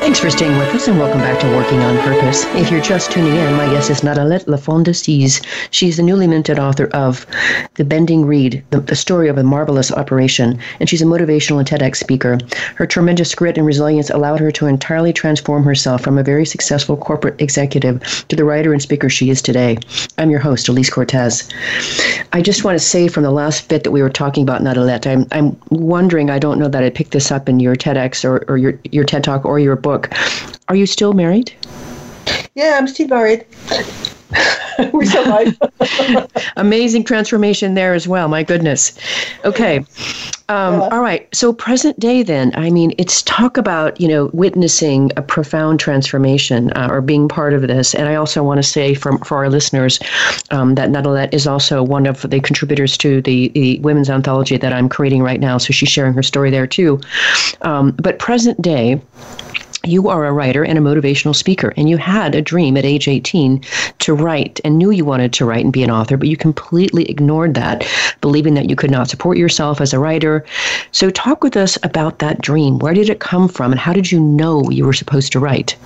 Thanks 0.00 0.18
for 0.18 0.30
staying 0.30 0.56
with 0.56 0.74
us 0.74 0.88
and 0.88 0.98
welcome 0.98 1.20
back 1.20 1.38
to 1.40 1.46
Working 1.48 1.80
on 1.80 1.98
Purpose. 1.98 2.46
If 2.54 2.70
you're 2.70 2.80
just 2.80 3.12
tuning 3.12 3.36
in, 3.36 3.52
my 3.52 3.66
guest 3.66 3.90
is 3.90 4.00
Nadalette 4.00 4.48
La 4.48 4.56
Fonta 4.56 4.94
She's 5.70 5.96
the 5.98 6.02
newly 6.02 6.26
minted 6.26 6.58
author 6.58 6.86
of 6.94 7.26
The 7.74 7.84
Bending 7.84 8.24
Reed, 8.24 8.64
the, 8.70 8.80
the, 8.80 8.96
story 8.96 9.28
of 9.28 9.36
a 9.36 9.42
marvelous 9.42 9.92
operation, 9.92 10.58
and 10.80 10.88
she's 10.88 11.02
a 11.02 11.04
motivational 11.04 11.58
and 11.58 11.68
TEDx 11.68 11.96
speaker. 11.96 12.38
Her 12.76 12.86
tremendous 12.86 13.34
grit 13.34 13.58
and 13.58 13.66
resilience 13.66 14.08
allowed 14.08 14.40
her 14.40 14.50
to 14.52 14.66
entirely 14.66 15.12
transform 15.12 15.64
herself 15.64 16.00
from 16.00 16.16
a 16.16 16.22
very 16.22 16.46
successful 16.46 16.96
corporate 16.96 17.38
executive 17.38 18.24
to 18.28 18.36
the 18.36 18.44
writer 18.44 18.72
and 18.72 18.80
speaker 18.80 19.10
she 19.10 19.28
is 19.28 19.42
today. 19.42 19.76
I'm 20.16 20.30
your 20.30 20.40
host, 20.40 20.66
Elise 20.68 20.88
Cortes. 20.88 21.46
I 22.32 22.40
just 22.40 22.64
want 22.64 22.74
to 22.74 22.84
say 22.84 23.06
from 23.08 23.22
the 23.22 23.30
last 23.30 23.68
bit 23.68 23.84
that 23.84 23.90
we 23.90 24.00
were 24.00 24.08
talking 24.08 24.44
about 24.44 24.62
Nadalette, 24.62 25.06
I'm, 25.06 25.26
I'm 25.30 25.60
wondering, 25.68 26.30
I 26.30 26.38
don't 26.38 26.58
know 26.58 26.68
that 26.68 26.82
I 26.82 26.88
picked 26.88 27.12
this 27.12 27.30
up 27.30 27.50
in 27.50 27.60
your 27.60 27.76
TEDx 27.76 28.24
or, 28.24 28.46
or 28.48 28.56
your, 28.56 28.78
your 28.90 29.04
TED 29.04 29.24
Talk 29.24 29.44
or 29.44 29.60
your 29.60 29.76
book 29.76 29.89
book. 29.90 30.08
Are 30.68 30.76
you 30.76 30.86
still 30.86 31.14
married? 31.14 31.52
Yeah, 32.54 32.76
I'm 32.78 32.86
still 32.86 33.08
married. 33.08 33.44
we 34.92 35.04
survived. 35.04 35.60
Amazing 36.56 37.04
transformation 37.04 37.74
there 37.74 37.94
as 37.94 38.06
well. 38.06 38.28
My 38.28 38.44
goodness. 38.44 38.96
Okay. 39.44 39.78
Um, 40.48 40.74
yeah. 40.74 40.88
All 40.92 41.00
right. 41.00 41.28
So 41.34 41.52
present 41.52 41.98
day, 41.98 42.22
then. 42.22 42.52
I 42.54 42.70
mean, 42.70 42.92
it's 42.98 43.22
talk 43.22 43.56
about 43.56 44.00
you 44.00 44.08
know 44.08 44.30
witnessing 44.32 45.10
a 45.16 45.22
profound 45.22 45.80
transformation 45.80 46.72
uh, 46.72 46.88
or 46.90 47.00
being 47.00 47.28
part 47.28 47.52
of 47.52 47.62
this. 47.62 47.94
And 47.94 48.08
I 48.08 48.14
also 48.14 48.42
want 48.42 48.58
to 48.58 48.62
say 48.62 48.94
for 48.94 49.18
for 49.18 49.38
our 49.38 49.50
listeners 49.50 49.98
um, 50.50 50.74
that 50.76 50.90
Nadalette 50.90 51.34
is 51.34 51.46
also 51.46 51.82
one 51.82 52.06
of 52.06 52.22
the 52.22 52.40
contributors 52.40 52.96
to 52.98 53.20
the 53.22 53.48
the 53.48 53.80
women's 53.80 54.10
anthology 54.10 54.56
that 54.56 54.72
I'm 54.72 54.88
creating 54.88 55.22
right 55.22 55.40
now. 55.40 55.58
So 55.58 55.72
she's 55.72 55.88
sharing 55.88 56.14
her 56.14 56.22
story 56.22 56.50
there 56.50 56.66
too. 56.66 57.00
Um, 57.62 57.92
but 57.92 58.18
present 58.18 58.60
day 58.62 59.00
you 59.84 60.08
are 60.08 60.26
a 60.26 60.32
writer 60.32 60.64
and 60.64 60.78
a 60.78 60.80
motivational 60.80 61.34
speaker, 61.34 61.72
and 61.76 61.88
you 61.88 61.96
had 61.96 62.34
a 62.34 62.42
dream 62.42 62.76
at 62.76 62.84
age 62.84 63.08
18 63.08 63.62
to 64.00 64.14
write 64.14 64.60
and 64.64 64.76
knew 64.76 64.90
you 64.90 65.04
wanted 65.04 65.32
to 65.32 65.44
write 65.44 65.64
and 65.64 65.72
be 65.72 65.82
an 65.82 65.90
author, 65.90 66.16
but 66.16 66.28
you 66.28 66.36
completely 66.36 67.08
ignored 67.08 67.54
that, 67.54 67.86
believing 68.20 68.54
that 68.54 68.68
you 68.68 68.76
could 68.76 68.90
not 68.90 69.08
support 69.08 69.38
yourself 69.38 69.80
as 69.80 69.92
a 69.92 69.98
writer. 69.98 70.44
So, 70.92 71.10
talk 71.10 71.42
with 71.42 71.56
us 71.56 71.78
about 71.82 72.18
that 72.18 72.40
dream. 72.40 72.78
Where 72.78 72.94
did 72.94 73.08
it 73.08 73.20
come 73.20 73.48
from, 73.48 73.72
and 73.72 73.80
how 73.80 73.92
did 73.92 74.12
you 74.12 74.20
know 74.20 74.68
you 74.70 74.84
were 74.84 74.92
supposed 74.92 75.32
to 75.32 75.40
write? 75.40 75.76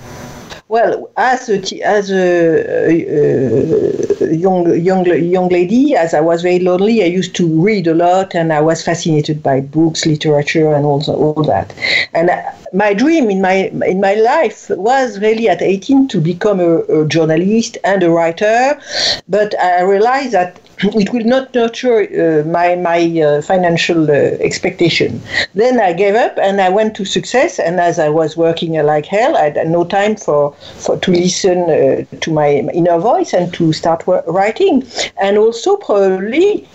Well, 0.69 1.11
as 1.19 1.51
a, 1.51 1.59
as 1.83 2.11
a, 2.11 2.65
uh, 2.65 4.25
uh, 4.25 4.31
young 4.31 4.75
young 4.81 5.05
young 5.07 5.49
lady, 5.51 5.95
as 5.95 6.15
I 6.15 6.21
was 6.21 6.41
very 6.41 6.59
lonely, 6.59 7.03
I 7.03 7.07
used 7.07 7.37
to 7.37 7.47
read 7.61 7.87
a 7.87 7.95
lot, 7.95 8.35
and 8.35 8.51
I 8.51 8.63
was 8.63 8.83
fascinated 8.83 9.43
by 9.43 9.61
books, 9.61 10.07
literature, 10.07 10.73
and 10.73 10.87
all 10.87 11.03
all 11.11 11.43
that. 11.45 11.75
And 12.15 12.31
my 12.73 12.95
dream 12.95 13.31
in 13.31 13.43
my 13.43 13.71
in 13.87 14.01
my 14.01 14.15
life 14.15 14.71
was 14.71 15.21
really 15.21 15.51
at 15.51 15.61
18 15.61 16.09
to 16.09 16.21
become 16.21 16.61
a, 16.61 16.79
a 16.85 17.07
journalist 17.07 17.77
and 17.85 18.03
a 18.03 18.11
writer, 18.11 18.81
but 19.29 19.55
I 19.61 19.83
realized 19.83 20.33
that 20.33 20.59
it 20.83 21.13
will 21.13 21.25
not 21.25 21.55
nurture 21.55 22.01
uh, 22.03 22.45
my 22.47 22.75
my 22.75 23.01
uh, 23.21 23.43
financial 23.43 24.11
uh, 24.11 24.15
expectation. 24.49 25.21
Then 25.55 25.81
I 25.81 25.93
gave 25.93 26.15
up 26.15 26.39
and 26.39 26.61
I 26.61 26.69
went 26.69 26.97
to 26.97 27.05
success. 27.05 27.59
And 27.59 27.81
as 27.81 27.99
I 27.99 28.09
was 28.09 28.37
working 28.37 28.73
like 28.73 29.07
hell, 29.07 29.37
I 29.37 29.51
had 29.51 29.69
no 29.69 29.85
time 29.85 30.17
for, 30.17 30.53
for 30.53 30.99
to 30.99 31.11
listen 31.11 31.59
uh, 31.71 32.05
to 32.21 32.33
my 32.33 32.49
inner 32.73 32.99
voice 32.99 33.33
and 33.33 33.53
to 33.55 33.73
start 33.73 34.03
writing. 34.27 34.85
And 35.21 35.39
also 35.39 35.77
probably 35.77 36.67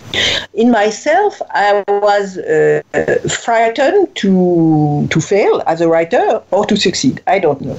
in 0.54 0.70
myself, 0.70 1.40
I 1.50 1.84
was 1.88 2.38
uh, 2.38 2.82
frightened 3.28 4.14
to 4.16 5.06
to 5.10 5.20
fail 5.20 5.62
as 5.66 5.80
a 5.80 5.88
writer 5.88 6.42
or 6.50 6.64
to 6.66 6.76
succeed. 6.76 7.22
I 7.26 7.38
don't 7.38 7.60
know. 7.60 7.78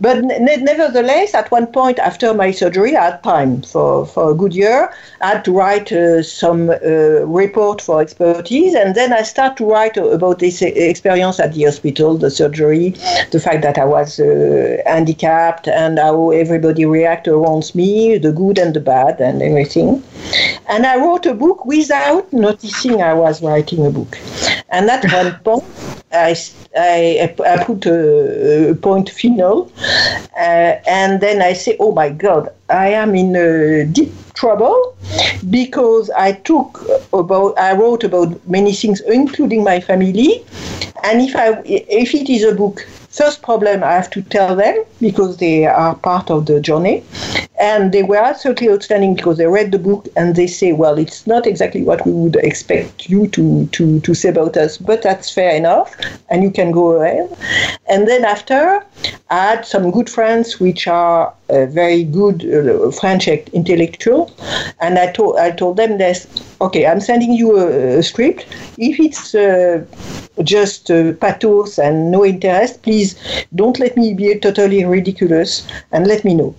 But 0.00 0.24
nevertheless, 0.24 1.34
at 1.34 1.50
one 1.50 1.66
point 1.66 1.98
after 1.98 2.34
my 2.34 2.50
surgery, 2.50 2.96
I 2.96 3.10
had 3.10 3.22
time 3.22 3.62
for, 3.62 4.06
for 4.06 4.30
a 4.30 4.34
good 4.34 4.54
year. 4.54 4.92
I 5.20 5.28
had 5.34 5.44
to 5.44 5.52
write 5.60 5.92
uh, 5.92 6.22
some 6.22 6.70
uh, 6.70 6.76
report 7.40 7.82
for 7.82 8.00
expertise, 8.00 8.74
and 8.74 8.94
then 8.94 9.12
I 9.12 9.22
start 9.22 9.52
to 9.58 9.64
write 9.72 9.96
about 9.96 10.38
this 10.38 10.62
experience 10.62 11.38
at 11.38 11.52
the 11.54 11.64
hospital, 11.64 12.16
the 12.16 12.30
surgery, 12.30 12.86
the 13.34 13.40
fact 13.46 13.60
that 13.66 13.76
I 13.76 13.84
was 13.84 14.18
uh, 14.18 14.78
handicapped, 14.86 15.68
and 15.68 15.98
how 15.98 16.30
everybody 16.30 16.86
reacted 16.86 17.34
around 17.34 17.64
me, 17.74 18.16
the 18.26 18.32
good 18.32 18.58
and 18.58 18.72
the 18.74 18.80
bad, 18.80 19.20
and 19.20 19.42
everything. 19.42 20.02
And 20.72 20.86
I 20.86 20.96
wrote 20.96 21.26
a 21.26 21.34
book 21.34 21.66
without 21.66 22.32
noticing 22.32 23.02
I 23.02 23.14
was 23.24 23.42
writing 23.42 23.84
a 23.84 23.90
book. 23.90 24.12
And 24.70 24.88
at 24.88 25.04
one 25.12 25.32
point, 25.44 25.64
I, 26.12 26.34
I, 26.76 27.34
I 27.52 27.64
put 27.64 27.84
a, 27.86 28.70
a 28.70 28.74
point 28.74 29.10
final, 29.10 29.70
uh, 30.36 30.72
and 31.00 31.20
then 31.20 31.42
I 31.42 31.52
say, 31.52 31.76
"Oh 31.78 31.92
my 31.92 32.08
God, 32.26 32.48
I 32.68 32.88
am 33.02 33.14
in 33.14 33.36
a 33.36 33.84
deep 33.84 34.12
trouble 34.40 34.96
because 35.50 36.10
I 36.10 36.32
took 36.32 36.80
about 37.12 37.58
I 37.58 37.72
wrote 37.74 38.04
about 38.04 38.46
many 38.48 38.72
things, 38.72 39.00
including 39.02 39.64
my 39.64 39.80
family, 39.80 40.44
and 41.04 41.20
if 41.20 41.36
I 41.36 41.60
if 41.64 42.14
it 42.14 42.28
is 42.30 42.44
a 42.44 42.54
book 42.54 42.86
First 43.10 43.42
problem, 43.42 43.82
I 43.82 43.92
have 43.94 44.08
to 44.10 44.22
tell 44.22 44.54
them 44.54 44.84
because 45.00 45.36
they 45.38 45.66
are 45.66 45.96
part 45.96 46.30
of 46.30 46.46
the 46.46 46.60
journey. 46.60 47.02
And 47.60 47.92
they 47.92 48.02
were 48.02 48.16
absolutely 48.16 48.70
outstanding 48.70 49.14
because 49.14 49.36
they 49.36 49.46
read 49.46 49.70
the 49.70 49.78
book 49.78 50.08
and 50.16 50.34
they 50.34 50.46
say, 50.46 50.72
well, 50.72 50.96
it's 50.98 51.26
not 51.26 51.46
exactly 51.46 51.82
what 51.82 52.06
we 52.06 52.12
would 52.12 52.36
expect 52.36 53.10
you 53.10 53.28
to, 53.28 53.66
to, 53.66 54.00
to 54.00 54.14
say 54.14 54.30
about 54.30 54.56
us, 54.56 54.78
but 54.78 55.02
that's 55.02 55.30
fair 55.30 55.54
enough. 55.54 55.94
And 56.30 56.42
you 56.42 56.50
can 56.50 56.70
go 56.70 57.02
ahead. 57.02 57.28
And 57.86 58.08
then 58.08 58.24
after, 58.24 58.82
I 59.28 59.36
had 59.36 59.66
some 59.66 59.90
good 59.90 60.08
friends 60.08 60.58
which 60.58 60.86
are 60.86 61.34
uh, 61.50 61.66
very 61.66 62.04
good 62.04 62.46
uh, 62.46 62.90
French 62.92 63.28
intellectual. 63.28 64.34
And 64.80 64.98
I 64.98 65.12
told, 65.12 65.36
I 65.36 65.50
told 65.50 65.76
them 65.76 65.98
this, 65.98 66.26
okay, 66.62 66.86
I'm 66.86 67.00
sending 67.00 67.32
you 67.32 67.58
a, 67.58 67.98
a 67.98 68.02
script. 68.02 68.46
If 68.78 68.98
it's 68.98 69.34
uh, 69.34 69.84
just 70.42 70.90
uh, 70.90 71.12
pathos 71.12 71.78
and 71.78 72.10
no 72.10 72.24
interest, 72.24 72.82
please 72.82 73.16
don't 73.54 73.78
let 73.78 73.98
me 73.98 74.14
be 74.14 74.38
totally 74.38 74.82
ridiculous 74.86 75.68
and 75.92 76.06
let 76.06 76.24
me 76.24 76.34
know. 76.34 76.54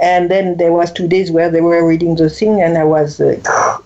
And 0.00 0.30
then 0.30 0.56
there 0.56 0.72
was 0.72 0.92
two 0.92 1.06
days 1.06 1.30
where 1.30 1.48
they 1.48 1.60
were 1.60 1.86
reading 1.86 2.16
the 2.16 2.28
thing, 2.28 2.60
and 2.60 2.76
I 2.76 2.84
was 2.84 3.20
uh, 3.20 3.40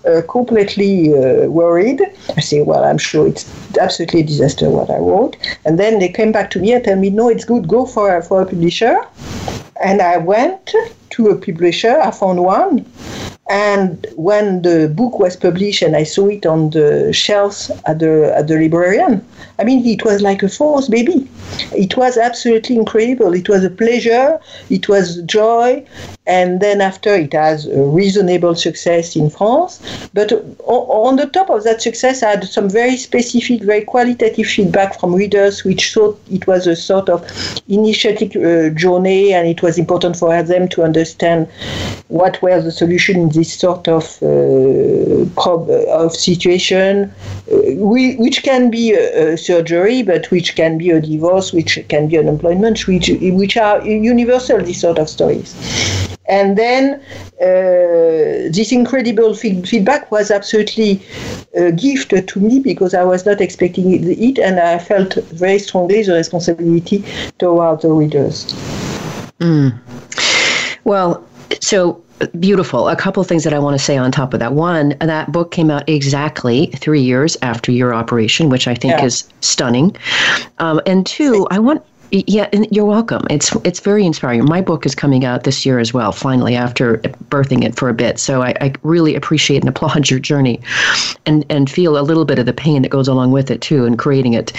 uh, 0.05 0.21
completely 0.27 1.13
uh, 1.13 1.47
worried. 1.47 2.01
I 2.35 2.41
say, 2.41 2.61
well, 2.61 2.83
I'm 2.83 2.97
sure 2.97 3.27
it's 3.27 3.45
absolutely 3.77 4.21
a 4.21 4.23
disaster 4.23 4.69
what 4.69 4.89
I 4.89 4.97
wrote. 4.97 5.37
And 5.65 5.77
then 5.77 5.99
they 5.99 6.09
came 6.09 6.31
back 6.31 6.49
to 6.51 6.59
me 6.59 6.73
and 6.73 6.83
tell 6.83 6.97
me, 6.97 7.09
no, 7.11 7.29
it's 7.29 7.45
good, 7.45 7.67
go 7.67 7.85
for 7.85 8.21
for 8.23 8.41
a 8.41 8.45
publisher. 8.45 8.97
And 9.83 10.01
I 10.01 10.17
went 10.17 10.73
to 11.11 11.29
a 11.29 11.35
publisher. 11.35 12.01
I 12.01 12.11
found 12.11 12.43
one 12.43 12.85
and 13.49 14.05
when 14.15 14.61
the 14.61 14.87
book 14.95 15.17
was 15.17 15.35
published 15.35 15.81
and 15.81 15.95
I 15.95 16.03
saw 16.03 16.27
it 16.27 16.45
on 16.45 16.69
the 16.69 17.11
shelves 17.11 17.71
at 17.87 17.97
the, 17.97 18.31
at 18.35 18.47
the 18.47 18.55
librarian, 18.55 19.25
I 19.57 19.63
mean, 19.63 19.85
it 19.85 20.05
was 20.05 20.21
like 20.21 20.43
a 20.43 20.49
fourth 20.49 20.89
baby. 20.89 21.27
It 21.75 21.97
was 21.97 22.15
absolutely 22.15 22.75
incredible. 22.75 23.33
It 23.33 23.49
was 23.49 23.63
a 23.63 23.69
pleasure. 23.71 24.39
It 24.69 24.87
was 24.87 25.21
joy. 25.23 25.83
And 26.27 26.61
then 26.61 26.79
after, 26.79 27.15
it 27.15 27.33
has 27.33 27.65
a 27.65 27.81
reasonable 27.81 28.53
success 28.53 29.15
in 29.15 29.31
France. 29.31 29.81
But 30.13 30.31
on 30.65 31.15
the 31.15 31.25
top 31.25 31.49
of 31.49 31.63
that 31.63 31.81
success, 31.81 32.21
I 32.21 32.29
had 32.29 32.43
some 32.43 32.69
very 32.69 32.97
specific, 32.97 33.63
very 33.63 33.81
qualitative 33.81 34.45
feedback 34.45 34.99
from 34.99 35.15
readers, 35.15 35.63
which 35.63 35.91
thought 35.91 36.21
it 36.29 36.45
was 36.45 36.67
a 36.67 36.75
sort 36.75 37.09
of 37.09 37.25
initiatic 37.67 38.35
uh, 38.35 38.69
journey, 38.69 39.33
and 39.33 39.47
it 39.47 39.63
was 39.63 39.79
important 39.79 40.17
for 40.17 40.41
them 40.43 40.67
to 40.69 40.83
understand 40.83 41.47
what 42.09 42.39
were 42.43 42.61
the 42.61 42.71
solutions 42.71 43.35
this 43.39 43.53
sort 43.53 43.87
of 43.87 44.03
uh, 44.21 45.25
prob- 45.41 45.69
of 45.69 46.13
situation, 46.13 47.11
uh, 47.51 47.57
we, 47.75 48.15
which 48.15 48.43
can 48.43 48.69
be 48.69 48.91
a, 48.93 49.33
a, 49.33 49.37
surgery, 49.37 50.03
but 50.03 50.29
which 50.31 50.55
can 50.55 50.77
be 50.77 50.89
a 50.89 50.99
divorce, 50.99 51.53
which 51.53 51.79
can 51.87 52.07
be 52.09 52.17
unemployment, 52.17 52.85
which 52.87 53.09
which 53.41 53.55
are 53.55 53.81
universal. 53.87 54.61
These 54.61 54.81
sort 54.81 54.99
of 54.99 55.07
stories. 55.07 55.49
And 56.27 56.57
then 56.57 57.01
uh, 57.41 58.51
this 58.57 58.71
incredible 58.71 59.33
feed- 59.33 59.67
feedback 59.67 60.11
was 60.11 60.29
absolutely 60.29 61.01
a 61.55 61.71
gift 61.71 62.09
to 62.31 62.39
me 62.39 62.59
because 62.59 62.93
I 62.93 63.03
was 63.03 63.25
not 63.25 63.41
expecting 63.41 63.85
it, 63.93 64.37
and 64.37 64.59
I 64.59 64.77
felt 64.77 65.15
very 65.45 65.59
strongly 65.59 66.03
the 66.03 66.13
responsibility 66.13 67.03
toward 67.39 67.81
the 67.81 67.89
readers. 67.89 68.45
Mm. 69.39 69.79
Well, 70.83 71.23
so 71.61 72.03
beautiful. 72.39 72.89
A 72.89 72.95
couple 72.95 73.21
of 73.21 73.27
things 73.27 73.43
that 73.43 73.53
I 73.53 73.59
want 73.59 73.77
to 73.77 73.83
say 73.83 73.97
on 73.97 74.11
top 74.11 74.33
of 74.33 74.39
that. 74.39 74.53
One, 74.53 74.95
that 74.99 75.31
book 75.31 75.51
came 75.51 75.69
out 75.69 75.87
exactly 75.87 76.67
three 76.67 77.01
years 77.01 77.37
after 77.41 77.71
your 77.71 77.93
operation, 77.93 78.49
which 78.49 78.67
I 78.67 78.75
think 78.75 78.93
yeah. 78.93 79.05
is 79.05 79.29
stunning. 79.41 79.95
Um, 80.59 80.81
and 80.85 81.05
two, 81.05 81.47
I 81.51 81.59
want 81.59 81.83
yeah, 82.11 82.49
you're 82.71 82.85
welcome. 82.85 83.21
It's 83.29 83.55
it's 83.63 83.79
very 83.79 84.05
inspiring. 84.05 84.43
My 84.45 84.61
book 84.61 84.85
is 84.85 84.95
coming 84.95 85.25
out 85.25 85.43
this 85.43 85.65
year 85.65 85.77
as 85.77 85.93
well. 85.93 86.11
Finally, 86.11 86.55
after 86.55 86.97
birthing 87.29 87.63
it 87.63 87.75
for 87.75 87.87
a 87.87 87.93
bit, 87.93 88.17
so 88.17 88.41
I, 88.41 88.55
I 88.61 88.73
really 88.81 89.15
appreciate 89.15 89.61
and 89.61 89.69
applaud 89.75 90.09
your 90.09 90.19
journey, 90.19 90.59
and 91.25 91.45
and 91.49 91.69
feel 91.69 91.97
a 91.99 92.01
little 92.01 92.25
bit 92.25 92.39
of 92.39 92.45
the 92.45 92.53
pain 92.53 92.81
that 92.81 92.89
goes 92.89 93.07
along 93.07 93.31
with 93.31 93.51
it 93.51 93.61
too, 93.61 93.85
in 93.85 93.95
creating 93.95 94.33
it. 94.33 94.53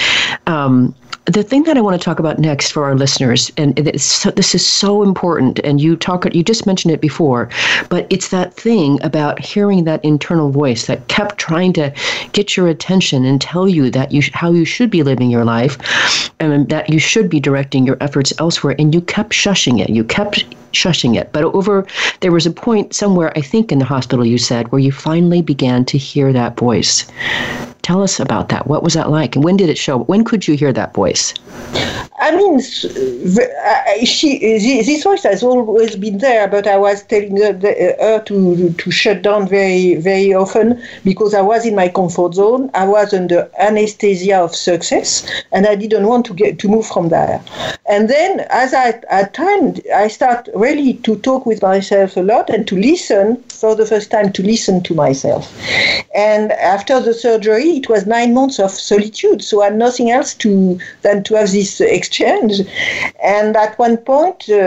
Um, 0.46 0.94
the 1.26 1.42
thing 1.42 1.64
that 1.64 1.76
I 1.76 1.80
want 1.80 2.00
to 2.00 2.04
talk 2.04 2.18
about 2.18 2.38
next 2.38 2.72
for 2.72 2.84
our 2.84 2.94
listeners, 2.94 3.52
and 3.56 4.00
so, 4.00 4.30
this 4.30 4.54
is 4.54 4.66
so 4.66 5.02
important, 5.02 5.60
and 5.60 5.80
you 5.80 5.96
talk, 5.96 6.32
you 6.34 6.42
just 6.42 6.66
mentioned 6.66 6.92
it 6.94 7.00
before, 7.00 7.48
but 7.88 8.06
it's 8.10 8.28
that 8.28 8.54
thing 8.54 9.02
about 9.02 9.38
hearing 9.38 9.84
that 9.84 10.04
internal 10.04 10.50
voice 10.50 10.86
that 10.86 11.06
kept 11.08 11.38
trying 11.38 11.72
to 11.74 11.92
get 12.32 12.56
your 12.56 12.68
attention 12.68 13.24
and 13.24 13.40
tell 13.40 13.68
you 13.68 13.90
that 13.90 14.12
you 14.12 14.22
how 14.32 14.50
you 14.50 14.64
should 14.64 14.90
be 14.90 15.02
living 15.02 15.30
your 15.30 15.44
life, 15.44 16.30
and 16.40 16.68
that 16.68 16.88
you 16.88 16.98
should 16.98 17.28
be 17.28 17.38
directing 17.38 17.86
your 17.86 17.98
efforts 18.00 18.32
elsewhere, 18.38 18.74
and 18.78 18.94
you 18.94 19.00
kept 19.00 19.32
shushing 19.32 19.80
it. 19.80 19.90
You 19.90 20.04
kept 20.04 20.44
shushing 20.72 21.16
it. 21.16 21.32
But 21.32 21.44
over, 21.44 21.86
there 22.20 22.32
was 22.32 22.46
a 22.46 22.50
point 22.50 22.94
somewhere, 22.94 23.36
I 23.36 23.40
think 23.40 23.72
in 23.72 23.78
the 23.78 23.84
hospital, 23.84 24.24
you 24.24 24.38
said, 24.38 24.70
where 24.72 24.78
you 24.78 24.92
finally 24.92 25.42
began 25.42 25.84
to 25.86 25.98
hear 25.98 26.32
that 26.32 26.56
voice. 26.56 27.06
Tell 27.90 28.04
us 28.04 28.20
about 28.20 28.50
that. 28.50 28.68
What 28.68 28.84
was 28.84 28.94
that 28.94 29.10
like? 29.10 29.34
And 29.34 29.44
when 29.44 29.56
did 29.56 29.68
it 29.68 29.76
show? 29.76 29.98
When 29.98 30.22
could 30.22 30.46
you 30.46 30.54
hear 30.54 30.72
that 30.72 30.94
voice? 30.94 31.34
I 32.20 32.36
mean, 32.36 32.60
she 32.60 34.38
this 34.38 35.02
voice 35.02 35.24
has 35.24 35.42
always 35.42 35.96
been 35.96 36.18
there, 36.18 36.46
but 36.46 36.66
I 36.68 36.76
was 36.76 37.02
telling 37.02 37.38
her, 37.38 37.48
uh, 37.48 38.04
her 38.04 38.22
to 38.26 38.72
to 38.74 38.90
shut 38.90 39.22
down 39.22 39.48
very 39.48 39.94
very 39.96 40.32
often 40.34 40.80
because 41.02 41.34
I 41.34 41.40
was 41.40 41.66
in 41.66 41.74
my 41.74 41.88
comfort 41.88 42.34
zone. 42.34 42.70
I 42.74 42.86
was 42.86 43.12
under 43.14 43.50
anesthesia 43.58 44.36
of 44.36 44.54
success, 44.54 45.26
and 45.50 45.66
I 45.66 45.74
didn't 45.74 46.06
want 46.06 46.26
to 46.26 46.34
get 46.34 46.58
to 46.60 46.68
move 46.68 46.86
from 46.86 47.08
there. 47.08 47.42
And 47.88 48.08
then, 48.08 48.46
as 48.50 48.74
I 48.74 49.00
at 49.10 49.34
time, 49.34 49.74
I 49.94 50.08
start 50.08 50.48
really 50.54 50.94
to 51.08 51.16
talk 51.16 51.46
with 51.46 51.62
myself 51.62 52.16
a 52.16 52.22
lot 52.22 52.50
and 52.50 52.68
to 52.68 52.76
listen 52.76 53.42
for 53.48 53.74
the 53.74 53.86
first 53.86 54.10
time 54.10 54.30
to 54.32 54.42
listen 54.42 54.82
to 54.84 54.94
myself. 54.94 55.52
And 56.14 56.52
after 56.52 57.00
the 57.00 57.14
surgery, 57.14 57.79
it 57.80 57.88
was 57.88 58.06
nine 58.06 58.34
months 58.34 58.58
of 58.58 58.70
solitude, 58.70 59.42
so 59.42 59.62
I 59.62 59.66
had 59.66 59.76
nothing 59.76 60.10
else 60.10 60.34
to 60.34 60.78
than 61.02 61.22
to 61.24 61.34
have 61.34 61.50
this 61.50 61.80
exchange. 61.80 62.60
And 63.22 63.56
at 63.56 63.78
one 63.78 63.96
point, 63.98 64.48
uh, 64.48 64.60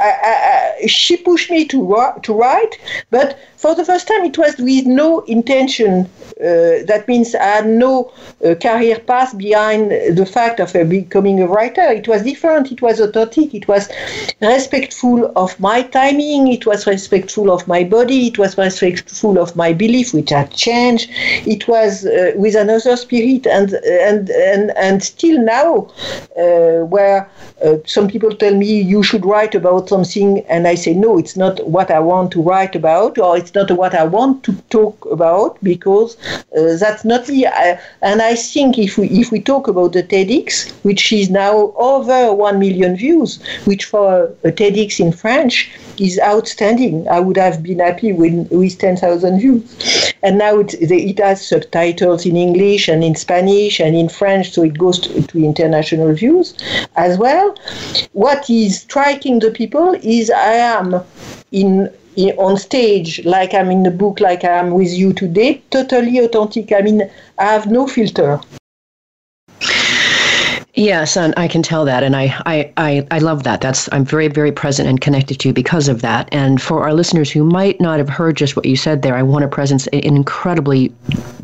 I, 0.00 0.82
I, 0.82 0.86
she 0.86 1.16
pushed 1.16 1.50
me 1.50 1.64
to 1.66 1.78
to 2.22 2.32
write, 2.32 2.78
but 3.10 3.38
for 3.60 3.74
the 3.74 3.84
first 3.84 4.08
time, 4.08 4.24
it 4.24 4.38
was 4.38 4.56
with 4.56 4.86
no 4.86 5.20
intention. 5.20 6.08
Uh, 6.40 6.80
that 6.90 7.04
means 7.06 7.34
I 7.34 7.44
had 7.44 7.66
no 7.66 8.10
uh, 8.42 8.54
career 8.54 8.98
path 8.98 9.36
behind 9.36 9.90
the 9.90 10.24
fact 10.24 10.60
of 10.60 10.74
uh, 10.74 10.84
becoming 10.84 11.42
a 11.42 11.46
writer. 11.46 11.82
It 11.82 12.08
was 12.08 12.22
different. 12.22 12.72
It 12.72 12.80
was 12.80 13.00
authentic. 13.00 13.54
It 13.54 13.68
was 13.68 13.90
respectful 14.40 15.30
of 15.36 15.60
my 15.60 15.82
timing. 15.82 16.48
It 16.48 16.64
was 16.64 16.86
respectful 16.86 17.50
of 17.52 17.68
my 17.68 17.84
body. 17.84 18.28
It 18.28 18.38
was 18.38 18.56
respectful 18.56 19.38
of 19.38 19.54
my 19.56 19.74
belief, 19.74 20.14
which 20.14 20.30
had 20.30 20.50
changed. 20.54 21.10
It 21.46 21.68
was 21.68 22.06
uh, 22.06 22.32
with 22.36 22.54
another 22.54 22.96
spirit, 22.96 23.46
and 23.46 23.74
and 23.74 24.30
and 24.30 24.70
and 24.78 25.02
still 25.02 25.38
now, 25.38 25.90
uh, 26.38 26.86
where 26.86 27.28
uh, 27.62 27.76
some 27.84 28.08
people 28.08 28.34
tell 28.34 28.54
me 28.54 28.80
you 28.80 29.02
should 29.02 29.26
write 29.26 29.54
about 29.54 29.89
something, 29.92 30.30
and 30.54 30.66
I 30.66 30.76
say 30.84 30.94
no, 30.94 31.18
it's 31.18 31.36
not 31.36 31.54
what 31.76 31.90
I 31.90 32.00
want 32.00 32.32
to 32.32 32.42
write 32.48 32.74
about, 32.82 33.18
or 33.18 33.36
it's 33.36 33.54
not 33.54 33.70
what 33.80 33.94
I 33.94 34.04
want 34.04 34.42
to 34.44 34.52
talk 34.70 34.96
about 35.16 35.52
because 35.62 36.16
uh, 36.56 36.76
that's 36.82 37.04
not 37.04 37.28
me. 37.28 37.46
and 38.10 38.22
I 38.30 38.34
think 38.52 38.78
if 38.86 38.92
we 38.98 39.06
if 39.22 39.30
we 39.34 39.40
talk 39.52 39.68
about 39.68 39.92
the 39.92 40.04
TEDx, 40.12 40.48
which 40.88 41.12
is 41.20 41.28
now 41.28 41.54
over 41.92 42.32
one 42.32 42.58
million 42.58 42.96
views, 42.96 43.30
which 43.70 43.84
for 43.84 44.08
a 44.50 44.52
TEDx 44.58 45.00
in 45.04 45.12
French 45.12 45.70
is 46.00 46.18
outstanding. 46.20 47.06
I 47.08 47.20
would 47.20 47.36
have 47.36 47.62
been 47.62 47.78
happy 47.78 48.12
with 48.12 48.48
with 48.50 48.78
ten 48.78 48.96
thousand 48.96 49.40
views, 49.40 50.12
and 50.22 50.38
now 50.38 50.58
it, 50.58 50.74
it 50.74 51.18
has 51.18 51.46
subtitles 51.46 52.26
in 52.26 52.36
English 52.36 52.88
and 52.88 53.04
in 53.04 53.14
Spanish 53.14 53.80
and 53.80 53.94
in 53.94 54.08
French, 54.08 54.52
so 54.52 54.62
it 54.62 54.78
goes 54.78 54.98
to, 55.00 55.22
to 55.22 55.38
international 55.38 56.12
views 56.14 56.54
as 56.96 57.18
well. 57.18 57.54
What 58.12 58.48
is 58.48 58.80
striking 58.80 59.38
the 59.38 59.50
people 59.50 59.94
is 60.02 60.30
I 60.30 60.54
am 60.54 61.02
in 61.52 61.90
on 62.38 62.56
stage, 62.56 63.24
like 63.24 63.54
I'm 63.54 63.70
in 63.70 63.82
the 63.82 63.90
book, 63.90 64.20
like 64.20 64.44
I 64.44 64.58
am 64.58 64.72
with 64.72 64.92
you 64.92 65.12
today, 65.12 65.62
totally 65.70 66.18
authentic. 66.18 66.72
I 66.72 66.80
mean, 66.80 67.10
I 67.38 67.44
have 67.44 67.66
no 67.66 67.86
filter. 67.86 68.40
Yes, 70.80 71.14
and 71.14 71.34
I 71.36 71.46
can 71.46 71.62
tell 71.62 71.84
that, 71.84 72.02
and 72.02 72.16
I, 72.16 72.34
I, 72.46 72.72
I, 72.78 73.06
I, 73.10 73.18
love 73.18 73.42
that. 73.42 73.60
That's 73.60 73.86
I'm 73.92 74.02
very, 74.02 74.28
very 74.28 74.50
present 74.50 74.88
and 74.88 74.98
connected 74.98 75.38
to 75.40 75.48
you 75.48 75.52
because 75.52 75.88
of 75.88 76.00
that. 76.00 76.26
And 76.32 76.58
for 76.58 76.84
our 76.84 76.94
listeners 76.94 77.30
who 77.30 77.44
might 77.44 77.78
not 77.82 77.98
have 77.98 78.08
heard 78.08 78.34
just 78.34 78.56
what 78.56 78.64
you 78.64 78.76
said 78.76 79.02
there, 79.02 79.14
I 79.14 79.22
want 79.22 79.42
to 79.42 79.48
present 79.48 79.86
an 79.92 80.16
incredibly 80.16 80.90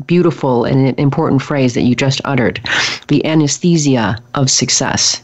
beautiful 0.07 0.65
and 0.65 0.99
important 0.99 1.43
phrase 1.43 1.75
that 1.75 1.83
you 1.83 1.93
just 1.93 2.19
uttered: 2.25 2.59
the 3.09 3.23
anesthesia 3.27 4.17
of 4.33 4.49
success 4.49 5.21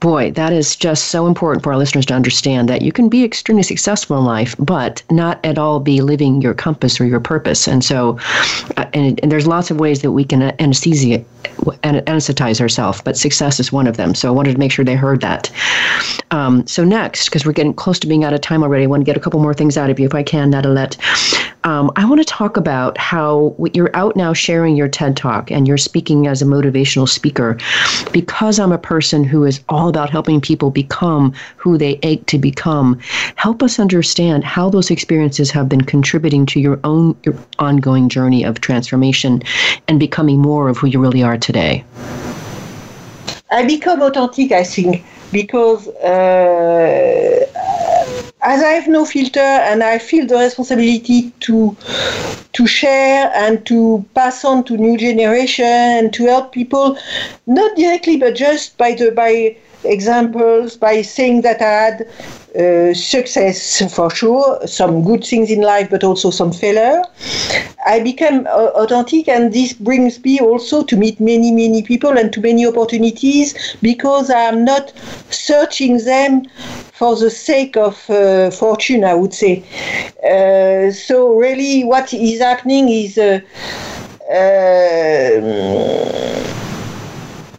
boy, 0.00 0.30
that 0.32 0.52
is 0.52 0.76
just 0.76 1.06
so 1.06 1.26
important 1.26 1.62
for 1.62 1.72
our 1.72 1.78
listeners 1.78 2.06
to 2.06 2.14
understand 2.14 2.68
that 2.68 2.82
you 2.82 2.92
can 2.92 3.08
be 3.08 3.24
extremely 3.24 3.62
successful 3.62 4.18
in 4.18 4.24
life, 4.24 4.54
but 4.58 5.02
not 5.10 5.38
at 5.44 5.58
all 5.58 5.80
be 5.80 6.00
living 6.00 6.40
your 6.40 6.54
compass 6.54 7.00
or 7.00 7.06
your 7.06 7.20
purpose. 7.20 7.66
And 7.66 7.84
so, 7.84 8.18
uh, 8.76 8.86
and, 8.92 9.18
and 9.22 9.32
there's 9.32 9.46
lots 9.46 9.70
of 9.70 9.80
ways 9.80 10.02
that 10.02 10.12
we 10.12 10.24
can 10.24 10.42
anesthesia, 10.60 11.24
anesthetize 11.82 12.60
ourselves, 12.60 13.00
but 13.02 13.16
success 13.16 13.58
is 13.58 13.72
one 13.72 13.86
of 13.86 13.96
them. 13.96 14.14
So 14.14 14.28
I 14.28 14.32
wanted 14.32 14.52
to 14.52 14.58
make 14.58 14.72
sure 14.72 14.84
they 14.84 14.94
heard 14.94 15.20
that. 15.22 15.50
Um, 16.30 16.66
so 16.66 16.84
next, 16.84 17.26
because 17.26 17.46
we're 17.46 17.52
getting 17.52 17.74
close 17.74 17.98
to 18.00 18.06
being 18.06 18.24
out 18.24 18.34
of 18.34 18.40
time 18.40 18.62
already, 18.62 18.84
I 18.84 18.86
want 18.86 19.00
to 19.00 19.04
get 19.04 19.16
a 19.16 19.20
couple 19.20 19.40
more 19.40 19.54
things 19.54 19.76
out 19.76 19.90
of 19.90 19.98
you 19.98 20.06
if 20.06 20.14
I 20.14 20.22
can, 20.22 20.52
Nadalette. 20.52 20.96
Um, 21.66 21.90
I 21.96 22.04
want 22.04 22.20
to 22.20 22.24
talk 22.24 22.56
about 22.56 22.96
how 22.96 23.56
you're 23.74 23.90
out 23.92 24.14
now 24.14 24.32
sharing 24.32 24.76
your 24.76 24.86
TED 24.86 25.16
Talk 25.16 25.50
and 25.50 25.66
you're 25.66 25.76
speaking 25.76 26.28
as 26.28 26.40
a 26.40 26.44
motivational 26.44 27.08
speaker 27.08 27.58
because 28.12 28.60
I'm 28.60 28.70
a 28.70 28.78
person 28.78 29.24
who 29.24 29.42
is 29.42 29.60
all 29.68 29.88
about 29.88 30.08
helping 30.08 30.40
people 30.40 30.70
become 30.70 31.34
who 31.56 31.76
they 31.76 31.98
ache 32.04 32.24
to 32.26 32.38
become. 32.38 33.00
Help 33.34 33.64
us 33.64 33.80
understand 33.80 34.44
how 34.44 34.70
those 34.70 34.92
experiences 34.92 35.50
have 35.50 35.68
been 35.68 35.80
contributing 35.80 36.46
to 36.46 36.60
your 36.60 36.78
own 36.84 37.16
your 37.24 37.34
ongoing 37.58 38.08
journey 38.08 38.44
of 38.44 38.60
transformation 38.60 39.42
and 39.88 39.98
becoming 39.98 40.38
more 40.38 40.68
of 40.68 40.78
who 40.78 40.86
you 40.86 41.00
really 41.00 41.24
are 41.24 41.36
today. 41.36 41.84
I 43.50 43.64
become 43.64 44.02
authentic, 44.02 44.52
I 44.52 44.64
think, 44.64 45.04
because 45.32 45.88
uh, 45.88 47.46
as 48.42 48.62
I 48.62 48.70
have 48.72 48.88
no 48.88 49.04
filter 49.04 49.40
and 49.40 49.82
I 49.82 49.98
feel 49.98 50.26
the 50.26 50.36
responsibility 50.36 51.32
to 51.40 51.76
to 52.52 52.66
share 52.66 53.30
and 53.34 53.64
to 53.66 54.04
pass 54.14 54.44
on 54.44 54.64
to 54.64 54.76
new 54.76 54.96
generation 54.96 55.64
and 55.64 56.12
to 56.14 56.24
help 56.24 56.52
people, 56.52 56.96
not 57.46 57.76
directly 57.76 58.16
but 58.16 58.34
just 58.34 58.76
by 58.78 58.92
the 58.94 59.10
by 59.10 59.56
examples, 59.84 60.76
by 60.76 61.02
saying 61.02 61.42
that 61.42 61.60
I 61.60 61.64
had 61.64 62.08
uh, 62.56 62.94
success 62.94 63.82
for 63.94 64.10
sure, 64.10 64.66
some 64.66 65.04
good 65.04 65.24
things 65.24 65.50
in 65.50 65.60
life, 65.60 65.90
but 65.90 66.02
also 66.02 66.30
some 66.30 66.52
failure. 66.52 67.02
I 67.86 68.00
became 68.00 68.46
uh, 68.46 68.70
authentic, 68.74 69.28
and 69.28 69.52
this 69.52 69.72
brings 69.72 70.22
me 70.24 70.40
also 70.40 70.82
to 70.84 70.96
meet 70.96 71.20
many, 71.20 71.50
many 71.50 71.82
people 71.82 72.16
and 72.16 72.32
to 72.32 72.40
many 72.40 72.66
opportunities 72.66 73.76
because 73.82 74.30
I 74.30 74.40
am 74.40 74.64
not 74.64 74.92
searching 75.30 75.98
them 75.98 76.46
for 76.92 77.14
the 77.14 77.30
sake 77.30 77.76
of 77.76 78.08
uh, 78.08 78.50
fortune, 78.50 79.04
I 79.04 79.14
would 79.14 79.34
say. 79.34 79.64
Uh, 80.24 80.90
so, 80.90 81.34
really, 81.34 81.84
what 81.84 82.12
is 82.14 82.40
happening 82.40 82.88
is. 82.88 83.18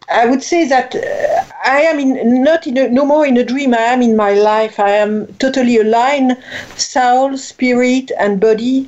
I 0.09 0.25
would 0.25 0.41
say 0.41 0.65
that 0.67 0.95
uh, 0.95 1.43
I 1.65 1.81
am 1.81 1.99
in, 1.99 2.43
not 2.43 2.65
in 2.65 2.77
a, 2.77 2.87
no 2.87 3.05
more 3.05 3.25
in 3.25 3.35
a 3.35 3.43
dream. 3.43 3.73
I 3.73 3.87
am 3.93 4.01
in 4.01 4.15
my 4.15 4.33
life. 4.33 4.79
I 4.79 4.91
am 4.91 5.27
totally 5.33 5.77
aligned, 5.77 6.37
soul, 6.77 7.37
spirit, 7.37 8.11
and 8.17 8.39
body, 8.39 8.87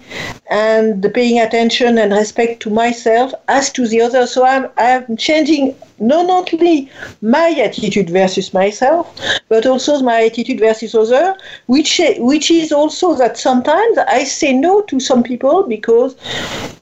and 0.50 1.06
paying 1.14 1.40
attention 1.40 1.98
and 1.98 2.14
respect 2.14 2.62
to 2.62 2.70
myself 2.70 3.34
as 3.50 3.70
to 3.74 3.88
the 3.88 4.02
other. 4.02 4.26
So 4.28 4.46
I'm 4.46 4.70
I'm 4.78 5.18
changing 5.18 5.76
not 6.00 6.30
only 6.30 6.90
my 7.22 7.50
attitude 7.52 8.10
versus 8.10 8.54
myself, 8.54 9.14
but 9.50 9.66
also 9.66 10.00
my 10.02 10.24
attitude 10.24 10.60
versus 10.60 10.96
other, 10.96 11.36
which 11.68 12.00
which 12.18 12.50
is 12.50 12.72
also 12.72 13.14
that 13.16 13.38
sometimes 13.38 13.98
I 13.98 14.24
say 14.24 14.54
no 14.54 14.82
to 14.84 15.02
some 15.02 15.24
people 15.24 15.64
because 15.64 16.16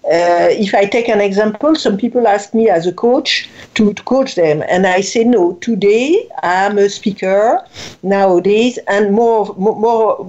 uh, 0.07 0.47
if 0.51 0.73
I 0.73 0.85
take 0.85 1.09
an 1.09 1.21
example, 1.21 1.75
some 1.75 1.97
people 1.97 2.27
ask 2.27 2.53
me 2.53 2.69
as 2.69 2.87
a 2.87 2.93
coach 2.93 3.49
to, 3.75 3.93
to 3.93 4.03
coach 4.03 4.35
them, 4.35 4.63
and 4.67 4.87
I 4.87 5.01
say 5.01 5.23
no. 5.23 5.53
Today 5.55 6.29
I'm 6.43 6.77
a 6.77 6.89
speaker 6.89 7.65
nowadays, 8.03 8.79
and 8.87 9.13
more, 9.13 9.53
more, 9.57 10.25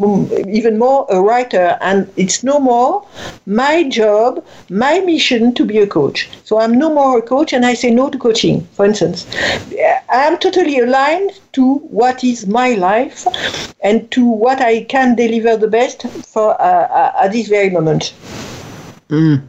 even 0.48 0.78
more 0.78 1.06
a 1.10 1.20
writer, 1.20 1.78
and 1.80 2.10
it's 2.16 2.42
no 2.42 2.58
more 2.58 3.06
my 3.46 3.84
job, 3.88 4.44
my 4.68 5.00
mission 5.00 5.54
to 5.54 5.64
be 5.64 5.78
a 5.78 5.86
coach. 5.86 6.28
So 6.44 6.58
I'm 6.58 6.78
no 6.78 6.92
more 6.92 7.18
a 7.18 7.22
coach, 7.22 7.52
and 7.52 7.64
I 7.64 7.74
say 7.74 7.90
no 7.90 8.10
to 8.10 8.18
coaching 8.18 8.66
for 8.72 8.84
instance. 8.84 9.26
I 10.10 10.22
am 10.28 10.38
totally 10.38 10.78
aligned 10.78 11.32
to 11.52 11.74
what 12.00 12.22
is 12.22 12.46
my 12.46 12.74
life 12.74 13.26
and 13.82 14.10
to 14.12 14.24
what 14.24 14.60
I 14.60 14.84
can 14.84 15.14
deliver 15.14 15.56
the 15.56 15.68
best 15.68 16.06
for 16.24 16.60
uh, 16.60 16.86
uh, 17.00 17.24
at 17.24 17.32
this 17.32 17.48
very 17.48 17.70
moment. 17.70 18.14
Mm. 19.08 19.42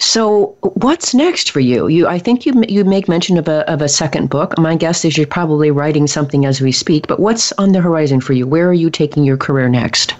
So, 0.00 0.56
what's 0.62 1.12
next 1.12 1.50
for 1.50 1.60
you? 1.60 1.86
You, 1.86 2.08
I 2.08 2.18
think 2.18 2.46
you 2.46 2.64
you 2.66 2.84
make 2.84 3.06
mention 3.06 3.36
of 3.36 3.48
a 3.48 3.70
of 3.70 3.82
a 3.82 3.88
second 3.88 4.30
book. 4.30 4.58
My 4.58 4.74
guess 4.74 5.04
is 5.04 5.18
you're 5.18 5.26
probably 5.26 5.70
writing 5.70 6.06
something 6.06 6.46
as 6.46 6.62
we 6.62 6.72
speak. 6.72 7.06
But 7.06 7.20
what's 7.20 7.52
on 7.52 7.72
the 7.72 7.82
horizon 7.82 8.22
for 8.22 8.32
you? 8.32 8.46
Where 8.46 8.66
are 8.66 8.72
you 8.72 8.88
taking 8.88 9.24
your 9.24 9.36
career 9.36 9.68
next? 9.68 10.14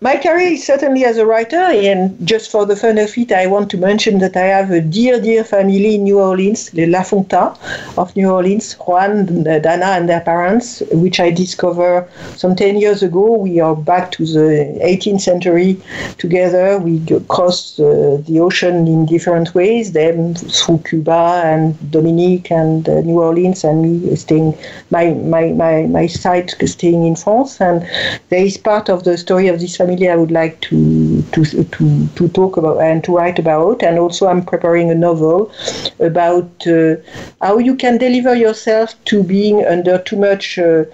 My 0.00 0.16
career 0.16 0.52
is 0.52 0.66
certainly 0.66 1.04
as 1.04 1.18
a 1.18 1.24
writer, 1.26 1.56
and 1.56 2.16
just 2.26 2.50
for 2.50 2.66
the 2.66 2.74
fun 2.74 2.98
of 2.98 3.16
it, 3.16 3.30
I 3.30 3.46
want 3.46 3.70
to 3.70 3.76
mention 3.76 4.18
that 4.18 4.36
I 4.36 4.46
have 4.46 4.70
a 4.70 4.80
dear, 4.80 5.20
dear 5.20 5.44
family 5.44 5.94
in 5.94 6.04
New 6.04 6.18
Orleans, 6.18 6.74
La 6.74 7.02
Fonta 7.02 7.56
of 7.96 8.14
New 8.16 8.28
Orleans, 8.28 8.74
Juan, 8.74 9.44
Dana, 9.44 9.86
and 9.86 10.08
their 10.08 10.20
parents, 10.20 10.82
which 10.90 11.20
I 11.20 11.30
discovered 11.30 12.08
some 12.36 12.56
10 12.56 12.78
years 12.78 13.02
ago. 13.02 13.36
We 13.36 13.60
are 13.60 13.76
back 13.76 14.10
to 14.12 14.26
the 14.26 14.78
18th 14.82 15.20
century 15.20 15.80
together. 16.18 16.78
We 16.78 17.00
crossed 17.28 17.78
uh, 17.78 18.18
the 18.26 18.40
ocean 18.40 18.88
in 18.88 19.06
different 19.06 19.54
ways, 19.54 19.92
them 19.92 20.34
through 20.34 20.82
Cuba 20.88 21.42
and 21.44 21.90
Dominique 21.92 22.50
and 22.50 22.88
uh, 22.88 23.00
New 23.02 23.20
Orleans, 23.20 23.62
and 23.62 23.82
me 23.82 24.16
staying, 24.16 24.58
my, 24.90 25.12
my, 25.12 25.52
my, 25.52 25.86
my 25.86 26.06
side 26.08 26.50
staying 26.66 27.06
in 27.06 27.14
France. 27.14 27.60
And 27.60 27.88
there 28.28 28.44
is 28.44 28.58
part 28.58 28.88
of 28.88 29.04
the 29.04 29.16
story 29.16 29.48
of 29.48 29.60
this 29.60 29.76
family 29.84 30.08
I 30.08 30.16
would 30.16 30.30
like 30.30 30.60
to, 30.62 31.22
to, 31.32 31.44
to, 31.44 32.08
to 32.08 32.28
talk 32.28 32.56
about 32.56 32.80
and 32.80 33.02
to 33.04 33.16
write 33.16 33.38
about. 33.38 33.82
And 33.82 33.98
also, 33.98 34.26
I'm 34.26 34.44
preparing 34.44 34.90
a 34.90 34.94
novel 34.94 35.52
about 36.00 36.66
uh, 36.66 36.96
how 37.40 37.58
you 37.58 37.76
can 37.76 37.98
deliver 37.98 38.34
yourself 38.34 38.94
to 39.06 39.22
being 39.22 39.64
under 39.64 39.98
too 39.98 40.16
much 40.16 40.58
uh, 40.58 40.84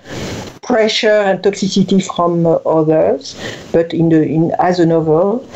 pressure 0.62 1.20
and 1.28 1.42
toxicity 1.42 2.00
from 2.14 2.46
uh, 2.46 2.54
others, 2.78 3.34
but 3.72 3.92
in 3.94 4.08
the 4.08 4.22
in 4.22 4.52
as 4.58 4.78
a 4.78 4.86
novel, 4.86 5.46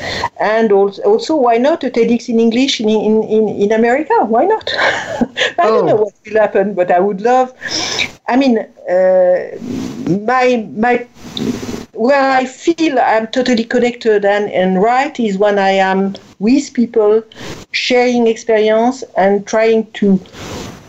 and 0.40 0.72
also, 0.72 1.02
also 1.02 1.36
why 1.36 1.56
not 1.56 1.84
a 1.84 1.90
TEDx 1.90 2.28
in 2.28 2.40
English 2.40 2.80
in 2.80 2.88
in, 2.88 3.22
in, 3.24 3.48
in 3.48 3.72
America? 3.72 4.14
Why 4.24 4.44
not? 4.44 4.72
I 4.78 5.54
oh. 5.58 5.70
don't 5.74 5.86
know 5.86 5.96
what 5.96 6.14
will 6.24 6.40
happen, 6.40 6.74
but 6.74 6.90
I 6.90 7.00
would 7.00 7.20
love. 7.20 7.52
I 8.28 8.36
mean, 8.36 8.58
uh, 8.58 9.38
my 10.32 10.66
my 10.74 11.06
where 11.94 12.30
I 12.30 12.44
feel 12.44 12.98
I'm 12.98 13.26
totally 13.28 13.64
connected 13.64 14.24
and, 14.24 14.50
and 14.50 14.82
right 14.82 15.18
is 15.18 15.38
when 15.38 15.58
I 15.58 15.70
am 15.70 16.14
with 16.38 16.72
people, 16.74 17.22
sharing 17.72 18.26
experience 18.26 19.02
and 19.16 19.46
trying 19.46 19.90
to 19.92 20.20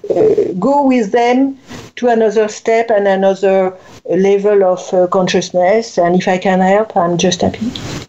uh, 0.09 0.53
go 0.59 0.85
with 0.85 1.11
them 1.11 1.57
to 1.95 2.07
another 2.07 2.47
step 2.47 2.89
and 2.89 3.07
another 3.07 3.73
level 4.09 4.63
of 4.63 4.93
uh, 4.93 5.07
consciousness. 5.07 5.97
And 5.97 6.15
if 6.15 6.27
I 6.27 6.37
can 6.37 6.59
help, 6.59 6.95
I'm 6.95 7.17
just 7.17 7.41
happy. 7.41 7.65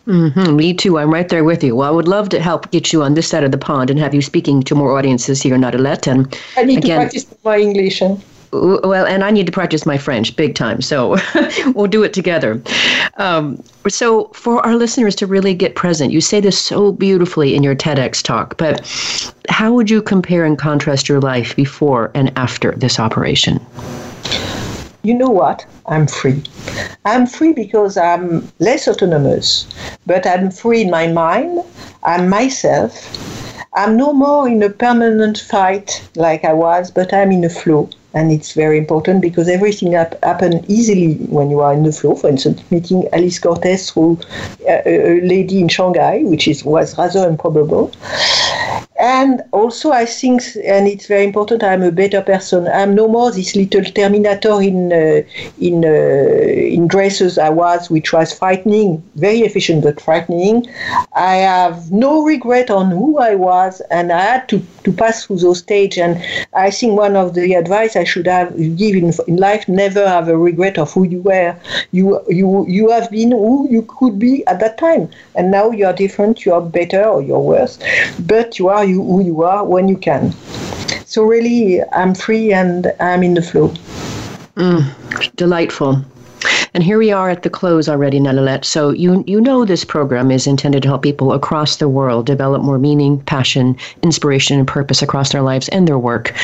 Mm-hmm, 0.07 0.57
me 0.57 0.74
too. 0.74 0.99
I'm 0.99 1.12
right 1.12 1.28
there 1.28 1.44
with 1.44 1.64
you. 1.64 1.76
Well, 1.76 1.88
I 1.88 1.90
would 1.90 2.09
love 2.09 2.28
to 2.30 2.40
help 2.40 2.70
get 2.70 2.92
you 2.92 3.03
on 3.03 3.14
this 3.14 3.28
side 3.28 3.44
of 3.44 3.51
the 3.51 3.59
pond 3.59 3.90
and 3.90 3.99
have 3.99 4.14
you 4.14 4.22
speaking 4.22 4.62
to 4.64 4.74
more 4.74 4.97
audiences 4.97 5.42
here, 5.42 5.57
Nadalette. 5.57 6.07
And 6.07 6.38
I 6.57 6.64
need 6.64 6.78
again, 6.78 6.99
to 6.99 7.05
practice 7.05 7.26
my 7.44 7.59
English. 7.59 8.01
Huh? 8.01 8.16
Well, 8.53 9.07
and 9.07 9.24
I 9.24 9.30
need 9.30 9.47
to 9.47 9.53
practice 9.53 9.86
my 9.86 9.99
French 9.99 10.34
big 10.36 10.55
time. 10.55 10.80
So 10.80 11.16
we'll 11.74 11.86
do 11.86 12.03
it 12.03 12.12
together. 12.12 12.62
Um, 13.16 13.62
so, 13.88 14.28
for 14.28 14.64
our 14.66 14.76
listeners 14.76 15.14
to 15.16 15.26
really 15.26 15.55
get 15.55 15.74
present, 15.74 16.12
you 16.12 16.20
say 16.20 16.40
this 16.40 16.59
so 16.59 16.92
beautifully 16.92 17.55
in 17.55 17.62
your 17.62 17.74
TEDx 17.74 18.22
talk, 18.22 18.57
but 18.59 18.84
how 19.49 19.72
would 19.72 19.90
you 19.90 20.03
compare 20.03 20.44
and 20.44 20.59
contrast 20.59 21.09
your 21.09 21.20
life 21.20 21.55
before 21.57 22.11
and 22.14 22.36
after 22.36 22.72
this 22.72 22.99
operation? 22.99 23.64
You 25.03 25.14
know 25.14 25.30
what? 25.30 25.64
I'm 25.86 26.09
free. 26.09 26.42
I'm 27.05 27.26
free 27.26 27.53
because 27.53 27.97
I'm 27.97 28.51
less 28.59 28.88
autonomous, 28.88 29.68
but 30.05 30.26
I'm 30.26 30.51
free 30.51 30.82
in 30.82 30.90
my 30.90 31.07
mind. 31.07 31.61
I'm 32.03 32.28
myself. 32.28 32.92
I'm 33.74 33.97
no 33.97 34.12
more 34.12 34.49
in 34.49 34.62
a 34.62 34.70
permanent 34.70 35.38
fight 35.38 36.09
like 36.16 36.44
I 36.44 36.53
was, 36.53 36.90
but 36.90 37.12
I'm 37.12 37.30
in 37.30 37.44
a 37.44 37.51
flow 37.51 37.88
and 38.17 38.33
it's 38.33 38.53
very 38.55 38.79
important 38.79 39.21
because 39.21 39.47
everything 39.47 39.93
hap- 39.93 40.17
easily 40.69 41.14
when 41.37 41.51
you 41.51 41.61
are 41.61 41.75
in 41.75 41.83
the 41.83 41.93
flow. 41.93 42.14
For 42.14 42.29
instance, 42.31 42.62
meeting 42.71 43.07
Alice 43.12 43.39
Cortes 43.39 43.91
through 43.91 44.19
a, 44.67 44.89
a 44.89 45.21
lady 45.21 45.61
in 45.61 45.69
Shanghai, 45.69 46.23
which 46.25 46.49
is 46.49 46.64
was 46.64 46.97
rather 46.97 47.29
improbable. 47.29 47.93
And 49.07 49.40
also, 49.52 49.92
I 49.92 50.04
think, 50.04 50.42
and 50.64 50.88
it's 50.88 51.07
very 51.07 51.22
important, 51.22 51.62
I'm 51.62 51.84
a 51.84 51.92
better 51.92 52.20
person. 52.20 52.66
I'm 52.66 52.92
no 52.96 53.07
more 53.07 53.30
this 53.30 53.54
little 53.54 53.84
terminator 53.84 54.61
in 54.61 54.92
uh, 54.92 55.22
in 55.61 55.84
uh, 55.84 56.76
in 56.76 56.88
dresses 56.88 57.38
I 57.38 57.50
was, 57.50 57.88
which 57.88 58.12
was 58.12 58.36
frightening, 58.36 59.00
very 59.14 59.42
efficient 59.42 59.84
but 59.84 60.00
frightening. 60.00 60.66
I 61.14 61.34
have 61.36 61.92
no 61.92 62.24
regret 62.24 62.68
on 62.68 62.90
who 62.90 63.18
I 63.18 63.36
was, 63.36 63.80
and 63.92 64.11
I 64.11 64.22
had 64.32 64.48
to, 64.48 64.61
to 64.82 64.90
pass 64.92 65.24
through 65.24 65.38
those 65.38 65.61
stages. 65.61 66.02
And 66.02 66.20
I 66.54 66.72
think 66.72 66.98
one 66.98 67.14
of 67.14 67.34
the 67.34 67.54
advice 67.54 67.94
I 67.94 68.02
should 68.02 68.26
have 68.26 68.57
give 68.76 68.96
in, 68.96 69.12
in 69.28 69.36
life: 69.36 69.68
never 69.68 70.04
have 70.09 70.26
a 70.28 70.36
regret 70.36 70.78
of 70.78 70.92
who 70.92 71.04
you 71.04 71.20
were. 71.22 71.54
You 71.92 72.20
you 72.28 72.66
you 72.66 72.90
have 72.90 73.09
been 73.12 73.30
who 73.30 73.68
you 73.70 73.82
could 73.82 74.18
be 74.18 74.44
at 74.48 74.59
that 74.59 74.78
time, 74.78 75.09
and 75.36 75.52
now 75.52 75.70
you 75.70 75.86
are 75.86 75.92
different. 75.92 76.44
You 76.44 76.54
are 76.54 76.61
better 76.80 77.04
or 77.04 77.22
you're 77.22 77.46
worse, 77.54 77.78
but 78.18 78.59
you 78.59 78.68
are 78.68 78.84
you 78.84 78.95
who 79.03 79.22
you 79.22 79.42
are 79.42 79.64
when 79.64 79.88
you 79.88 79.97
can. 79.97 80.32
So 81.07 81.24
really, 81.24 81.82
I'm 81.92 82.14
free 82.14 82.53
and 82.53 82.92
I'm 83.01 83.22
in 83.22 83.34
the 83.34 83.42
flow. 83.42 83.68
Mm, 84.57 85.36
delightful. 85.36 86.05
And 86.74 86.82
here 86.82 86.99
we 86.99 87.11
are 87.11 87.30
at 87.30 87.42
the 87.42 87.49
close 87.49 87.88
already, 87.88 88.20
Nadalette. 88.20 88.64
So 88.64 88.90
you 88.90 89.24
you 89.26 89.40
know 89.40 89.64
this 89.64 89.84
program 89.84 90.30
is 90.30 90.47
intended 90.47 90.82
to 90.82 90.88
help 90.88 91.03
people 91.03 91.32
across 91.32 91.76
the 91.76 91.88
world 91.88 92.26
develop 92.26 92.62
more 92.62 92.78
meaning, 92.78 93.20
passion, 93.22 93.76
inspiration, 94.03 94.59
and 94.59 94.68
purpose 94.68 95.01
across 95.01 95.32
their 95.32 95.42
lives 95.42 95.68
and 95.70 95.88
their 95.88 95.99
work. 95.99 96.34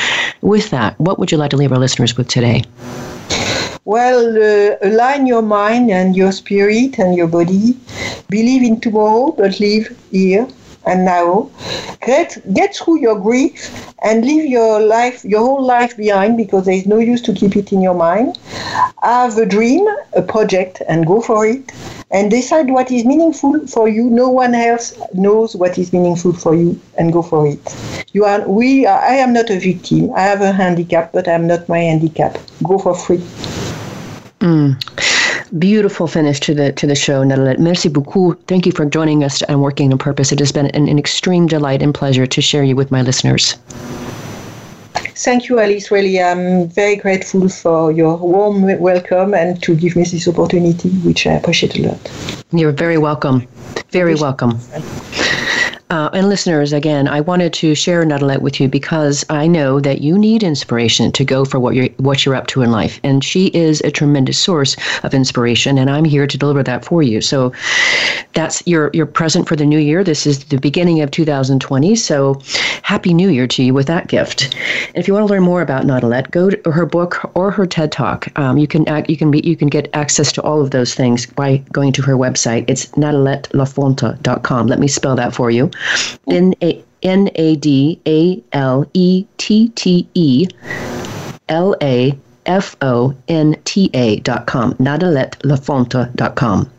With 0.41 0.71
that, 0.71 0.99
what 0.99 1.19
would 1.19 1.31
you 1.31 1.37
like 1.37 1.51
to 1.51 1.57
leave 1.57 1.71
our 1.71 1.77
listeners 1.77 2.17
with 2.17 2.29
today? 2.29 2.63
Well, 3.85 4.25
uh, 4.37 4.77
align 4.81 5.27
your 5.27 5.43
mind 5.43 5.91
and 5.91 6.15
your 6.15 6.31
spirit 6.31 6.97
and 6.97 7.15
your 7.15 7.27
body. 7.27 7.77
Believe 8.29 8.63
in 8.63 8.79
tomorrow, 8.79 9.35
but 9.37 9.59
live 9.59 9.95
here 10.11 10.47
and 10.85 11.05
now. 11.05 11.49
Get, 12.05 12.41
get 12.53 12.75
through 12.75 12.99
your 12.99 13.19
grief 13.19 13.93
and 14.03 14.25
leave 14.25 14.49
your 14.49 14.81
life, 14.81 15.23
your 15.23 15.39
whole 15.39 15.63
life 15.63 15.95
behind 15.95 16.37
because 16.37 16.65
there 16.65 16.73
is 16.73 16.85
no 16.85 16.97
use 16.97 17.21
to 17.21 17.33
keep 17.33 17.55
it 17.55 17.71
in 17.71 17.81
your 17.81 17.93
mind. 17.93 18.37
Have 19.01 19.37
a 19.37 19.45
dream, 19.45 19.87
a 20.13 20.21
project, 20.21 20.81
and 20.87 21.05
go 21.05 21.21
for 21.21 21.45
it. 21.45 21.71
And 22.11 22.29
decide 22.29 22.69
what 22.69 22.91
is 22.91 23.05
meaningful 23.05 23.65
for 23.65 23.87
you. 23.89 24.09
No 24.09 24.29
one 24.29 24.53
else 24.53 24.99
knows 25.15 25.55
what 25.55 25.79
is 25.79 25.91
meaningful 25.91 26.33
for 26.33 26.53
you, 26.53 26.79
and 26.95 27.11
go 27.11 27.23
for 27.23 27.47
it. 27.47 27.75
You 28.13 28.25
are, 28.25 28.47
we. 28.47 28.85
Are, 28.85 28.99
I 28.99 29.15
am 29.15 29.33
not 29.33 29.49
a 29.49 29.59
victim. 29.59 30.13
I 30.13 30.21
have 30.21 30.41
a 30.41 30.51
handicap, 30.51 31.11
but 31.11 31.27
I'm 31.27 31.47
not 31.47 31.67
my 31.67 31.79
handicap. 31.79 32.37
Go 32.61 32.77
for 32.77 32.93
free. 32.93 33.23
Mm 34.41 35.12
beautiful 35.59 36.07
finish 36.07 36.39
to 36.41 36.53
the 36.53 36.71
to 36.73 36.87
the 36.87 36.95
show, 36.95 37.23
Nadalette. 37.23 37.59
Merci 37.59 37.89
beaucoup. 37.89 38.39
Thank 38.47 38.65
you 38.65 38.71
for 38.71 38.85
joining 38.85 39.23
us 39.23 39.41
and 39.43 39.61
working 39.61 39.91
on 39.91 39.97
purpose. 39.97 40.31
It 40.31 40.39
has 40.39 40.51
been 40.51 40.67
an, 40.67 40.87
an 40.87 40.97
extreme 40.97 41.47
delight 41.47 41.81
and 41.81 41.93
pleasure 41.93 42.25
to 42.25 42.41
share 42.41 42.63
you 42.63 42.75
with 42.75 42.91
my 42.91 43.01
listeners. 43.01 43.55
Thank 45.15 45.47
you, 45.47 45.59
Alice. 45.59 45.91
Really, 45.91 46.21
I'm 46.21 46.67
very 46.67 46.95
grateful 46.95 47.47
for 47.47 47.91
your 47.91 48.17
warm 48.17 48.79
welcome 48.79 49.33
and 49.33 49.61
to 49.63 49.75
give 49.75 49.95
me 49.95 50.03
this 50.03 50.27
opportunity, 50.27 50.89
which 51.05 51.27
I 51.27 51.33
appreciate 51.33 51.77
a 51.77 51.87
lot. 51.87 52.11
You're 52.51 52.71
very 52.71 52.97
welcome. 52.97 53.47
Very 53.91 54.15
welcome. 54.15 54.59
Uh, 55.89 56.09
and 56.13 56.29
listeners, 56.29 56.73
again, 56.73 57.07
I 57.07 57.21
wanted 57.21 57.53
to 57.53 57.75
share 57.75 58.03
Nadalette 58.03 58.41
with 58.41 58.59
you 58.59 58.67
because 58.67 59.25
I 59.29 59.47
know 59.47 59.79
that 59.79 60.01
you 60.01 60.17
need 60.17 60.41
inspiration 60.41 61.11
to 61.11 61.23
go 61.23 61.45
for 61.45 61.59
what 61.59 61.75
you're 61.75 61.89
what 61.97 62.25
you're 62.25 62.35
up 62.35 62.47
to 62.47 62.61
in 62.61 62.71
life, 62.71 62.99
and 63.03 63.23
she 63.23 63.47
is 63.47 63.81
a 63.81 63.91
tremendous 63.91 64.39
source 64.39 64.75
of 65.03 65.13
inspiration, 65.13 65.77
and 65.77 65.89
I'm 65.89 66.05
here 66.05 66.25
to 66.25 66.37
deliver 66.37 66.63
that 66.63 66.83
for 66.83 67.03
you. 67.03 67.21
So 67.21 67.51
that's 68.33 68.65
your 68.65 68.89
your 68.93 69.05
present 69.05 69.47
for 69.47 69.55
the 69.55 69.65
new 69.65 69.79
year. 69.79 70.03
This 70.03 70.25
is 70.25 70.45
the 70.45 70.57
beginning 70.57 71.01
of 71.01 71.11
2020, 71.11 71.95
so 71.95 72.41
happy 72.81 73.13
New 73.13 73.29
Year 73.29 73.47
to 73.47 73.63
you 73.63 73.73
with 73.73 73.87
that 73.87 74.07
gift. 74.07 74.55
And 74.87 74.97
if 74.97 75.07
you 75.07 75.13
want 75.13 75.27
to 75.27 75.33
learn 75.33 75.43
more 75.43 75.61
about 75.61 75.85
Nadalette, 75.85 76.31
go 76.31 76.49
to 76.49 76.71
her 76.71 76.85
book 76.85 77.29
or 77.35 77.51
her 77.51 77.65
TED 77.65 77.91
Talk. 77.91 78.27
Um, 78.39 78.57
you 78.57 78.67
can 78.67 78.85
you 79.07 79.17
can 79.17 79.31
be 79.31 79.41
you 79.41 79.55
can 79.55 79.67
get 79.67 79.89
access 79.93 80.31
to 80.33 80.41
all 80.41 80.61
of 80.61 80.71
those 80.71 80.95
things 80.95 81.25
by 81.25 81.57
going 81.71 81.91
to 81.93 82.01
her 82.01 82.15
website. 82.15 82.65
It's 82.67 82.87
nadalettelafonta.com. 82.87 84.67
Let 84.67 84.79
me 84.79 84.87
spell 84.87 85.15
that 85.15 85.33
for 85.35 85.51
you. 85.51 85.69
N 86.27 86.53
A 86.61 86.83
N 87.01 87.29
A 87.35 87.55
D 87.55 87.99
A 88.07 88.41
L 88.53 88.89
E 88.93 89.25
T 89.37 89.69
T 89.69 90.07
E 90.13 90.47
L 91.49 91.75
A 91.81 92.17
F 92.45 92.75
O 92.81 93.15
N 93.27 93.55
T 93.65 93.89
A 93.93 94.17
dot 94.19 94.47
com. 94.47 94.75
Dot 94.79 96.35
com. 96.35 96.69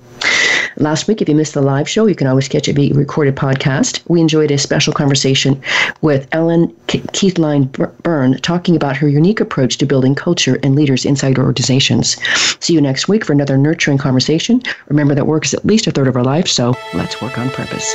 Last 0.76 1.06
week, 1.06 1.22
if 1.22 1.28
you 1.28 1.36
missed 1.36 1.54
the 1.54 1.62
live 1.62 1.88
show, 1.88 2.06
you 2.06 2.16
can 2.16 2.26
always 2.26 2.48
catch 2.48 2.68
it 2.68 2.78
a 2.78 2.92
recorded 2.94 3.36
podcast. 3.36 4.00
We 4.08 4.20
enjoyed 4.20 4.50
a 4.50 4.58
special 4.58 4.92
conversation 4.92 5.62
with 6.00 6.26
Ellen 6.32 6.68
Keithline 6.88 7.70
Byrne 8.02 8.38
talking 8.38 8.74
about 8.74 8.96
her 8.96 9.08
unique 9.08 9.40
approach 9.40 9.78
to 9.78 9.86
building 9.86 10.14
culture 10.14 10.58
and 10.62 10.74
leaders 10.74 11.04
inside 11.04 11.38
organizations. 11.38 12.16
See 12.58 12.74
you 12.74 12.80
next 12.80 13.06
week 13.06 13.24
for 13.24 13.32
another 13.32 13.56
nurturing 13.56 13.98
conversation. 13.98 14.62
Remember 14.88 15.14
that 15.14 15.26
work 15.26 15.44
is 15.44 15.54
at 15.54 15.64
least 15.64 15.86
a 15.86 15.92
third 15.92 16.08
of 16.08 16.16
our 16.16 16.24
life, 16.24 16.48
so 16.48 16.74
let's 16.94 17.22
work 17.22 17.38
on 17.38 17.50
purpose. 17.50 17.94